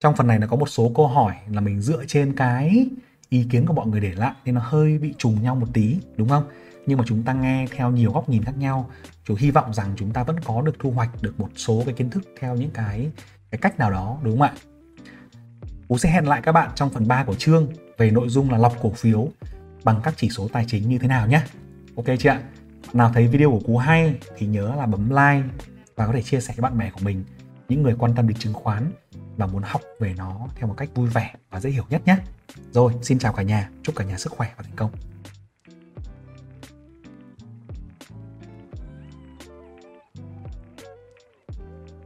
Trong 0.00 0.16
phần 0.16 0.26
này 0.26 0.38
nó 0.38 0.46
có 0.46 0.56
một 0.56 0.68
số 0.68 0.92
câu 0.94 1.06
hỏi 1.06 1.34
là 1.50 1.60
mình 1.60 1.80
dựa 1.80 2.04
trên 2.06 2.36
cái 2.36 2.86
ý 3.28 3.46
kiến 3.50 3.66
của 3.66 3.74
mọi 3.74 3.86
người 3.86 4.00
để 4.00 4.12
lại, 4.12 4.32
nên 4.44 4.54
nó 4.54 4.60
hơi 4.64 4.98
bị 4.98 5.14
trùng 5.18 5.42
nhau 5.42 5.54
một 5.54 5.66
tí, 5.72 5.96
đúng 6.16 6.28
không? 6.28 6.44
Nhưng 6.86 6.98
mà 6.98 7.04
chúng 7.06 7.22
ta 7.22 7.32
nghe 7.32 7.66
theo 7.70 7.90
nhiều 7.90 8.12
góc 8.12 8.28
nhìn 8.28 8.44
khác 8.44 8.58
nhau 8.58 8.90
chú 9.24 9.34
hy 9.38 9.50
vọng 9.50 9.74
rằng 9.74 9.92
chúng 9.96 10.12
ta 10.12 10.24
vẫn 10.24 10.40
có 10.40 10.62
được 10.62 10.78
thu 10.78 10.90
hoạch 10.90 11.10
được 11.22 11.40
một 11.40 11.48
số 11.56 11.82
cái 11.86 11.94
kiến 11.94 12.10
thức 12.10 12.22
theo 12.40 12.56
những 12.56 12.70
cái 12.70 13.10
cái 13.50 13.58
cách 13.58 13.78
nào 13.78 13.90
đó, 13.90 14.18
đúng 14.22 14.38
không 14.38 14.48
ạ? 14.48 14.52
Phú 15.88 15.98
sẽ 15.98 16.10
hẹn 16.10 16.28
lại 16.28 16.40
các 16.42 16.52
bạn 16.52 16.70
trong 16.74 16.90
phần 16.90 17.08
3 17.08 17.24
của 17.24 17.34
chương 17.34 17.68
về 17.98 18.10
nội 18.10 18.28
dung 18.28 18.50
là 18.50 18.58
lọc 18.58 18.82
cổ 18.82 18.90
phiếu 18.90 19.28
bằng 19.84 20.00
các 20.04 20.14
chỉ 20.16 20.28
số 20.30 20.48
tài 20.52 20.64
chính 20.68 20.88
như 20.88 20.98
thế 20.98 21.08
nào 21.08 21.26
nhé. 21.26 21.42
Ok 21.96 22.06
chưa 22.18 22.30
ạ? 22.30 22.40
Nào 22.92 23.10
thấy 23.14 23.26
video 23.26 23.50
của 23.50 23.60
Cú 23.66 23.76
hay 23.76 24.14
thì 24.36 24.46
nhớ 24.46 24.74
là 24.76 24.86
bấm 24.86 25.10
like 25.10 25.48
và 25.96 26.06
có 26.06 26.12
thể 26.12 26.22
chia 26.22 26.40
sẻ 26.40 26.54
với 26.56 26.62
bạn 26.62 26.78
bè 26.78 26.90
của 26.90 27.00
mình 27.02 27.24
những 27.68 27.82
người 27.82 27.94
quan 27.98 28.14
tâm 28.14 28.28
đến 28.28 28.36
chứng 28.38 28.54
khoán 28.54 28.92
và 29.36 29.46
muốn 29.46 29.62
học 29.62 29.80
về 30.00 30.14
nó 30.18 30.48
theo 30.54 30.68
một 30.68 30.74
cách 30.76 30.88
vui 30.94 31.08
vẻ 31.08 31.34
và 31.50 31.60
dễ 31.60 31.70
hiểu 31.70 31.84
nhất 31.90 32.02
nhé. 32.06 32.16
Rồi, 32.72 32.92
xin 33.02 33.18
chào 33.18 33.32
cả 33.32 33.42
nhà, 33.42 33.70
chúc 33.82 33.96
cả 33.96 34.04
nhà 34.04 34.18
sức 34.18 34.32
khỏe 34.32 34.48
và 34.56 34.62
thành 34.62 34.76
công. 34.76 34.90